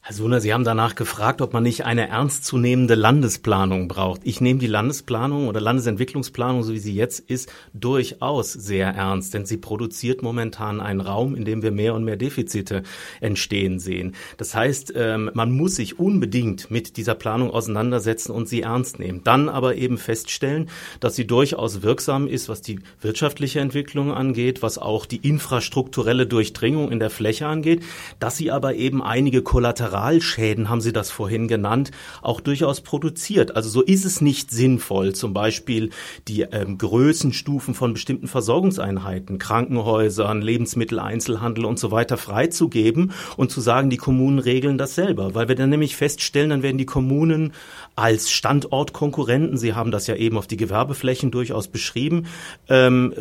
Herr 0.08 0.16
Suner, 0.16 0.40
Sie 0.40 0.54
haben 0.54 0.64
danach 0.64 0.94
gefragt, 0.94 1.42
ob 1.42 1.52
man 1.52 1.62
nicht 1.62 1.84
eine 1.84 2.08
ernstzunehmende 2.08 2.94
Landesplanung 2.94 3.88
braucht. 3.88 4.22
Ich 4.24 4.40
nehme 4.40 4.58
die 4.58 4.66
Landesplanung 4.66 5.48
oder 5.48 5.60
Landesentwicklungsplanung, 5.60 6.62
so 6.62 6.72
wie 6.72 6.78
sie 6.78 6.94
jetzt 6.94 7.20
ist, 7.20 7.52
durchaus 7.74 8.54
sehr 8.54 8.88
ernst, 8.88 9.34
denn 9.34 9.44
sie 9.44 9.58
produziert 9.58 10.22
momentan 10.22 10.80
einen 10.80 11.02
Raum, 11.02 11.34
in 11.34 11.44
dem 11.44 11.60
wir 11.62 11.72
mehr 11.72 11.92
und 11.92 12.04
mehr 12.04 12.16
Defizite 12.16 12.84
entstehen 13.20 13.80
sehen. 13.80 14.14
Das 14.38 14.54
heißt, 14.54 14.94
ähm, 14.96 15.30
man 15.34 15.52
muss 15.52 15.76
sich 15.76 15.98
unbedingt 15.98 16.70
mit 16.70 16.96
dieser 16.96 17.14
Planung 17.14 17.50
auseinandersetzen 17.50 18.32
und 18.32 18.48
sie 18.48 18.62
ernst 18.62 18.98
nehmen. 18.98 19.20
Dann 19.24 19.50
aber 19.50 19.74
eben 19.74 19.98
feststellen, 19.98 20.70
dass 21.00 21.16
sie 21.16 21.26
durchaus 21.26 21.82
wirksam 21.82 22.28
ist, 22.28 22.48
was 22.48 22.62
die 22.62 22.80
wirtschaftliche 23.02 23.60
Entwicklung 23.60 24.10
angeht, 24.14 24.62
was 24.62 24.78
auch 24.78 25.04
die 25.04 25.18
infrastrukturelle 25.18 26.26
Durchdringung 26.26 26.90
in 26.90 26.98
der 26.98 27.10
Fläche 27.10 27.46
angeht, 27.46 27.82
dass 28.20 28.38
sie 28.38 28.50
aber 28.50 28.74
eben 28.74 29.02
einige 29.02 29.42
Kollateral 29.42 29.97
Kollateralschäden, 29.98 30.68
haben 30.68 30.80
Sie 30.80 30.92
das 30.92 31.10
vorhin 31.10 31.48
genannt, 31.48 31.90
auch 32.22 32.40
durchaus 32.40 32.80
produziert. 32.80 33.56
Also 33.56 33.68
so 33.68 33.82
ist 33.82 34.04
es 34.04 34.20
nicht 34.20 34.50
sinnvoll, 34.50 35.14
zum 35.14 35.32
Beispiel 35.32 35.90
die 36.28 36.42
ähm, 36.42 36.78
Größenstufen 36.78 37.74
von 37.74 37.94
bestimmten 37.94 38.28
Versorgungseinheiten, 38.28 39.38
Krankenhäusern, 39.38 40.40
Lebensmitteleinzelhandel 40.40 41.64
und 41.64 41.78
so 41.78 41.90
weiter 41.90 42.16
freizugeben 42.16 43.12
und 43.36 43.50
zu 43.50 43.60
sagen, 43.60 43.90
die 43.90 43.96
Kommunen 43.96 44.38
regeln 44.38 44.78
das 44.78 44.94
selber. 44.94 45.34
Weil 45.34 45.48
wir 45.48 45.56
dann 45.56 45.70
nämlich 45.70 45.96
feststellen, 45.96 46.50
dann 46.50 46.62
werden 46.62 46.78
die 46.78 46.86
Kommunen 46.86 47.52
als 47.98 48.30
Standortkonkurrenten, 48.30 49.58
Sie 49.58 49.74
haben 49.74 49.90
das 49.90 50.06
ja 50.06 50.14
eben 50.14 50.38
auf 50.38 50.46
die 50.46 50.56
Gewerbeflächen 50.56 51.32
durchaus 51.32 51.66
beschrieben, 51.66 52.26
ähm, 52.68 53.12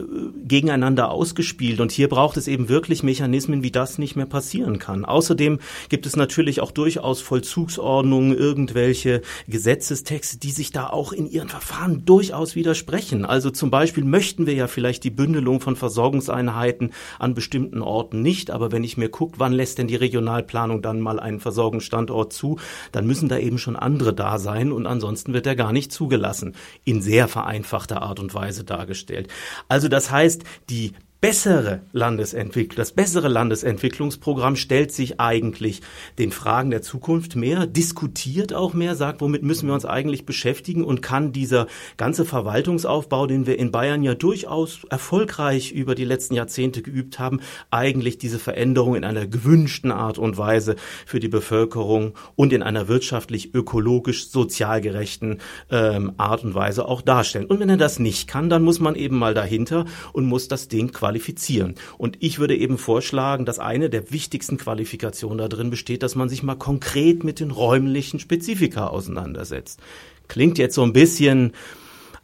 gegeneinander 0.45 1.09
ausgespielt. 1.09 1.79
Und 1.79 1.91
hier 1.91 2.07
braucht 2.07 2.37
es 2.37 2.47
eben 2.47 2.69
wirklich 2.69 3.01
Mechanismen, 3.01 3.63
wie 3.63 3.71
das 3.71 3.97
nicht 3.97 4.15
mehr 4.15 4.27
passieren 4.27 4.77
kann. 4.77 5.03
Außerdem 5.03 5.57
gibt 5.89 6.05
es 6.05 6.15
natürlich 6.15 6.61
auch 6.61 6.69
durchaus 6.69 7.21
Vollzugsordnungen, 7.21 8.37
irgendwelche 8.37 9.21
Gesetzestexte, 9.47 10.37
die 10.37 10.51
sich 10.51 10.71
da 10.71 10.87
auch 10.87 11.11
in 11.11 11.27
ihren 11.27 11.49
Verfahren 11.49 12.05
durchaus 12.05 12.55
widersprechen. 12.55 13.25
Also 13.25 13.49
zum 13.49 13.71
Beispiel 13.71 14.03
möchten 14.03 14.45
wir 14.45 14.53
ja 14.53 14.67
vielleicht 14.67 15.03
die 15.03 15.09
Bündelung 15.09 15.59
von 15.59 15.75
Versorgungseinheiten 15.75 16.93
an 17.17 17.33
bestimmten 17.33 17.81
Orten 17.81 18.21
nicht, 18.21 18.51
aber 18.51 18.71
wenn 18.71 18.83
ich 18.83 18.95
mir 18.95 19.09
gucke, 19.09 19.39
wann 19.39 19.53
lässt 19.53 19.79
denn 19.79 19.87
die 19.87 19.95
Regionalplanung 19.95 20.83
dann 20.83 21.01
mal 21.01 21.19
einen 21.19 21.39
Versorgungsstandort 21.39 22.31
zu, 22.31 22.59
dann 22.91 23.07
müssen 23.07 23.27
da 23.27 23.39
eben 23.39 23.57
schon 23.57 23.75
andere 23.75 24.13
da 24.13 24.37
sein 24.37 24.66
sein 24.67 24.71
und 24.71 24.86
ansonsten 24.86 25.34
wird 25.34 25.47
er 25.47 25.56
gar 25.56 25.71
nicht 25.71 25.91
zugelassen. 25.91 26.56
In 26.84 27.01
sehr 27.01 27.27
vereinfachter 27.27 28.01
Art 28.01 28.19
und 28.19 28.34
Weise 28.34 28.63
dargestellt. 28.63 29.30
Also 29.67 29.88
das 29.88 30.12
heißt, 30.12 30.43
die 30.69 30.93
bessere 31.19 31.82
Landesentwicklung, 31.93 32.77
das 32.77 32.91
bessere 32.91 33.27
Landesentwicklungsprogramm 33.27 34.56
stellt 34.56 34.91
sich 34.91 35.19
eigentlich 35.19 35.82
den 36.19 36.32
Fragen 36.32 36.69
der 36.69 36.84
Zukunft 36.84 37.36
mehr, 37.36 37.65
diskutiert 37.65 38.53
auch 38.53 38.73
mehr, 38.75 38.95
sagt, 38.95 39.21
womit 39.21 39.41
müssen 39.41 39.67
wir 39.67 39.73
uns 39.73 39.86
eigentlich 39.86 40.25
beschäftigen 40.25 40.84
und 40.84 41.01
kann 41.01 41.32
dieser 41.32 41.67
ganze 41.97 42.23
Verwaltungsaufbau, 42.23 43.25
den 43.25 43.47
wir 43.47 43.58
in 43.58 43.71
Bayern 43.71 44.03
ja 44.03 44.13
durchaus 44.13 44.84
erfolgreich 44.91 45.71
über 45.71 45.95
die 45.95 46.06
letzten 46.06 46.36
Jahrzehnte 46.36 46.84
geübt 46.84 47.17
haben, 47.17 47.41
eigentlich 47.71 48.19
diese 48.19 48.38
Veränderung 48.38 48.95
in 48.95 49.03
einer 49.03 49.25
gewünschten 49.25 49.91
Art 49.91 50.19
und 50.19 50.38
Weise 50.38 50.75
für 51.08 51.19
die 51.19 51.30
Bevölkerung 51.30 52.13
und 52.36 52.53
in 52.53 52.62
einer 52.62 52.88
wirtschaftlich, 52.88 53.56
ökologisch, 53.56 54.30
sozial 54.30 54.82
gerechten 54.82 55.39
ähm, 55.71 56.13
Art 56.17 56.43
und 56.43 56.53
Weise 56.53 56.88
auch 56.88 57.01
darstellen. 57.01 57.47
Und 57.47 57.60
wenn 57.60 57.69
er 57.69 57.77
das 57.77 57.97
nicht 57.97 58.27
kann, 58.27 58.49
dann 58.49 58.62
muss 58.63 58.80
man 58.80 58.93
eben 58.93 59.17
mal 59.17 59.34
dahinter 59.34 59.86
und 60.13 60.25
muss 60.25 60.47
das 60.47 60.67
Ding 60.67 60.91
quasi 60.91 61.08
qualifizieren. 61.17 61.75
Und 61.97 62.17
ich 62.19 62.39
würde 62.39 62.56
eben 62.56 62.77
vorschlagen, 62.77 63.45
dass 63.45 63.60
eine 63.60 63.89
der 63.89 64.12
wichtigsten 64.12 64.58
Qualifikationen 64.58 65.38
da 65.38 65.47
drin 65.47 65.69
besteht, 65.69 66.03
dass 66.03 66.15
man 66.15 66.30
sich 66.30 66.43
mal 66.43 66.56
konkret 66.56 67.23
mit 67.23 67.39
den 67.39 67.51
räumlichen 67.51 68.19
Spezifika 68.19 68.88
auseinandersetzt. 68.88 69.80
Klingt 70.27 70.58
jetzt 70.58 70.75
so 70.75 70.84
ein 70.84 70.93
bisschen 70.93 71.53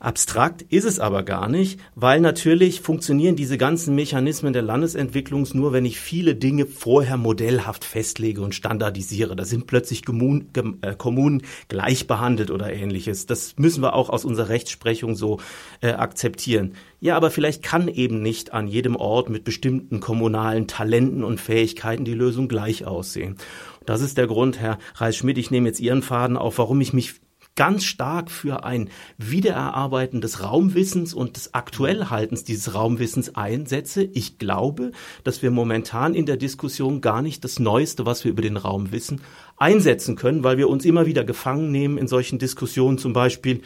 Abstrakt 0.03 0.63
ist 0.63 0.83
es 0.83 0.99
aber 0.99 1.23
gar 1.23 1.47
nicht, 1.47 1.79
weil 1.95 2.19
natürlich 2.19 2.81
funktionieren 2.81 3.37
diese 3.37 3.57
ganzen 3.57 3.95
Mechanismen 3.95 4.51
der 4.51 4.61
Landesentwicklung 4.61 5.47
nur, 5.53 5.71
wenn 5.71 5.85
ich 5.85 5.97
viele 5.97 6.35
Dinge 6.35 6.65
vorher 6.65 7.15
modellhaft 7.15 7.85
festlege 7.85 8.41
und 8.41 8.53
standardisiere. 8.53 9.33
Da 9.37 9.45
sind 9.45 9.65
plötzlich 9.65 10.01
äh, 10.01 10.95
Kommunen 10.97 11.43
gleich 11.69 12.05
behandelt 12.05 12.51
oder 12.51 12.73
ähnliches. 12.73 13.27
Das 13.27 13.55
müssen 13.55 13.81
wir 13.81 13.93
auch 13.93 14.09
aus 14.09 14.25
unserer 14.25 14.49
Rechtsprechung 14.49 15.15
so 15.15 15.39
äh, 15.79 15.91
akzeptieren. 15.91 16.73
Ja, 16.99 17.15
aber 17.15 17.31
vielleicht 17.31 17.63
kann 17.63 17.87
eben 17.87 18.21
nicht 18.21 18.53
an 18.53 18.67
jedem 18.67 18.97
Ort 18.97 19.29
mit 19.29 19.45
bestimmten 19.45 20.01
kommunalen 20.01 20.67
Talenten 20.67 21.23
und 21.23 21.39
Fähigkeiten 21.39 22.03
die 22.03 22.13
Lösung 22.13 22.49
gleich 22.49 22.85
aussehen. 22.85 23.37
Das 23.85 24.01
ist 24.01 24.17
der 24.17 24.27
Grund, 24.27 24.59
Herr 24.59 24.79
Reis-Schmidt, 24.95 25.37
ich 25.37 25.49
nehme 25.49 25.69
jetzt 25.69 25.79
Ihren 25.79 26.01
Faden 26.01 26.35
auf, 26.35 26.57
warum 26.57 26.81
ich 26.81 26.91
mich 26.91 27.22
ganz 27.55 27.83
stark 27.83 28.31
für 28.31 28.63
ein 28.63 28.89
Wiedererarbeiten 29.17 30.21
des 30.21 30.43
Raumwissens 30.43 31.13
und 31.13 31.35
des 31.35 31.53
Aktuellhaltens 31.53 32.43
dieses 32.43 32.73
Raumwissens 32.73 33.35
einsetze. 33.35 34.03
Ich 34.03 34.39
glaube, 34.39 34.91
dass 35.23 35.41
wir 35.41 35.51
momentan 35.51 36.15
in 36.15 36.25
der 36.25 36.37
Diskussion 36.37 37.01
gar 37.01 37.21
nicht 37.21 37.43
das 37.43 37.59
Neueste, 37.59 38.05
was 38.05 38.23
wir 38.23 38.31
über 38.31 38.41
den 38.41 38.57
Raum 38.57 38.91
wissen, 38.91 39.21
einsetzen 39.57 40.15
können, 40.15 40.43
weil 40.43 40.57
wir 40.57 40.69
uns 40.69 40.85
immer 40.85 41.05
wieder 41.05 41.23
gefangen 41.23 41.71
nehmen 41.71 41.97
in 41.97 42.07
solchen 42.07 42.39
Diskussionen, 42.39 42.97
zum 42.97 43.13
Beispiel, 43.13 43.61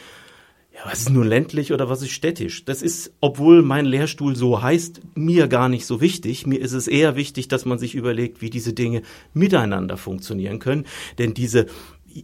ja, 0.77 0.91
was 0.91 0.99
ist 0.99 1.09
nun 1.09 1.25
ländlich 1.25 1.73
oder 1.73 1.89
was 1.89 2.03
ist 2.03 2.11
städtisch? 2.11 2.63
Das 2.65 2.83
ist, 2.83 3.11
obwohl 3.19 3.63
mein 3.63 3.85
Lehrstuhl 3.85 4.35
so 4.35 4.61
heißt, 4.61 5.01
mir 5.15 5.47
gar 5.47 5.69
nicht 5.69 5.87
so 5.87 6.01
wichtig. 6.01 6.45
Mir 6.45 6.61
ist 6.61 6.73
es 6.73 6.87
eher 6.87 7.15
wichtig, 7.15 7.47
dass 7.47 7.65
man 7.65 7.79
sich 7.79 7.95
überlegt, 7.95 8.41
wie 8.43 8.51
diese 8.51 8.73
Dinge 8.73 9.01
miteinander 9.33 9.97
funktionieren 9.97 10.59
können. 10.59 10.85
Denn 11.17 11.33
diese 11.33 11.65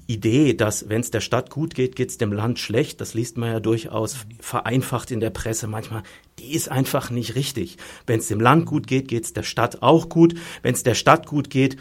Idee, 0.07 0.53
dass 0.53 0.89
wenn 0.89 1.01
es 1.01 1.11
der 1.11 1.21
Stadt 1.21 1.49
gut 1.49 1.75
geht, 1.75 1.95
geht 1.95 2.09
es 2.09 2.17
dem 2.17 2.31
Land 2.31 2.59
schlecht, 2.59 3.01
das 3.01 3.13
liest 3.13 3.37
man 3.37 3.51
ja 3.51 3.59
durchaus 3.59 4.17
vereinfacht 4.39 5.11
in 5.11 5.19
der 5.19 5.29
Presse 5.29 5.67
manchmal, 5.67 6.03
die 6.39 6.53
ist 6.53 6.69
einfach 6.69 7.09
nicht 7.09 7.35
richtig. 7.35 7.77
Wenn 8.07 8.19
es 8.19 8.27
dem 8.27 8.39
Land 8.39 8.65
gut 8.65 8.87
geht, 8.87 9.07
geht 9.07 9.25
es 9.25 9.33
der 9.33 9.43
Stadt 9.43 9.81
auch 9.81 10.09
gut. 10.09 10.35
Wenn 10.61 10.73
es 10.73 10.83
der 10.83 10.95
Stadt 10.95 11.27
gut 11.27 11.49
geht, 11.49 11.77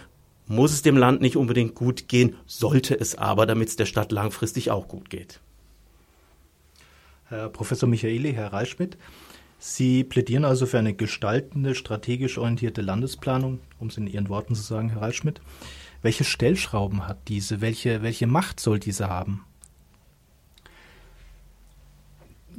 muss 0.46 0.72
es 0.72 0.82
dem 0.82 0.96
Land 0.96 1.20
nicht 1.20 1.36
unbedingt 1.36 1.74
gut 1.74 2.08
gehen, 2.08 2.36
sollte 2.46 2.98
es 2.98 3.14
aber, 3.14 3.46
damit 3.46 3.68
es 3.68 3.76
der 3.76 3.86
Stadt 3.86 4.12
langfristig 4.12 4.70
auch 4.70 4.88
gut 4.88 5.08
geht. 5.08 5.40
Herr 7.26 7.48
Professor 7.48 7.88
Michaeli, 7.88 8.34
Herr 8.34 8.52
Reichschmidt, 8.52 8.96
Sie 9.64 10.02
plädieren 10.02 10.44
also 10.44 10.66
für 10.66 10.80
eine 10.80 10.92
gestaltende, 10.92 11.76
strategisch 11.76 12.36
orientierte 12.36 12.82
Landesplanung, 12.82 13.60
um 13.78 13.86
es 13.86 13.96
in 13.96 14.08
Ihren 14.08 14.28
Worten 14.28 14.56
zu 14.56 14.62
sagen, 14.62 14.90
Herr 14.90 15.02
Reichschmidt. 15.02 15.40
Welche 16.02 16.24
Stellschrauben 16.24 17.06
hat 17.06 17.28
diese? 17.28 17.60
Welche, 17.60 18.02
welche 18.02 18.26
Macht 18.26 18.58
soll 18.60 18.80
diese 18.80 19.08
haben? 19.08 19.44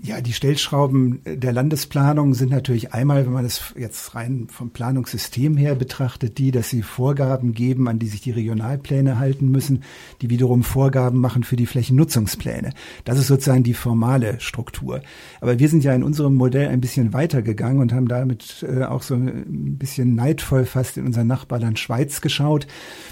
Ja, 0.01 0.19
die 0.19 0.33
Stellschrauben 0.33 1.21
der 1.25 1.53
Landesplanung 1.53 2.33
sind 2.33 2.51
natürlich 2.51 2.93
einmal, 2.93 3.25
wenn 3.25 3.31
man 3.31 3.45
es 3.45 3.73
jetzt 3.77 4.15
rein 4.15 4.47
vom 4.49 4.71
Planungssystem 4.71 5.55
her 5.55 5.75
betrachtet, 5.75 6.37
die, 6.37 6.51
dass 6.51 6.69
sie 6.69 6.81
Vorgaben 6.81 7.53
geben, 7.53 7.87
an 7.87 7.99
die 7.99 8.07
sich 8.07 8.19
die 8.19 8.31
Regionalpläne 8.31 9.17
halten 9.17 9.49
müssen, 9.49 9.83
die 10.21 10.29
wiederum 10.29 10.63
Vorgaben 10.63 11.19
machen 11.19 11.43
für 11.43 11.55
die 11.55 11.65
Flächennutzungspläne. 11.65 12.73
Das 13.05 13.17
ist 13.17 13.27
sozusagen 13.27 13.63
die 13.63 13.73
formale 13.73 14.41
Struktur. 14.41 15.01
Aber 15.39 15.59
wir 15.59 15.69
sind 15.69 15.85
ja 15.85 15.93
in 15.93 16.03
unserem 16.03 16.35
Modell 16.35 16.67
ein 16.67 16.81
bisschen 16.81 17.13
weitergegangen 17.13 17.79
und 17.79 17.93
haben 17.93 18.09
damit 18.09 18.65
äh, 18.67 18.83
auch 18.83 19.03
so 19.03 19.15
ein 19.15 19.77
bisschen 19.77 20.15
neidvoll 20.15 20.65
fast 20.65 20.97
in 20.97 21.05
unser 21.05 21.23
Nachbarland 21.23 21.79
Schweiz 21.79 22.19
geschaut, 22.19 22.67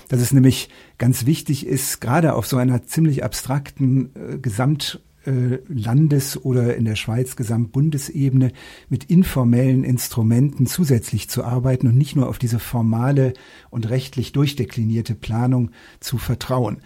dass 0.10 0.20
es 0.20 0.34
nämlich 0.34 0.70
ganz 0.98 1.26
wichtig 1.26 1.66
ist, 1.66 2.02
gerade 2.02 2.34
auf 2.34 2.48
so 2.48 2.58
einer 2.58 2.84
ziemlich 2.84 3.24
abstrakten 3.24 4.10
äh, 4.16 4.38
Gesamt 4.40 5.00
Landes- 5.26 6.44
oder 6.44 6.76
in 6.76 6.86
der 6.86 6.96
Schweiz 6.96 7.36
Gesamtbundesebene 7.36 8.52
mit 8.90 9.04
informellen 9.06 9.84
Instrumenten 9.84 10.66
zusätzlich 10.66 11.30
zu 11.30 11.44
arbeiten 11.44 11.88
und 11.88 11.98
nicht 11.98 12.16
nur 12.16 12.28
auf 12.28 12.40
diese 12.40 12.60
formale 12.60 13.34
und 13.70 13.90
rechtlich 13.90 14.32
durchdeklinierte 14.32 15.16
Planung 15.16 15.72
zu 16.00 16.18
vertrauen. 16.18 16.82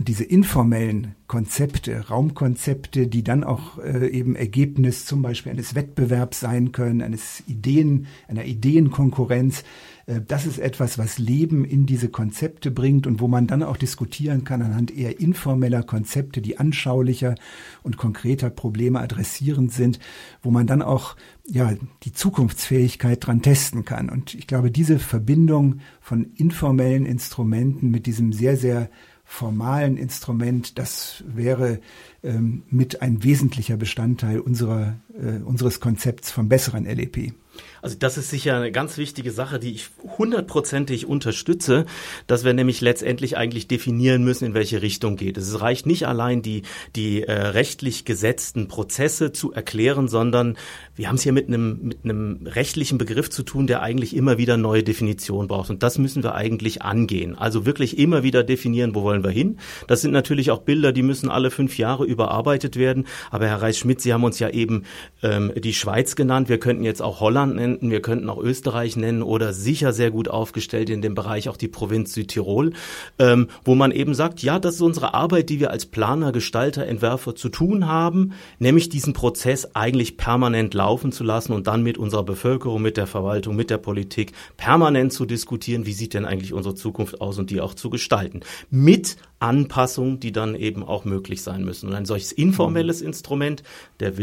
Diese 0.00 0.22
informellen 0.22 1.16
Konzepte, 1.26 2.08
Raumkonzepte, 2.08 3.08
die 3.08 3.24
dann 3.24 3.42
auch 3.42 3.78
äh, 3.78 4.08
eben 4.08 4.36
Ergebnis 4.36 5.04
zum 5.04 5.22
Beispiel 5.22 5.50
eines 5.50 5.74
Wettbewerbs 5.74 6.38
sein 6.38 6.70
können, 6.70 7.02
eines 7.02 7.42
Ideen, 7.48 8.06
einer 8.28 8.44
Ideenkonkurrenz, 8.44 9.64
äh, 10.08 10.20
das 10.26 10.46
ist 10.46 10.58
etwas, 10.58 10.98
was 10.98 11.18
Leben 11.18 11.64
in 11.64 11.86
diese 11.86 12.08
Konzepte 12.08 12.70
bringt 12.70 13.06
und 13.06 13.20
wo 13.20 13.28
man 13.28 13.46
dann 13.46 13.62
auch 13.62 13.76
diskutieren 13.76 14.44
kann 14.44 14.62
anhand 14.62 14.96
eher 14.96 15.20
informeller 15.20 15.82
Konzepte, 15.82 16.40
die 16.40 16.58
anschaulicher 16.58 17.34
und 17.82 17.96
konkreter 17.96 18.50
Probleme 18.50 19.00
adressierend 19.00 19.72
sind, 19.72 19.98
wo 20.42 20.50
man 20.50 20.66
dann 20.66 20.82
auch 20.82 21.16
ja 21.44 21.74
die 22.04 22.12
Zukunftsfähigkeit 22.12 23.26
dran 23.26 23.42
testen 23.42 23.84
kann. 23.84 24.08
Und 24.08 24.34
ich 24.34 24.46
glaube, 24.46 24.70
diese 24.70 24.98
Verbindung 24.98 25.80
von 26.00 26.32
informellen 26.34 27.06
Instrumenten 27.06 27.90
mit 27.90 28.06
diesem 28.06 28.32
sehr, 28.32 28.56
sehr 28.56 28.90
formalen 29.30 29.98
Instrument, 29.98 30.78
das 30.78 31.22
wäre 31.26 31.80
ähm, 32.24 32.62
mit 32.70 33.02
ein 33.02 33.22
wesentlicher 33.22 33.76
Bestandteil 33.76 34.40
unserer, 34.40 34.96
äh, 35.14 35.42
unseres 35.44 35.80
Konzepts 35.80 36.30
vom 36.30 36.48
besseren 36.48 36.86
LEP. 36.86 37.34
Also 37.82 37.96
das 37.98 38.18
ist 38.18 38.30
sicher 38.30 38.56
eine 38.56 38.72
ganz 38.72 38.98
wichtige 38.98 39.30
Sache, 39.30 39.58
die 39.58 39.72
ich 39.72 39.88
hundertprozentig 40.18 41.06
unterstütze, 41.06 41.86
dass 42.26 42.44
wir 42.44 42.54
nämlich 42.54 42.80
letztendlich 42.80 43.36
eigentlich 43.36 43.68
definieren 43.68 44.24
müssen, 44.24 44.44
in 44.44 44.54
welche 44.54 44.82
Richtung 44.82 45.16
geht. 45.16 45.36
Es 45.36 45.60
reicht 45.60 45.86
nicht 45.86 46.06
allein, 46.06 46.42
die, 46.42 46.62
die 46.96 47.22
äh, 47.22 47.32
rechtlich 47.32 48.04
gesetzten 48.04 48.68
Prozesse 48.68 49.32
zu 49.32 49.52
erklären, 49.52 50.08
sondern 50.08 50.56
wir 50.96 51.08
haben 51.08 51.16
es 51.16 51.22
hier 51.22 51.32
mit 51.32 51.48
einem, 51.48 51.80
mit 51.82 51.98
einem 52.04 52.46
rechtlichen 52.46 52.98
Begriff 52.98 53.30
zu 53.30 53.42
tun, 53.42 53.66
der 53.66 53.82
eigentlich 53.82 54.16
immer 54.16 54.38
wieder 54.38 54.56
neue 54.56 54.82
Definitionen 54.82 55.48
braucht. 55.48 55.70
Und 55.70 55.82
das 55.82 55.98
müssen 55.98 56.22
wir 56.22 56.34
eigentlich 56.34 56.82
angehen. 56.82 57.36
Also 57.36 57.66
wirklich 57.66 57.98
immer 57.98 58.22
wieder 58.22 58.42
definieren, 58.42 58.94
wo 58.94 59.02
wollen 59.02 59.24
wir 59.24 59.30
hin. 59.30 59.58
Das 59.86 60.00
sind 60.00 60.12
natürlich 60.12 60.50
auch 60.50 60.62
Bilder, 60.62 60.92
die 60.92 61.02
müssen 61.02 61.30
alle 61.30 61.50
fünf 61.50 61.78
Jahre 61.78 62.04
überarbeitet 62.04 62.76
werden. 62.76 63.06
Aber 63.30 63.46
Herr 63.46 63.62
Reis-Schmidt, 63.62 64.00
Sie 64.00 64.12
haben 64.12 64.24
uns 64.24 64.38
ja 64.38 64.50
eben 64.50 64.84
ähm, 65.22 65.52
die 65.56 65.74
Schweiz 65.74 66.16
genannt. 66.16 66.48
Wir 66.48 66.58
könnten 66.58 66.84
jetzt 66.84 67.02
auch 67.02 67.20
Holland 67.20 67.47
nennen 67.54 67.78
nennen, 67.80 67.90
wir 67.90 68.02
könnten 68.02 68.28
auch 68.30 68.38
Österreich 68.38 68.96
nennen 68.96 69.22
oder 69.22 69.52
sicher 69.52 69.92
sehr 69.92 70.10
gut 70.10 70.28
aufgestellt 70.28 70.90
in 70.90 71.02
dem 71.02 71.14
Bereich 71.14 71.48
auch 71.48 71.56
die 71.56 71.68
Provinz 71.68 72.12
Südtirol, 72.14 72.72
ähm, 73.18 73.48
wo 73.64 73.74
man 73.74 73.92
eben 73.92 74.14
sagt, 74.14 74.42
ja, 74.42 74.58
das 74.58 74.76
ist 74.76 74.80
unsere 74.80 75.14
Arbeit, 75.14 75.50
die 75.50 75.60
wir 75.60 75.70
als 75.70 75.86
Planer, 75.86 76.32
Gestalter, 76.32 76.86
Entwerfer 76.86 77.34
zu 77.34 77.48
tun 77.48 77.86
haben, 77.86 78.32
nämlich 78.58 78.88
diesen 78.88 79.12
Prozess 79.12 79.74
eigentlich 79.74 80.16
permanent 80.16 80.74
laufen 80.74 81.12
zu 81.12 81.24
lassen 81.24 81.52
und 81.52 81.66
dann 81.66 81.82
mit 81.82 81.98
unserer 81.98 82.24
Bevölkerung, 82.24 82.82
mit 82.82 82.96
der 82.96 83.06
Verwaltung, 83.06 83.56
mit 83.56 83.70
der 83.70 83.78
Politik 83.78 84.32
permanent 84.56 85.12
zu 85.12 85.24
diskutieren, 85.24 85.86
wie 85.86 85.92
sieht 85.92 86.14
denn 86.14 86.24
eigentlich 86.24 86.52
unsere 86.52 86.74
Zukunft 86.74 87.20
aus 87.20 87.38
und 87.38 87.50
die 87.50 87.60
auch 87.60 87.74
zu 87.74 87.90
gestalten. 87.90 88.40
Mit 88.70 89.16
Anpassungen, 89.40 90.18
die 90.18 90.32
dann 90.32 90.54
eben 90.54 90.82
auch 90.82 91.04
möglich 91.04 91.42
sein 91.42 91.64
müssen. 91.64 91.88
Und 91.88 91.94
ein 91.94 92.06
solches 92.06 92.32
informelles 92.32 93.02
Instrument 93.02 93.62
der 94.00 94.18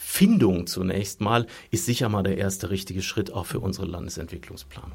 Willensfindung 0.00 0.66
zunächst 0.66 1.20
mal 1.20 1.46
ist 1.70 1.86
sicher 1.86 2.08
mal 2.08 2.22
der 2.22 2.38
erste 2.38 2.70
richtige 2.70 3.02
Schritt 3.02 3.32
auch 3.32 3.46
für 3.46 3.60
unsere 3.60 3.86
Landesentwicklungsplanung. 3.86 4.92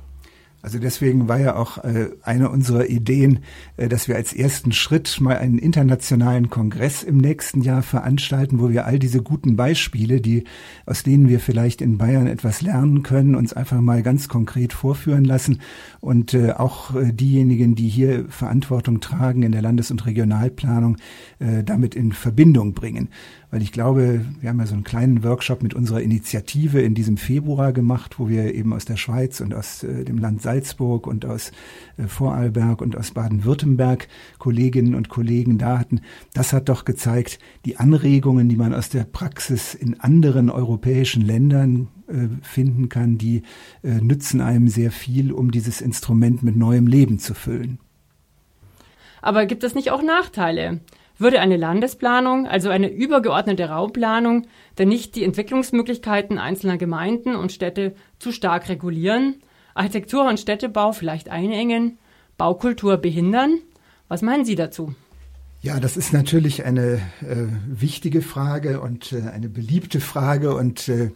Also 0.62 0.80
deswegen 0.80 1.28
war 1.28 1.40
ja 1.40 1.58
auch 1.58 1.78
äh, 1.84 2.10
eine 2.24 2.50
unserer 2.50 2.88
Ideen, 2.88 3.42
äh, 3.78 3.88
dass 3.88 4.08
wir 4.08 4.16
als 4.16 4.34
ersten 4.34 4.72
Schritt 4.72 5.22
mal 5.22 5.38
einen 5.38 5.60
internationalen 5.60 6.50
Kongress 6.50 7.04
im 7.04 7.18
nächsten 7.18 7.62
Jahr 7.62 7.84
veranstalten, 7.84 8.60
wo 8.60 8.70
wir 8.70 8.88
all 8.88 8.98
diese 8.98 9.22
guten 9.22 9.56
Beispiele, 9.56 10.22
die 10.22 10.44
aus 10.88 11.04
denen 11.04 11.30
wir 11.30 11.40
vielleicht 11.40 11.82
in 11.82 12.00
Bayern 12.00 12.26
etwas 12.26 12.62
lernen 12.62 13.04
können, 13.04 13.36
uns 13.36 13.54
einfach 13.54 13.80
mal 13.80 14.02
ganz 14.02 14.28
konkret 14.28 14.74
vorführen 14.74 15.24
lassen 15.24 15.62
und 16.00 16.34
äh, 16.34 16.54
auch 16.54 16.92
diejenigen, 16.96 17.76
die 17.76 17.88
hier 17.88 18.26
Verantwortung 18.30 19.02
tragen 19.02 19.44
in 19.44 19.52
der 19.52 19.62
Landes- 19.62 19.92
und 19.92 20.06
Regionalplanung, 20.06 20.98
damit 21.38 21.96
in 21.96 22.12
Verbindung 22.12 22.74
bringen 22.74 23.10
weil 23.56 23.62
ich 23.62 23.72
glaube, 23.72 24.26
wir 24.42 24.50
haben 24.50 24.60
ja 24.60 24.66
so 24.66 24.74
einen 24.74 24.84
kleinen 24.84 25.24
Workshop 25.24 25.64
mit 25.64 25.74
unserer 25.74 26.02
Initiative 26.02 26.82
in 26.82 26.94
diesem 26.94 27.16
Februar 27.16 27.72
gemacht, 27.72 28.20
wo 28.20 28.28
wir 28.28 28.54
eben 28.54 28.74
aus 28.74 28.84
der 28.84 28.98
Schweiz 28.98 29.40
und 29.40 29.54
aus 29.54 29.82
äh, 29.82 30.04
dem 30.04 30.18
Land 30.18 30.42
Salzburg 30.42 31.08
und 31.08 31.26
aus 31.26 31.54
äh, 31.96 32.06
Vorarlberg 32.06 32.82
und 32.82 32.98
aus 32.98 33.12
Baden-Württemberg 33.12 34.10
Kolleginnen 34.40 34.94
und 34.94 35.08
Kollegen 35.08 35.58
da 35.58 35.80
hatten. 35.80 36.02
Das 36.34 36.52
hat 36.52 36.68
doch 36.68 36.84
gezeigt, 36.84 37.40
die 37.64 37.78
Anregungen, 37.78 38.50
die 38.50 38.58
man 38.58 38.74
aus 38.74 38.90
der 38.90 39.06
Praxis 39.06 39.74
in 39.74 40.02
anderen 40.02 40.50
europäischen 40.50 41.22
Ländern 41.22 41.88
äh, 42.10 42.28
finden 42.42 42.90
kann, 42.90 43.18
die 43.18 43.44
nützen 43.84 44.42
einem 44.42 44.68
sehr 44.68 44.92
viel, 44.92 45.32
um 45.32 45.52
dieses 45.52 45.80
Instrument 45.80 46.44
mit 46.44 46.58
neuem 46.58 46.88
Leben 46.88 47.20
zu 47.20 47.34
füllen. 47.34 47.80
Aber 49.22 49.46
gibt 49.46 49.64
es 49.64 49.76
nicht 49.76 49.92
auch 49.92 50.04
Nachteile? 50.04 50.82
Würde 51.18 51.40
eine 51.40 51.58
Landesplanung, 51.58 52.48
also 52.48 52.70
eine 52.70 52.90
übergeordnete 52.90 53.70
Raumplanung, 53.70 54.48
denn 54.78 54.90
nicht 54.90 55.16
die 55.16 55.24
Entwicklungsmöglichkeiten 55.24 56.38
einzelner 56.38 56.78
Gemeinden 56.78 57.36
und 57.36 57.52
Städte 57.52 57.96
zu 58.20 58.32
stark 58.32 58.70
regulieren, 58.70 59.36
Architektur 59.74 60.28
und 60.28 60.40
Städtebau 60.40 60.92
vielleicht 60.92 61.30
einengen, 61.30 61.98
Baukultur 62.38 62.98
behindern? 62.98 63.60
Was 64.08 64.22
meinen 64.22 64.46
Sie 64.46 64.56
dazu? 64.56 64.94
Ja, 65.62 65.80
das 65.80 65.98
ist 65.98 66.14
natürlich 66.14 66.64
eine 66.64 67.02
äh, 67.22 67.48
wichtige 67.68 68.22
Frage 68.22 68.82
und 68.82 69.14
äh, 69.14 69.30
eine 69.30 69.50
beliebte 69.50 70.00
Frage 70.00 70.54
und 70.54 70.90
äh, 70.90 71.12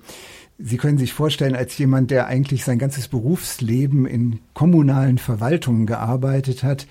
Sie 0.61 0.75
können 0.75 0.97
sich 0.97 1.13
vorstellen, 1.13 1.55
als 1.55 1.77
jemand, 1.77 2.11
der 2.11 2.27
eigentlich 2.27 2.65
sein 2.65 2.79
ganzes 2.79 3.07
Berufsleben 3.07 4.05
in 4.05 4.39
kommunalen 4.53 5.17
Verwaltungen 5.17 5.85
gearbeitet 5.85 6.63
hat, 6.63 6.85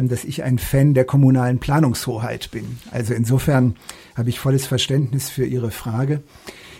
dass 0.00 0.24
ich 0.24 0.42
ein 0.42 0.58
Fan 0.58 0.94
der 0.94 1.04
kommunalen 1.04 1.58
Planungshoheit 1.58 2.50
bin. 2.50 2.78
Also 2.90 3.12
insofern 3.12 3.76
habe 4.14 4.30
ich 4.30 4.38
volles 4.38 4.66
Verständnis 4.66 5.28
für 5.28 5.44
Ihre 5.44 5.70
Frage. 5.70 6.22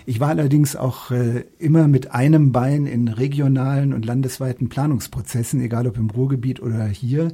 Ich 0.07 0.19
war 0.19 0.31
allerdings 0.31 0.75
auch 0.75 1.11
äh, 1.11 1.45
immer 1.59 1.89
mit 1.89 2.13
einem 2.13 2.53
Bein 2.53 2.87
in 2.87 3.09
regionalen 3.09 3.93
und 3.93 4.05
landesweiten 4.05 4.69
Planungsprozessen, 4.69 5.61
egal 5.61 5.87
ob 5.87 5.97
im 5.97 6.11
Ruhrgebiet 6.11 6.61
oder 6.61 6.87
hier, 6.87 7.33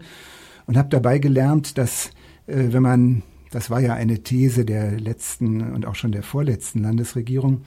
und 0.66 0.76
habe 0.76 0.88
dabei 0.90 1.18
gelernt, 1.18 1.78
dass 1.78 2.10
äh, 2.46 2.72
wenn 2.72 2.82
man, 2.82 3.22
das 3.50 3.70
war 3.70 3.80
ja 3.80 3.94
eine 3.94 4.22
These 4.22 4.64
der 4.64 5.00
letzten 5.00 5.72
und 5.72 5.86
auch 5.86 5.94
schon 5.94 6.12
der 6.12 6.22
vorletzten 6.22 6.82
Landesregierung, 6.82 7.62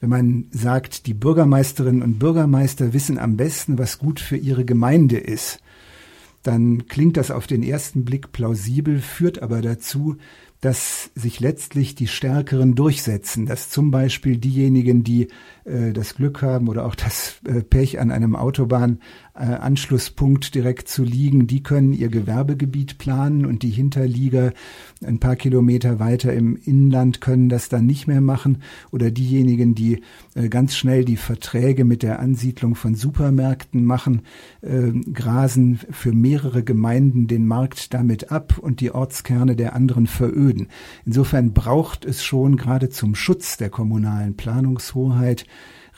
wenn 0.00 0.10
man 0.10 0.44
sagt, 0.50 1.06
die 1.06 1.14
Bürgermeisterinnen 1.14 2.02
und 2.02 2.18
Bürgermeister 2.18 2.92
wissen 2.92 3.18
am 3.18 3.36
besten, 3.36 3.78
was 3.78 3.98
gut 3.98 4.20
für 4.20 4.36
ihre 4.36 4.64
Gemeinde 4.64 5.16
ist, 5.16 5.60
dann 6.46 6.86
klingt 6.86 7.16
das 7.16 7.30
auf 7.30 7.46
den 7.46 7.62
ersten 7.62 8.04
Blick 8.04 8.32
plausibel, 8.32 9.00
führt 9.00 9.42
aber 9.42 9.62
dazu, 9.62 10.16
dass 10.60 11.10
sich 11.14 11.40
letztlich 11.40 11.94
die 11.94 12.06
Stärkeren 12.06 12.74
durchsetzen, 12.74 13.46
dass 13.46 13.68
zum 13.68 13.90
Beispiel 13.90 14.38
diejenigen, 14.38 15.04
die 15.04 15.28
äh, 15.64 15.92
das 15.92 16.14
Glück 16.14 16.42
haben 16.42 16.68
oder 16.68 16.86
auch 16.86 16.94
das 16.94 17.40
äh, 17.44 17.62
Pech 17.62 18.00
an 18.00 18.10
einem 18.10 18.36
Autobahnanschlusspunkt 18.36 19.02
äh, 19.36 20.50
direkt 20.54 20.88
zu 20.88 21.04
liegen, 21.04 21.46
die 21.46 21.62
können 21.62 21.92
ihr 21.92 22.08
Gewerbegebiet 22.08 22.98
planen 22.98 23.46
und 23.46 23.62
die 23.62 23.70
Hinterlieger 23.70 24.52
ein 25.04 25.20
paar 25.20 25.36
Kilometer 25.36 25.98
weiter 25.98 26.32
im 26.32 26.56
Inland 26.56 27.20
können 27.20 27.48
das 27.48 27.68
dann 27.68 27.86
nicht 27.86 28.06
mehr 28.06 28.20
machen 28.20 28.62
oder 28.90 29.10
diejenigen, 29.10 29.74
die 29.74 30.02
äh, 30.34 30.48
ganz 30.48 30.76
schnell 30.76 31.04
die 31.04 31.16
Verträge 31.16 31.84
mit 31.84 32.02
der 32.02 32.20
Ansiedlung 32.20 32.74
von 32.74 32.94
Supermärkten 32.94 33.84
machen, 33.84 34.22
äh, 34.62 34.92
grasen 35.12 35.78
für 35.90 36.12
mehrere 36.12 36.62
Gemeinden 36.62 37.26
den 37.26 37.46
Markt 37.46 37.92
damit 37.94 38.32
ab 38.32 38.58
und 38.58 38.80
die 38.80 38.90
Ortskerne 38.90 39.56
der 39.56 39.74
anderen 39.74 40.06
veröden. 40.06 40.68
Insofern 41.04 41.52
braucht 41.52 42.04
es 42.04 42.24
schon 42.24 42.56
gerade 42.56 42.88
zum 42.88 43.14
Schutz 43.14 43.56
der 43.56 43.70
kommunalen 43.70 44.36
Planungshoheit 44.36 45.46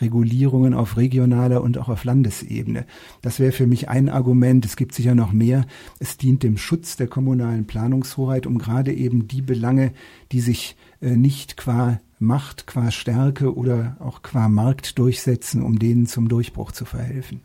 Regulierungen 0.00 0.74
auf 0.74 0.96
regionaler 0.96 1.62
und 1.62 1.78
auch 1.78 1.88
auf 1.88 2.04
Landesebene. 2.04 2.86
Das 3.22 3.40
wäre 3.40 3.52
für 3.52 3.66
mich 3.66 3.88
ein 3.88 4.08
Argument. 4.08 4.64
Es 4.64 4.76
gibt 4.76 4.94
sicher 4.94 5.14
noch 5.14 5.32
mehr. 5.32 5.64
Es 5.98 6.16
dient 6.16 6.42
dem 6.42 6.56
Schutz 6.56 6.96
der 6.96 7.08
kommunalen 7.08 7.66
Planungshoheit, 7.66 8.46
um 8.46 8.58
gerade 8.58 8.92
eben 8.92 9.28
die 9.28 9.42
Belange, 9.42 9.92
die 10.32 10.40
sich 10.40 10.76
äh, 11.00 11.16
nicht 11.16 11.56
qua 11.56 12.00
Macht, 12.20 12.66
qua 12.66 12.90
Stärke 12.90 13.54
oder 13.54 13.96
auch 14.00 14.22
qua 14.22 14.48
Markt 14.48 14.98
durchsetzen, 14.98 15.62
um 15.62 15.78
denen 15.78 16.06
zum 16.06 16.28
Durchbruch 16.28 16.72
zu 16.72 16.84
verhelfen. 16.84 17.42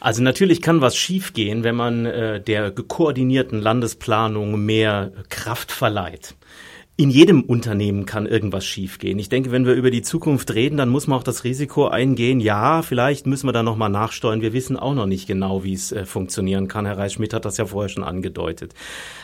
Also 0.00 0.22
natürlich 0.22 0.62
kann 0.62 0.80
was 0.80 0.96
schiefgehen, 0.96 1.62
wenn 1.62 1.76
man 1.76 2.06
äh, 2.06 2.40
der 2.42 2.70
gekoordinierten 2.70 3.60
Landesplanung 3.60 4.64
mehr 4.64 5.12
Kraft 5.28 5.72
verleiht 5.72 6.36
in 7.00 7.08
jedem 7.08 7.40
Unternehmen 7.40 8.04
kann 8.04 8.26
irgendwas 8.26 8.66
schiefgehen. 8.66 9.18
Ich 9.18 9.30
denke, 9.30 9.50
wenn 9.50 9.64
wir 9.64 9.72
über 9.72 9.90
die 9.90 10.02
Zukunft 10.02 10.52
reden, 10.52 10.76
dann 10.76 10.90
muss 10.90 11.06
man 11.06 11.18
auch 11.18 11.22
das 11.22 11.44
Risiko 11.44 11.88
eingehen. 11.88 12.40
Ja, 12.40 12.82
vielleicht 12.82 13.26
müssen 13.26 13.48
wir 13.48 13.54
da 13.54 13.62
nochmal 13.62 13.88
nachsteuern. 13.88 14.42
Wir 14.42 14.52
wissen 14.52 14.76
auch 14.76 14.92
noch 14.92 15.06
nicht 15.06 15.26
genau, 15.26 15.64
wie 15.64 15.72
es 15.72 15.92
äh, 15.92 16.04
funktionieren 16.04 16.68
kann. 16.68 16.84
Herr 16.84 16.98
Reich-Schmidt 16.98 17.32
hat 17.32 17.46
das 17.46 17.56
ja 17.56 17.64
vorher 17.64 17.88
schon 17.88 18.04
angedeutet. 18.04 18.74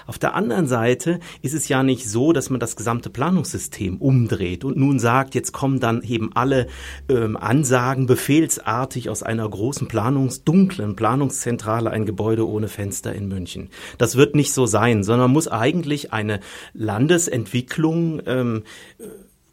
Auf 0.07 0.19
der 0.19 0.35
anderen 0.35 0.67
Seite 0.67 1.21
ist 1.43 1.53
es 1.53 1.69
ja 1.69 1.83
nicht 1.83 2.09
so, 2.09 2.33
dass 2.33 2.49
man 2.49 2.61
das 2.61 2.77
gesamte 2.77 3.11
Planungssystem 3.11 3.99
umdreht 3.99 4.65
und 4.65 4.79
nun 4.79 4.99
sagt, 4.99 5.35
jetzt 5.35 5.53
kommen 5.53 5.79
dann 5.79 6.01
eben 6.01 6.31
alle 6.35 6.69
ähm, 7.11 7.37
Ansagen 7.37 8.07
befehlsartig 8.07 9.11
aus 9.11 9.23
einer 9.23 9.47
großen 9.47 9.87
Planungs-, 9.87 10.45
dunklen 10.47 10.97
Planungszentrale 10.97 11.91
ein 11.91 12.07
Gebäude 12.07 12.49
ohne 12.49 12.69
Fenster 12.69 13.13
in 13.15 13.29
München. 13.29 13.69
Das 13.99 14.17
wird 14.17 14.35
nicht 14.35 14.55
so 14.55 14.65
sein, 14.65 15.05
sondern 15.05 15.31
muss 15.31 15.47
eigentlich 15.47 16.15
eine 16.15 16.41
Landesentwicklung 16.73 17.66
Entwicklung 17.67 18.23
ähm, 18.27 18.63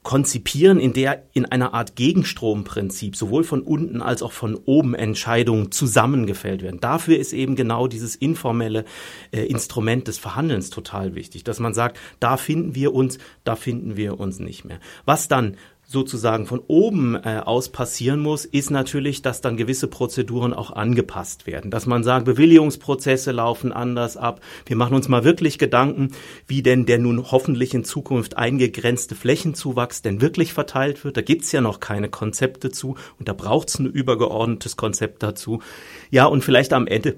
konzipieren, 0.04 0.80
in 0.80 0.94
der 0.94 1.24
in 1.32 1.46
einer 1.46 1.74
Art 1.74 1.96
Gegenstromprinzip 1.96 3.16
sowohl 3.16 3.46
von 3.46 3.62
unten 3.62 4.02
als 4.02 4.22
auch 4.22 4.34
von 4.34 4.56
oben 4.56 4.96
Entscheidungen 4.96 5.72
zusammengefällt 5.72 6.62
werden. 6.62 6.82
Dafür 6.82 7.18
ist 7.18 7.32
eben 7.32 7.56
genau 7.56 7.88
dieses 7.88 8.16
informelle 8.16 8.84
äh, 9.32 9.46
Instrument 9.46 10.08
des 10.08 10.18
Verhandelns 10.18 10.70
total 10.70 11.16
wichtig, 11.16 11.46
dass 11.46 11.60
man 11.60 11.74
sagt, 11.74 11.98
da 12.20 12.36
finden 12.36 12.76
wir 12.76 12.94
uns, 12.94 13.18
da 13.46 13.56
finden 13.56 13.96
wir 13.96 14.20
uns 14.20 14.40
nicht 14.40 14.66
mehr. 14.66 14.80
Was 15.06 15.30
dann 15.30 15.56
sozusagen 15.94 16.46
von 16.46 16.60
oben 16.68 17.16
äh, 17.16 17.42
aus 17.46 17.70
passieren 17.70 18.20
muss, 18.20 18.44
ist 18.44 18.72
natürlich, 18.72 19.22
dass 19.22 19.40
dann 19.40 19.56
gewisse 19.56 19.88
Prozeduren 19.88 20.54
auch 20.54 20.72
angepasst 20.72 21.48
werden. 21.48 21.72
Dass 21.72 21.86
man 21.86 22.04
sagt, 22.04 22.26
Bewilligungsprozesse 22.26 23.32
laufen 23.32 23.72
anders 23.72 24.18
ab. 24.18 24.42
Wir 24.66 24.76
machen 24.76 24.96
uns 24.96 25.08
mal 25.08 25.24
wirklich 25.24 25.58
Gedanken, 25.58 26.10
wie 26.48 26.64
denn 26.64 26.86
der 26.86 26.98
nun 26.98 27.32
hoffentlich 27.32 27.74
in 27.74 27.86
Zukunft 27.86 28.38
eingegrenzte 28.38 29.16
Flächenzuwachs 29.16 30.02
denn 30.02 30.20
wirklich 30.20 30.52
verteilt 30.52 31.06
wird. 31.06 31.16
Da 31.16 31.22
gibt's 31.22 31.52
ja 31.52 31.62
noch 31.62 31.80
keine 31.80 32.10
Konzepte 32.10 32.72
zu 32.72 32.96
und 33.20 33.30
da 33.30 33.34
braucht's 33.34 33.80
ein 33.80 33.86
übergeordnetes 33.86 34.76
Konzept 34.76 35.24
dazu. 35.24 35.62
Ja, 36.10 36.26
und 36.26 36.44
vielleicht 36.44 36.74
am 36.74 36.88
Ende 36.88 37.16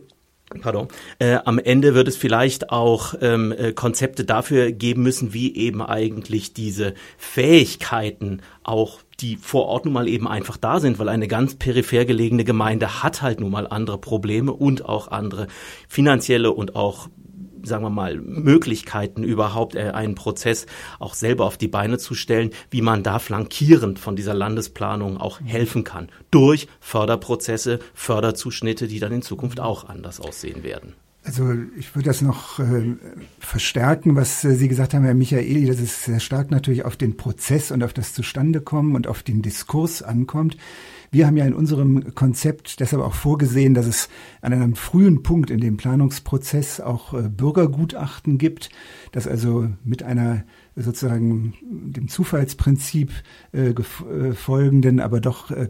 Pardon. 0.61 0.87
Äh, 1.17 1.39
am 1.43 1.57
Ende 1.57 1.95
wird 1.95 2.07
es 2.07 2.17
vielleicht 2.17 2.69
auch 2.69 3.15
ähm, 3.19 3.51
äh, 3.51 3.73
Konzepte 3.73 4.25
dafür 4.25 4.71
geben 4.71 5.01
müssen, 5.01 5.33
wie 5.33 5.55
eben 5.55 5.81
eigentlich 5.81 6.53
diese 6.53 6.93
Fähigkeiten 7.17 8.41
auch 8.63 8.99
die 9.21 9.37
vor 9.37 9.65
Ort 9.65 9.85
nun 9.85 9.93
mal 9.93 10.07
eben 10.07 10.27
einfach 10.27 10.57
da 10.57 10.79
sind, 10.79 10.99
weil 10.99 11.09
eine 11.09 11.27
ganz 11.27 11.55
peripher 11.55 12.05
gelegene 12.05 12.43
Gemeinde 12.43 13.01
hat 13.01 13.21
halt 13.21 13.39
nun 13.39 13.51
mal 13.51 13.65
andere 13.67 13.97
Probleme 13.97 14.53
und 14.53 14.85
auch 14.85 15.07
andere 15.07 15.47
finanzielle 15.87 16.51
und 16.51 16.75
auch 16.75 17.09
sagen 17.63 17.83
wir 17.83 17.89
mal, 17.89 18.17
Möglichkeiten 18.17 19.23
überhaupt 19.23 19.75
äh, 19.75 19.91
einen 19.91 20.15
Prozess 20.15 20.65
auch 20.99 21.13
selber 21.13 21.45
auf 21.45 21.57
die 21.57 21.67
Beine 21.67 21.97
zu 21.97 22.13
stellen, 22.15 22.51
wie 22.69 22.81
man 22.81 23.03
da 23.03 23.19
flankierend 23.19 23.99
von 23.99 24.15
dieser 24.15 24.33
Landesplanung 24.33 25.17
auch 25.17 25.41
helfen 25.41 25.83
kann. 25.83 26.09
Durch 26.31 26.67
Förderprozesse, 26.79 27.79
Förderzuschnitte, 27.93 28.87
die 28.87 28.99
dann 28.99 29.11
in 29.11 29.21
Zukunft 29.21 29.59
auch 29.59 29.87
anders 29.87 30.19
aussehen 30.19 30.63
werden. 30.63 30.93
Also 31.25 31.53
ich 31.75 31.95
würde 31.95 32.07
das 32.07 32.21
noch 32.21 32.59
äh, 32.59 32.95
verstärken, 33.39 34.15
was 34.15 34.43
äh, 34.43 34.53
Sie 34.53 34.67
gesagt 34.67 34.93
haben, 34.93 35.05
Herr 35.05 35.15
Michaeli, 35.15 35.65
dass 35.65 35.79
es 35.79 36.05
sehr 36.05 36.19
stark 36.19 36.51
natürlich 36.51 36.85
auf 36.85 36.97
den 36.97 37.17
Prozess 37.17 37.71
und 37.71 37.83
auf 37.83 37.93
das 37.93 38.13
Zustandekommen 38.13 38.95
und 38.95 39.07
auf 39.07 39.23
den 39.23 39.41
Diskurs 39.41 40.03
ankommt. 40.03 40.55
Wir 41.11 41.27
haben 41.27 41.37
ja 41.37 41.45
in 41.45 41.53
unserem 41.53 42.13
Konzept 42.15 42.79
deshalb 42.79 43.01
auch 43.01 43.13
vorgesehen, 43.13 43.73
dass 43.73 43.85
es 43.85 44.09
an 44.41 44.53
einem 44.53 44.75
frühen 44.75 45.23
Punkt 45.23 45.49
in 45.49 45.59
dem 45.59 45.77
Planungsprozess 45.77 46.79
auch 46.79 47.13
äh, 47.13 47.29
Bürgergutachten 47.29 48.37
gibt, 48.37 48.69
dass 49.11 49.27
also 49.27 49.67
mit 49.83 50.03
einer 50.03 50.43
sozusagen 50.75 51.53
dem 51.61 52.09
Zufallsprinzip 52.09 53.11
äh, 53.53 53.69
äh, 53.69 54.33
folgenden, 54.33 54.99
aber 54.99 55.21
doch 55.21 55.49
äh, 55.49 55.67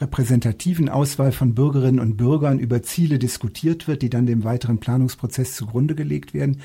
repräsentativen 0.00 0.88
Auswahl 0.88 1.32
von 1.32 1.54
Bürgerinnen 1.54 2.00
und 2.00 2.16
Bürgern 2.16 2.58
über 2.58 2.82
Ziele 2.82 3.18
diskutiert 3.18 3.86
wird, 3.86 4.00
die 4.00 4.08
dann 4.08 4.24
dem 4.24 4.42
weiteren 4.44 4.78
Planungsprozess 4.78 5.56
zugrunde 5.56 5.94
gelegt 5.94 6.32
werden. 6.32 6.60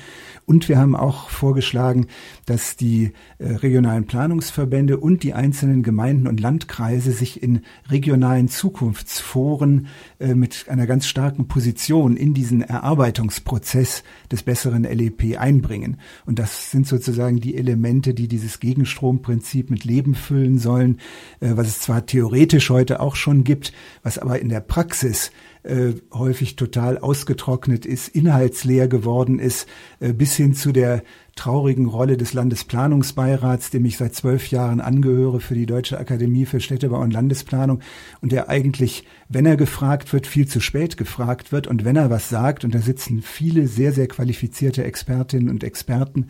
Und 0.46 0.70
wir 0.70 0.78
haben 0.78 0.96
auch 0.96 1.28
vorgeschlagen, 1.28 2.06
dass 2.46 2.76
die 2.76 3.12
äh, 3.38 3.46
regionalen 3.46 4.06
Planungsverbände 4.06 4.96
und 4.96 5.22
die 5.22 5.34
einzelnen 5.34 5.82
Gemeinden 5.82 6.28
und 6.28 6.40
Landkreise 6.40 7.12
sich 7.12 7.42
in 7.42 7.60
regionalen 7.90 8.48
Zukunftsforen 8.48 9.88
äh, 10.18 10.34
mit 10.34 10.66
einer 10.68 10.86
ganz 10.86 11.06
starken 11.06 11.46
Position 11.46 12.16
in 12.16 12.32
diesen 12.32 12.62
Erarbeitungsprozess 12.62 14.02
des 14.32 14.42
besseren 14.42 14.84
LEP 14.84 15.38
einbringen. 15.38 15.98
Und 16.24 16.38
das 16.38 16.70
sind 16.70 16.86
sozusagen 16.86 17.38
die 17.38 17.65
Elemente, 17.66 18.14
die 18.14 18.28
dieses 18.28 18.60
Gegenstromprinzip 18.60 19.70
mit 19.70 19.84
Leben 19.84 20.14
füllen 20.14 20.58
sollen, 20.58 20.98
äh, 21.40 21.50
was 21.54 21.66
es 21.66 21.80
zwar 21.80 22.06
theoretisch 22.06 22.70
heute 22.70 23.00
auch 23.00 23.16
schon 23.16 23.42
gibt, 23.42 23.72
was 24.02 24.18
aber 24.18 24.38
in 24.40 24.48
der 24.48 24.60
Praxis 24.60 25.32
äh, 25.64 25.94
häufig 26.12 26.54
total 26.54 26.96
ausgetrocknet 26.98 27.84
ist, 27.86 28.08
inhaltsleer 28.08 28.86
geworden 28.86 29.40
ist, 29.40 29.66
äh, 29.98 30.12
bis 30.12 30.36
hin 30.36 30.54
zu 30.54 30.70
der 30.70 31.02
traurigen 31.34 31.86
Rolle 31.86 32.16
des 32.16 32.32
Landesplanungsbeirats, 32.32 33.70
dem 33.70 33.84
ich 33.84 33.98
seit 33.98 34.14
zwölf 34.14 34.50
Jahren 34.50 34.80
angehöre 34.80 35.40
für 35.40 35.54
die 35.54 35.66
Deutsche 35.66 35.98
Akademie 35.98 36.46
für 36.46 36.60
Städtebau 36.60 37.00
und 37.00 37.12
Landesplanung 37.12 37.80
und 38.22 38.32
der 38.32 38.48
eigentlich, 38.48 39.04
wenn 39.28 39.44
er 39.44 39.56
gefragt 39.56 40.12
wird, 40.12 40.26
viel 40.26 40.48
zu 40.48 40.60
spät 40.60 40.96
gefragt 40.96 41.52
wird. 41.52 41.66
Und 41.66 41.84
wenn 41.84 41.96
er 41.96 42.10
was 42.10 42.30
sagt, 42.30 42.64
und 42.64 42.74
da 42.74 42.78
sitzen 42.78 43.20
viele 43.20 43.66
sehr, 43.66 43.92
sehr 43.92 44.08
qualifizierte 44.08 44.84
Expertinnen 44.84 45.50
und 45.50 45.62
Experten, 45.62 46.28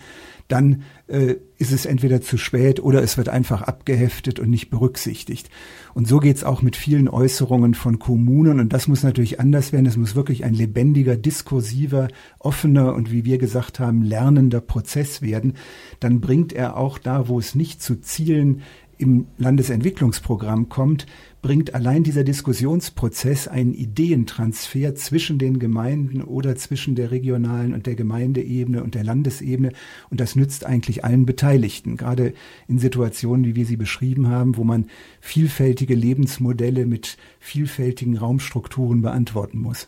dann 0.49 0.83
äh, 1.09 1.37
ist 1.59 1.73
es 1.73 1.87
entweder 1.87 2.21
zu 2.21 2.37
spät 2.39 2.81
oder 2.81 3.03
es 3.03 3.17
wird 3.17 3.29
einfach 3.29 3.63
abgeheftet 3.63 4.39
und 4.39 4.51
nicht 4.51 4.71
berücksichtigt. 4.71 5.51
Und 5.95 6.07
so 6.07 6.19
geht's 6.19 6.45
auch 6.45 6.63
mit 6.63 6.77
vielen 6.77 7.09
Äußerungen 7.09 7.75
von 7.75 7.99
Kommunen 7.99 8.61
und 8.61 8.73
das 8.73 8.89
muss 8.89 9.03
natürlich 9.03 9.41
anders 9.41 9.73
werden. 9.73 9.87
Es 9.87 9.97
muss 9.97 10.15
wirklich 10.15 10.45
ein 10.45 10.55
lebendiger, 10.55 11.17
diskursiver, 11.17 12.09
offener 12.39 12.95
und 12.95 13.11
wie 13.11 13.25
wir 13.25 13.39
gesagt 13.39 13.81
haben, 13.81 14.03
lernender 14.03 14.61
Prozess 14.61 15.23
werden. 15.23 15.55
Dann 16.01 16.21
bringt 16.21 16.53
er 16.53 16.77
auch 16.77 16.99
da, 16.99 17.29
wo 17.29 17.39
es 17.39 17.55
nicht 17.55 17.83
zu 17.83 18.01
Zielen 18.01 18.63
im 18.99 19.27
Landesentwicklungsprogramm 19.39 20.69
kommt, 20.69 21.07
bringt 21.47 21.77
allein 21.77 22.03
dieser 22.03 22.25
Diskussionsprozess 22.25 23.47
einen 23.47 23.73
Ideentransfer 23.73 24.97
zwischen 24.97 25.39
den 25.39 25.61
Gemeinden 25.61 26.21
oder 26.21 26.57
zwischen 26.57 26.97
der 26.97 27.13
regionalen 27.13 27.73
und 27.73 27.87
der 27.87 27.95
Gemeindeebene 27.95 28.83
und 28.83 28.97
der 28.97 29.05
Landesebene. 29.05 29.71
Und 30.11 30.19
das 30.19 30.35
nützt 30.35 30.67
eigentlich 30.67 31.05
allen 31.05 31.25
Beteiligten, 31.25 31.97
gerade 31.97 32.35
in 32.67 32.81
Situationen, 32.81 33.45
wie 33.45 33.55
wir 33.55 33.65
sie 33.65 33.77
beschrieben 33.77 34.27
haben, 34.27 34.57
wo 34.57 34.65
man 34.65 34.87
vielfältige 35.21 35.95
Lebensmodelle 35.95 36.85
mit 36.85 37.17
vielfältigen 37.39 38.19
Raumstrukturen 38.19 39.01
beantworten 39.01 39.61
muss. 39.61 39.87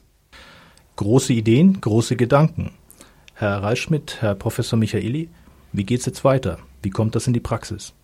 Große 0.94 1.32
Ideen, 1.32 1.80
große 1.80 2.14
Gedanken. 2.14 2.70
Herr 3.34 3.64
Reichschmidt, 3.64 4.18
Herr 4.20 4.36
Professor 4.36 4.78
Michaeli, 4.78 5.28
wie 5.72 5.84
geht's 5.84 6.06
jetzt 6.06 6.22
weiter? 6.22 6.61
Wie 6.84 6.90
kommt 6.90 7.16
das 7.16 7.26
in 7.26 7.32
die 7.32 7.40
Praxis? 7.40 7.94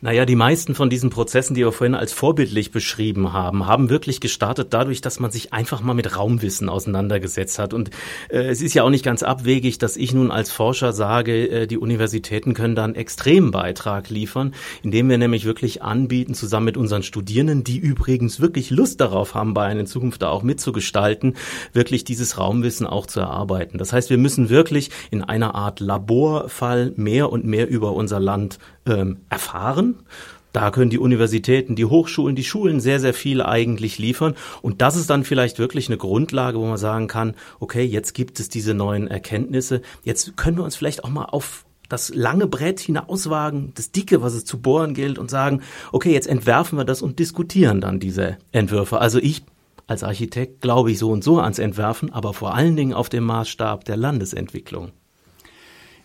Naja, 0.00 0.24
die 0.26 0.36
meisten 0.36 0.76
von 0.76 0.90
diesen 0.90 1.10
Prozessen, 1.10 1.54
die 1.54 1.64
wir 1.64 1.72
vorhin 1.72 1.96
als 1.96 2.12
vorbildlich 2.12 2.70
beschrieben 2.70 3.32
haben, 3.32 3.66
haben 3.66 3.90
wirklich 3.90 4.20
gestartet 4.20 4.68
dadurch, 4.70 5.00
dass 5.00 5.18
man 5.18 5.32
sich 5.32 5.52
einfach 5.52 5.80
mal 5.82 5.94
mit 5.94 6.16
Raumwissen 6.16 6.68
auseinandergesetzt 6.68 7.58
hat. 7.58 7.74
Und 7.74 7.90
äh, 8.28 8.42
es 8.42 8.62
ist 8.62 8.74
ja 8.74 8.84
auch 8.84 8.90
nicht 8.90 9.04
ganz 9.04 9.24
abwegig, 9.24 9.78
dass 9.78 9.96
ich 9.96 10.14
nun 10.14 10.30
als 10.30 10.52
Forscher 10.52 10.92
sage, 10.92 11.48
äh, 11.48 11.66
die 11.66 11.78
Universitäten 11.78 12.54
können 12.54 12.76
da 12.76 12.84
einen 12.84 12.94
extremen 12.94 13.50
Beitrag 13.50 14.08
liefern, 14.08 14.54
indem 14.84 15.08
wir 15.08 15.18
nämlich 15.18 15.44
wirklich 15.44 15.82
anbieten, 15.82 16.34
zusammen 16.34 16.66
mit 16.66 16.76
unseren 16.76 17.02
Studierenden, 17.02 17.64
die 17.64 17.78
übrigens 17.78 18.38
wirklich 18.38 18.70
Lust 18.70 19.00
darauf 19.00 19.34
haben, 19.34 19.52
bei 19.52 19.66
einer 19.66 19.84
Zukunft 19.84 20.22
da 20.22 20.28
auch 20.28 20.44
mitzugestalten, 20.44 21.34
wirklich 21.72 22.04
dieses 22.04 22.38
Raumwissen 22.38 22.86
auch 22.86 23.06
zu 23.06 23.18
erarbeiten. 23.18 23.78
Das 23.78 23.92
heißt, 23.92 24.10
wir 24.10 24.18
müssen 24.18 24.48
wirklich 24.48 24.90
in 25.10 25.24
einer 25.24 25.56
Art 25.56 25.80
Laborfall 25.80 26.92
mehr 26.94 27.32
und 27.32 27.44
mehr 27.44 27.68
über 27.68 27.94
unser 27.94 28.20
Land 28.20 28.60
ähm, 28.86 29.18
erfahren. 29.28 29.87
Da 30.52 30.70
können 30.70 30.90
die 30.90 30.98
Universitäten, 30.98 31.76
die 31.76 31.84
Hochschulen, 31.84 32.34
die 32.34 32.44
Schulen 32.44 32.80
sehr, 32.80 33.00
sehr 33.00 33.14
viel 33.14 33.42
eigentlich 33.42 33.98
liefern. 33.98 34.34
Und 34.62 34.80
das 34.80 34.96
ist 34.96 35.10
dann 35.10 35.24
vielleicht 35.24 35.58
wirklich 35.58 35.88
eine 35.88 35.98
Grundlage, 35.98 36.58
wo 36.58 36.66
man 36.66 36.78
sagen 36.78 37.06
kann, 37.06 37.34
okay, 37.60 37.84
jetzt 37.84 38.14
gibt 38.14 38.40
es 38.40 38.48
diese 38.48 38.74
neuen 38.74 39.08
Erkenntnisse. 39.08 39.82
Jetzt 40.04 40.36
können 40.36 40.56
wir 40.56 40.64
uns 40.64 40.76
vielleicht 40.76 41.04
auch 41.04 41.10
mal 41.10 41.26
auf 41.26 41.64
das 41.88 42.14
lange 42.14 42.46
Brett 42.46 42.80
hinauswagen, 42.80 43.72
das 43.74 43.92
Dicke, 43.92 44.22
was 44.22 44.34
es 44.34 44.44
zu 44.44 44.60
bohren 44.60 44.94
gilt 44.94 45.18
und 45.18 45.30
sagen, 45.30 45.62
okay, 45.92 46.12
jetzt 46.12 46.26
entwerfen 46.26 46.78
wir 46.78 46.84
das 46.84 47.02
und 47.02 47.18
diskutieren 47.18 47.80
dann 47.80 48.00
diese 48.00 48.36
Entwürfe. 48.52 49.00
Also 49.00 49.18
ich 49.18 49.42
als 49.86 50.04
Architekt 50.04 50.60
glaube 50.60 50.90
ich 50.90 50.98
so 50.98 51.10
und 51.10 51.24
so 51.24 51.40
ans 51.40 51.58
Entwerfen, 51.58 52.12
aber 52.12 52.34
vor 52.34 52.54
allen 52.54 52.76
Dingen 52.76 52.92
auf 52.92 53.08
dem 53.08 53.24
Maßstab 53.24 53.84
der 53.84 53.96
Landesentwicklung. 53.96 54.92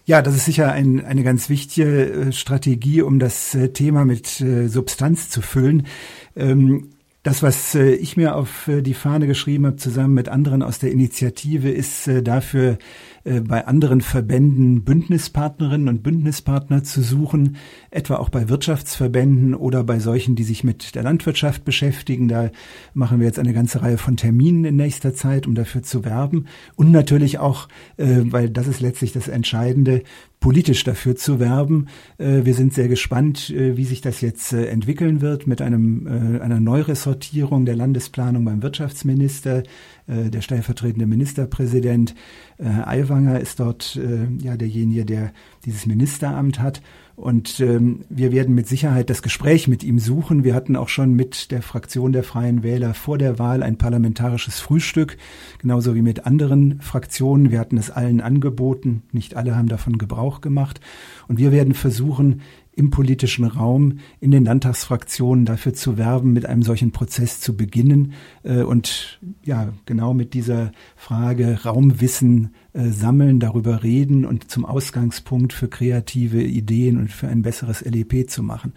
Ja, 0.06 0.22
das 0.22 0.36
ist 0.36 0.46
sicher 0.46 0.70
ein, 0.72 1.06
eine 1.06 1.24
ganz 1.24 1.50
wichtige 1.50 2.12
äh, 2.12 2.32
Strategie, 2.34 3.02
um 3.02 3.20
das 3.20 3.56
äh, 3.56 3.70
Thema 3.70 4.04
mit 4.04 4.42
äh, 4.42 4.68
Substanz 4.68 5.30
zu 5.30 5.42
füllen. 5.42 5.88
Ähm, 6.36 6.90
das, 7.24 7.42
was 7.42 7.74
ich 7.74 8.18
mir 8.18 8.36
auf 8.36 8.70
die 8.70 8.94
Fahne 8.94 9.28
geschrieben 9.28 9.66
habe, 9.66 9.78
zusammen 9.78 10.14
mit 10.14 10.28
anderen 10.28 10.62
aus 10.62 10.80
der 10.80 10.92
Initiative, 10.92 11.70
ist 11.72 12.10
dafür 12.22 12.78
äh, 13.26 13.40
bei 13.40 13.66
anderen 13.66 14.02
Verbänden 14.02 14.84
Bündnispartnerinnen 14.84 15.88
und 15.88 16.04
Bündnispartner 16.04 16.84
zu 16.84 17.02
suchen, 17.02 17.56
etwa 17.90 18.16
auch 18.18 18.28
bei 18.28 18.50
Wirtschaftsverbänden 18.50 19.56
oder 19.56 19.84
bei 19.86 20.00
solchen, 20.00 20.36
die 20.36 20.44
sich 20.44 20.66
mit 20.66 20.94
der 20.96 21.04
Landwirtschaft 21.04 21.64
beschäftigen. 21.64 22.28
Da 22.28 22.52
machen 22.94 23.20
wir 23.20 23.28
jetzt 23.28 23.40
eine 23.40 23.54
ganze 23.54 23.82
Reihe 23.82 23.98
von 23.98 24.18
Terminen 24.18 24.66
in 24.66 24.76
nächster 24.76 25.14
Zeit, 25.14 25.48
um 25.48 25.56
dafür 25.56 25.84
zu 25.84 26.04
werben. 26.04 26.48
Und 26.76 26.92
natürlich 26.92 27.40
auch, 27.40 27.70
äh, 27.96 28.24
weil 28.26 28.50
das 28.50 28.68
ist 28.68 28.82
letztlich 28.82 29.14
das 29.14 29.30
Entscheidende, 29.30 30.04
politisch 30.42 30.84
dafür 30.84 31.16
zu 31.16 31.40
werben. 31.40 31.88
Äh, 32.18 32.44
wir 32.44 32.54
sind 32.54 32.74
sehr 32.74 32.90
gespannt, 32.90 33.50
äh, 33.52 33.78
wie 33.78 33.86
sich 33.86 34.02
das 34.02 34.20
jetzt 34.20 34.52
entwickeln 34.52 35.22
wird 35.22 35.48
mit 35.48 35.62
einem, 35.62 36.08
einer 36.42 36.60
Neuressortierung 36.60 37.66
der 37.66 37.78
Landesplanung 37.78 38.44
beim 38.44 38.62
Wirtschaftsminister. 38.62 39.64
Der 40.08 40.42
stellvertretende 40.42 41.06
Ministerpräsident 41.06 42.14
Aiwanger 42.60 43.40
ist 43.40 43.60
dort 43.60 43.98
ja 44.42 44.58
derjenige, 44.58 45.06
der 45.06 45.32
dieses 45.66 45.86
Ministeramt 45.86 46.60
hat. 46.60 46.82
Und 47.16 47.60
ähm, 47.60 48.06
wir 48.10 48.32
werden 48.32 48.56
mit 48.56 48.68
Sicherheit 48.68 49.12
das 49.12 49.22
Gespräch 49.22 49.68
mit 49.68 49.84
ihm 49.84 50.00
suchen. 50.00 50.44
Wir 50.44 50.56
hatten 50.56 50.76
auch 50.76 50.90
schon 50.90 51.14
mit 51.14 51.52
der 51.52 51.62
Fraktion 51.62 52.12
der 52.12 52.24
Freien 52.24 52.64
Wähler 52.64 52.96
vor 52.96 53.20
der 53.20 53.38
Wahl 53.38 53.62
ein 53.62 53.78
parlamentarisches 53.78 54.60
Frühstück, 54.60 55.18
genauso 55.60 55.94
wie 55.94 56.02
mit 56.02 56.26
anderen 56.26 56.82
Fraktionen. 56.82 57.52
Wir 57.52 57.60
hatten 57.60 57.78
es 57.78 57.92
allen 57.92 58.20
angeboten. 58.20 59.04
Nicht 59.12 59.36
alle 59.36 59.56
haben 59.56 59.68
davon 59.68 60.00
Gebrauch 60.00 60.42
gemacht. 60.42 60.82
Und 61.28 61.38
wir 61.38 61.52
werden 61.52 61.76
versuchen, 61.76 62.42
im 62.76 62.90
politischen 62.90 63.46
Raum, 63.46 64.00
in 64.20 64.32
den 64.32 64.46
Landtagsfraktionen 64.46 65.46
dafür 65.46 65.74
zu 65.74 65.98
werben, 65.98 66.34
mit 66.34 66.46
einem 66.46 66.64
solchen 66.64 66.92
Prozess 66.92 67.40
zu 67.40 67.56
beginnen 67.56 68.14
äh, 68.44 68.64
und 68.64 69.20
ja, 69.44 69.74
genau 69.86 70.14
mit 70.14 70.34
dieser 70.34 70.72
Frage 70.96 71.64
Raumwissen 71.64 72.54
äh, 72.74 72.90
sammeln, 72.90 73.40
darüber 73.40 73.84
reden 73.84 74.26
und 74.26 74.50
zum 74.50 74.66
Ausgangspunkt 74.66 75.54
für 75.54 75.68
kreative 75.68 76.42
Ideen 76.42 76.98
und 76.98 77.12
für 77.12 77.28
ein 77.28 77.44
besseres 77.44 77.82
LEP 77.82 78.30
zu 78.30 78.44
machen. 78.44 78.74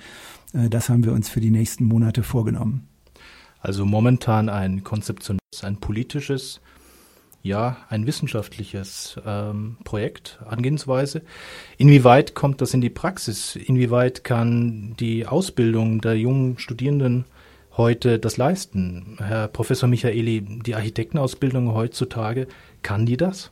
Äh, 0.52 0.68
das 0.68 0.88
haben 0.88 1.04
wir 1.04 1.12
uns 1.12 1.28
für 1.28 1.40
die 1.40 1.50
nächsten 1.50 1.84
Monate 1.84 2.22
vorgenommen. 2.22 2.88
Also 3.60 3.84
momentan 3.84 4.48
ein 4.48 4.84
konzeptionelles, 4.84 5.40
ein 5.62 5.78
politisches 5.78 6.60
ja 7.46 7.78
ein 7.88 8.06
wissenschaftliches 8.06 9.20
ähm, 9.24 9.78
Projekt, 9.84 10.38
Angehensweise. 10.44 11.22
Inwieweit 11.78 12.34
kommt 12.34 12.60
das 12.60 12.74
in 12.74 12.80
die 12.80 12.90
Praxis? 12.90 13.56
Inwieweit 13.56 14.24
kann 14.24 14.94
die 14.98 15.26
Ausbildung 15.26 16.00
der 16.00 16.18
jungen 16.18 16.58
Studierenden 16.58 17.24
heute 17.76 18.18
das 18.18 18.36
leisten? 18.36 19.16
Herr 19.18 19.48
Professor 19.48 19.88
Michaeli, 19.88 20.42
die 20.42 20.74
Architektenausbildung 20.74 21.72
heutzutage, 21.72 22.48
kann 22.82 23.06
die 23.06 23.16
das? 23.16 23.50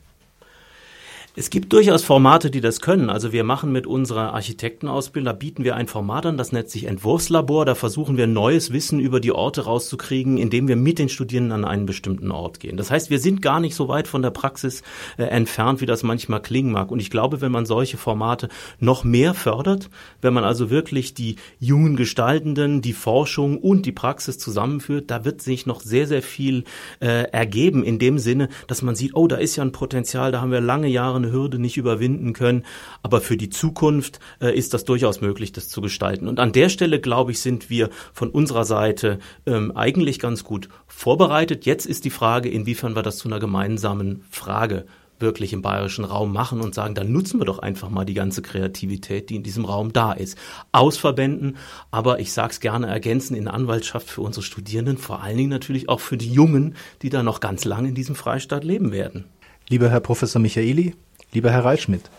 Es 1.37 1.49
gibt 1.49 1.73
durchaus 1.73 2.01
Formate, 2.01 2.49
die 2.49 2.61
das 2.61 2.79
können. 2.79 3.09
Also 3.09 3.33
wir 3.33 3.43
machen 3.43 3.73
mit 3.73 3.85
unserer 3.85 4.33
Architektenausbildung, 4.33 5.25
da 5.25 5.33
bieten 5.33 5.65
wir 5.65 5.75
ein 5.75 5.87
Format 5.87 6.25
an, 6.27 6.37
das 6.37 6.53
nennt 6.53 6.69
sich 6.69 6.85
Entwurfslabor. 6.85 7.65
Da 7.65 7.75
versuchen 7.75 8.15
wir 8.15 8.25
neues 8.25 8.71
Wissen 8.71 9.01
über 9.01 9.19
die 9.19 9.33
Orte 9.33 9.65
rauszukriegen, 9.65 10.37
indem 10.37 10.69
wir 10.69 10.77
mit 10.77 10.97
den 10.97 11.09
Studierenden 11.09 11.51
an 11.51 11.65
einen 11.65 11.85
bestimmten 11.85 12.31
Ort 12.31 12.61
gehen. 12.61 12.77
Das 12.77 12.89
heißt, 12.89 13.09
wir 13.09 13.19
sind 13.19 13.41
gar 13.41 13.59
nicht 13.59 13.75
so 13.75 13.89
weit 13.89 14.07
von 14.07 14.21
der 14.21 14.29
Praxis 14.29 14.81
äh, 15.17 15.23
entfernt, 15.23 15.81
wie 15.81 15.85
das 15.85 16.03
manchmal 16.03 16.41
klingen 16.41 16.71
mag. 16.71 16.89
Und 16.89 17.01
ich 17.01 17.09
glaube, 17.09 17.41
wenn 17.41 17.51
man 17.51 17.65
solche 17.65 17.97
Formate 17.97 18.47
noch 18.79 19.03
mehr 19.03 19.33
fördert, 19.33 19.89
wenn 20.21 20.33
man 20.33 20.45
also 20.45 20.69
wirklich 20.69 21.15
die 21.15 21.35
jungen 21.59 21.97
Gestaltenden, 21.97 22.81
die 22.81 22.93
Forschung 22.93 23.57
und 23.57 23.85
die 23.85 23.91
Praxis 23.91 24.37
zusammenführt, 24.37 25.11
da 25.11 25.25
wird 25.25 25.41
sich 25.41 25.65
noch 25.65 25.81
sehr, 25.81 26.07
sehr 26.07 26.21
viel 26.21 26.63
äh, 27.01 27.23
ergeben 27.29 27.83
in 27.83 27.99
dem 27.99 28.19
Sinne, 28.19 28.47
dass 28.67 28.81
man 28.81 28.95
sieht, 28.95 29.15
oh, 29.15 29.27
da 29.27 29.35
ist 29.35 29.57
ja 29.57 29.65
ein 29.65 29.73
Potenzial, 29.73 30.31
da 30.31 30.39
haben 30.39 30.51
wir 30.51 30.61
lange 30.61 30.87
Jahre 30.87 31.24
eine 31.25 31.33
Hürde 31.33 31.59
nicht 31.59 31.77
überwinden 31.77 32.33
können. 32.33 32.63
Aber 33.03 33.21
für 33.21 33.37
die 33.37 33.49
Zukunft 33.49 34.19
äh, 34.39 34.55
ist 34.55 34.73
das 34.73 34.85
durchaus 34.85 35.21
möglich, 35.21 35.51
das 35.51 35.69
zu 35.69 35.81
gestalten. 35.81 36.27
Und 36.27 36.39
an 36.39 36.51
der 36.51 36.69
Stelle, 36.69 36.99
glaube 36.99 37.31
ich, 37.31 37.39
sind 37.39 37.69
wir 37.69 37.89
von 38.13 38.29
unserer 38.29 38.65
Seite 38.65 39.19
ähm, 39.45 39.75
eigentlich 39.75 40.19
ganz 40.19 40.43
gut 40.43 40.69
vorbereitet. 40.87 41.65
Jetzt 41.65 41.85
ist 41.85 42.05
die 42.05 42.09
Frage, 42.09 42.49
inwiefern 42.49 42.95
wir 42.95 43.03
das 43.03 43.17
zu 43.17 43.27
einer 43.27 43.39
gemeinsamen 43.39 44.23
Frage 44.29 44.85
wirklich 45.19 45.53
im 45.53 45.61
bayerischen 45.61 46.05
Raum 46.05 46.33
machen 46.33 46.61
und 46.61 46.75
sagen, 46.75 46.95
dann 46.95 47.11
nutzen 47.11 47.39
wir 47.39 47.45
doch 47.45 47.59
einfach 47.59 47.89
mal 47.89 48.05
die 48.05 48.13
ganze 48.13 48.41
Kreativität, 48.41 49.29
die 49.29 49.35
in 49.35 49.43
diesem 49.43 49.65
Raum 49.65 49.93
da 49.93 50.11
ist. 50.11 50.37
Aus 50.71 50.97
Verbänden, 50.97 51.57
aber 51.91 52.19
ich 52.19 52.33
sage 52.33 52.51
es 52.51 52.59
gerne 52.59 52.87
ergänzen 52.87 53.35
in 53.35 53.47
Anwaltschaft 53.47 54.09
für 54.09 54.21
unsere 54.21 54.43
Studierenden, 54.43 54.97
vor 54.97 55.21
allen 55.21 55.37
Dingen 55.37 55.49
natürlich 55.49 55.89
auch 55.89 55.99
für 55.99 56.17
die 56.17 56.31
Jungen, 56.31 56.75
die 57.01 57.09
da 57.09 57.23
noch 57.23 57.39
ganz 57.39 57.65
lange 57.65 57.89
in 57.89 57.95
diesem 57.95 58.15
Freistaat 58.15 58.63
leben 58.63 58.91
werden. 58.91 59.25
Lieber 59.67 59.89
Herr 59.89 59.99
Professor 59.99 60.41
Michaeli, 60.41 60.95
Lieber 61.35 61.51
Herr 61.51 61.65
Reitschmidt, 61.65 62.09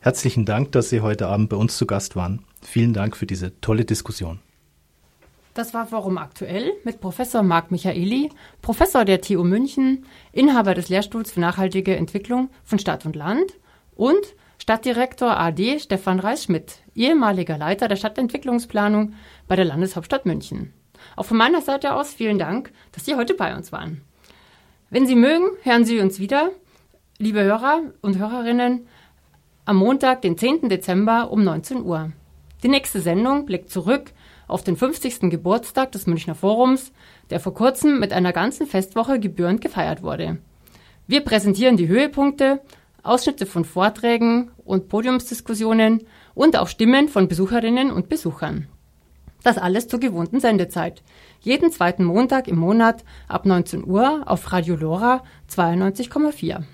herzlichen 0.00 0.44
Dank, 0.44 0.72
dass 0.72 0.90
Sie 0.90 1.00
heute 1.00 1.28
Abend 1.28 1.48
bei 1.48 1.56
uns 1.56 1.78
zu 1.78 1.86
Gast 1.86 2.16
waren. 2.16 2.44
Vielen 2.60 2.92
Dank 2.92 3.16
für 3.16 3.24
diese 3.24 3.60
tolle 3.60 3.84
Diskussion. 3.84 4.40
Das 5.54 5.74
war 5.74 5.86
Forum 5.86 6.18
aktuell 6.18 6.72
mit 6.82 7.00
Professor 7.00 7.44
Marc 7.44 7.70
Michaeli, 7.70 8.30
Professor 8.60 9.04
der 9.04 9.20
TU 9.20 9.44
München, 9.44 10.06
Inhaber 10.32 10.74
des 10.74 10.88
Lehrstuhls 10.88 11.30
für 11.30 11.38
nachhaltige 11.38 11.94
Entwicklung 11.94 12.50
von 12.64 12.80
Stadt 12.80 13.06
und 13.06 13.14
Land 13.14 13.52
und 13.94 14.34
Stadtdirektor 14.58 15.38
AD 15.38 15.78
Stefan 15.78 16.18
Reis-Schmidt, 16.18 16.80
ehemaliger 16.96 17.58
Leiter 17.58 17.86
der 17.86 17.94
Stadtentwicklungsplanung 17.94 19.14
bei 19.46 19.54
der 19.54 19.66
Landeshauptstadt 19.66 20.26
München. 20.26 20.72
Auch 21.14 21.26
von 21.26 21.36
meiner 21.36 21.60
Seite 21.60 21.94
aus 21.94 22.12
vielen 22.12 22.40
Dank, 22.40 22.72
dass 22.90 23.04
Sie 23.04 23.14
heute 23.14 23.34
bei 23.34 23.54
uns 23.54 23.70
waren. 23.70 24.00
Wenn 24.90 25.06
Sie 25.06 25.14
mögen, 25.14 25.46
hören 25.62 25.84
Sie 25.84 26.00
uns 26.00 26.18
wieder 26.18 26.50
liebe 27.20 27.42
Hörer 27.42 27.80
und 28.00 28.16
Hörerinnen, 28.16 28.86
am 29.64 29.76
Montag, 29.76 30.22
den 30.22 30.38
10. 30.38 30.68
Dezember 30.68 31.32
um 31.32 31.42
19 31.42 31.82
Uhr. 31.82 32.12
Die 32.62 32.68
nächste 32.68 33.00
Sendung 33.00 33.44
blickt 33.44 33.70
zurück 33.70 34.12
auf 34.46 34.62
den 34.62 34.76
50. 34.76 35.28
Geburtstag 35.28 35.90
des 35.92 36.06
Münchner 36.06 36.36
Forums, 36.36 36.92
der 37.30 37.40
vor 37.40 37.54
kurzem 37.54 37.98
mit 37.98 38.12
einer 38.12 38.32
ganzen 38.32 38.68
Festwoche 38.68 39.18
gebührend 39.18 39.60
gefeiert 39.60 40.04
wurde. 40.04 40.38
Wir 41.08 41.22
präsentieren 41.22 41.76
die 41.76 41.88
Höhepunkte, 41.88 42.60
Ausschnitte 43.02 43.46
von 43.46 43.64
Vorträgen 43.64 44.52
und 44.64 44.88
Podiumsdiskussionen 44.88 46.06
und 46.34 46.56
auch 46.56 46.68
Stimmen 46.68 47.08
von 47.08 47.26
Besucherinnen 47.26 47.90
und 47.90 48.08
Besuchern. 48.08 48.68
Das 49.42 49.58
alles 49.58 49.88
zur 49.88 49.98
gewohnten 49.98 50.38
Sendezeit. 50.38 51.02
Jeden 51.40 51.72
zweiten 51.72 52.04
Montag 52.04 52.46
im 52.46 52.58
Monat 52.58 53.04
ab 53.26 53.44
19 53.44 53.84
Uhr 53.84 54.22
auf 54.26 54.52
Radio 54.52 54.76
Lora 54.76 55.24
92,4. 55.50 56.64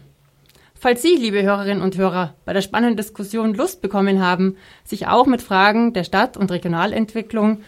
Falls 0.84 1.00
Sie, 1.00 1.16
liebe 1.16 1.42
Hörerinnen 1.42 1.82
und 1.82 1.96
Hörer, 1.96 2.34
bei 2.44 2.52
der 2.52 2.60
spannenden 2.60 2.98
Diskussion 2.98 3.54
Lust 3.54 3.80
bekommen 3.80 4.20
haben, 4.20 4.58
sich 4.84 5.06
auch 5.06 5.24
mit 5.24 5.40
Fragen 5.40 5.94
der 5.94 6.04
Stadt- 6.04 6.36
und 6.36 6.52
Regionalentwicklung 6.52 7.62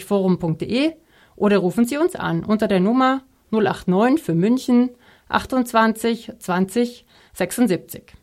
forum.de 0.05 0.93
oder 1.37 1.59
rufen 1.59 1.85
Sie 1.85 1.97
uns 1.97 2.15
an 2.17 2.45
unter 2.45 2.69
der 2.69 2.81
Nummer 2.81 3.23
089 3.51 4.25
für 4.25 4.35
München 4.35 4.91
28 5.29 6.33
20 6.39 7.07
76. 7.33 8.15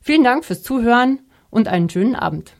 Vielen 0.00 0.24
Dank 0.24 0.44
fürs 0.44 0.62
Zuhören 0.62 1.20
und 1.50 1.68
einen 1.68 1.90
schönen 1.90 2.14
Abend. 2.14 2.54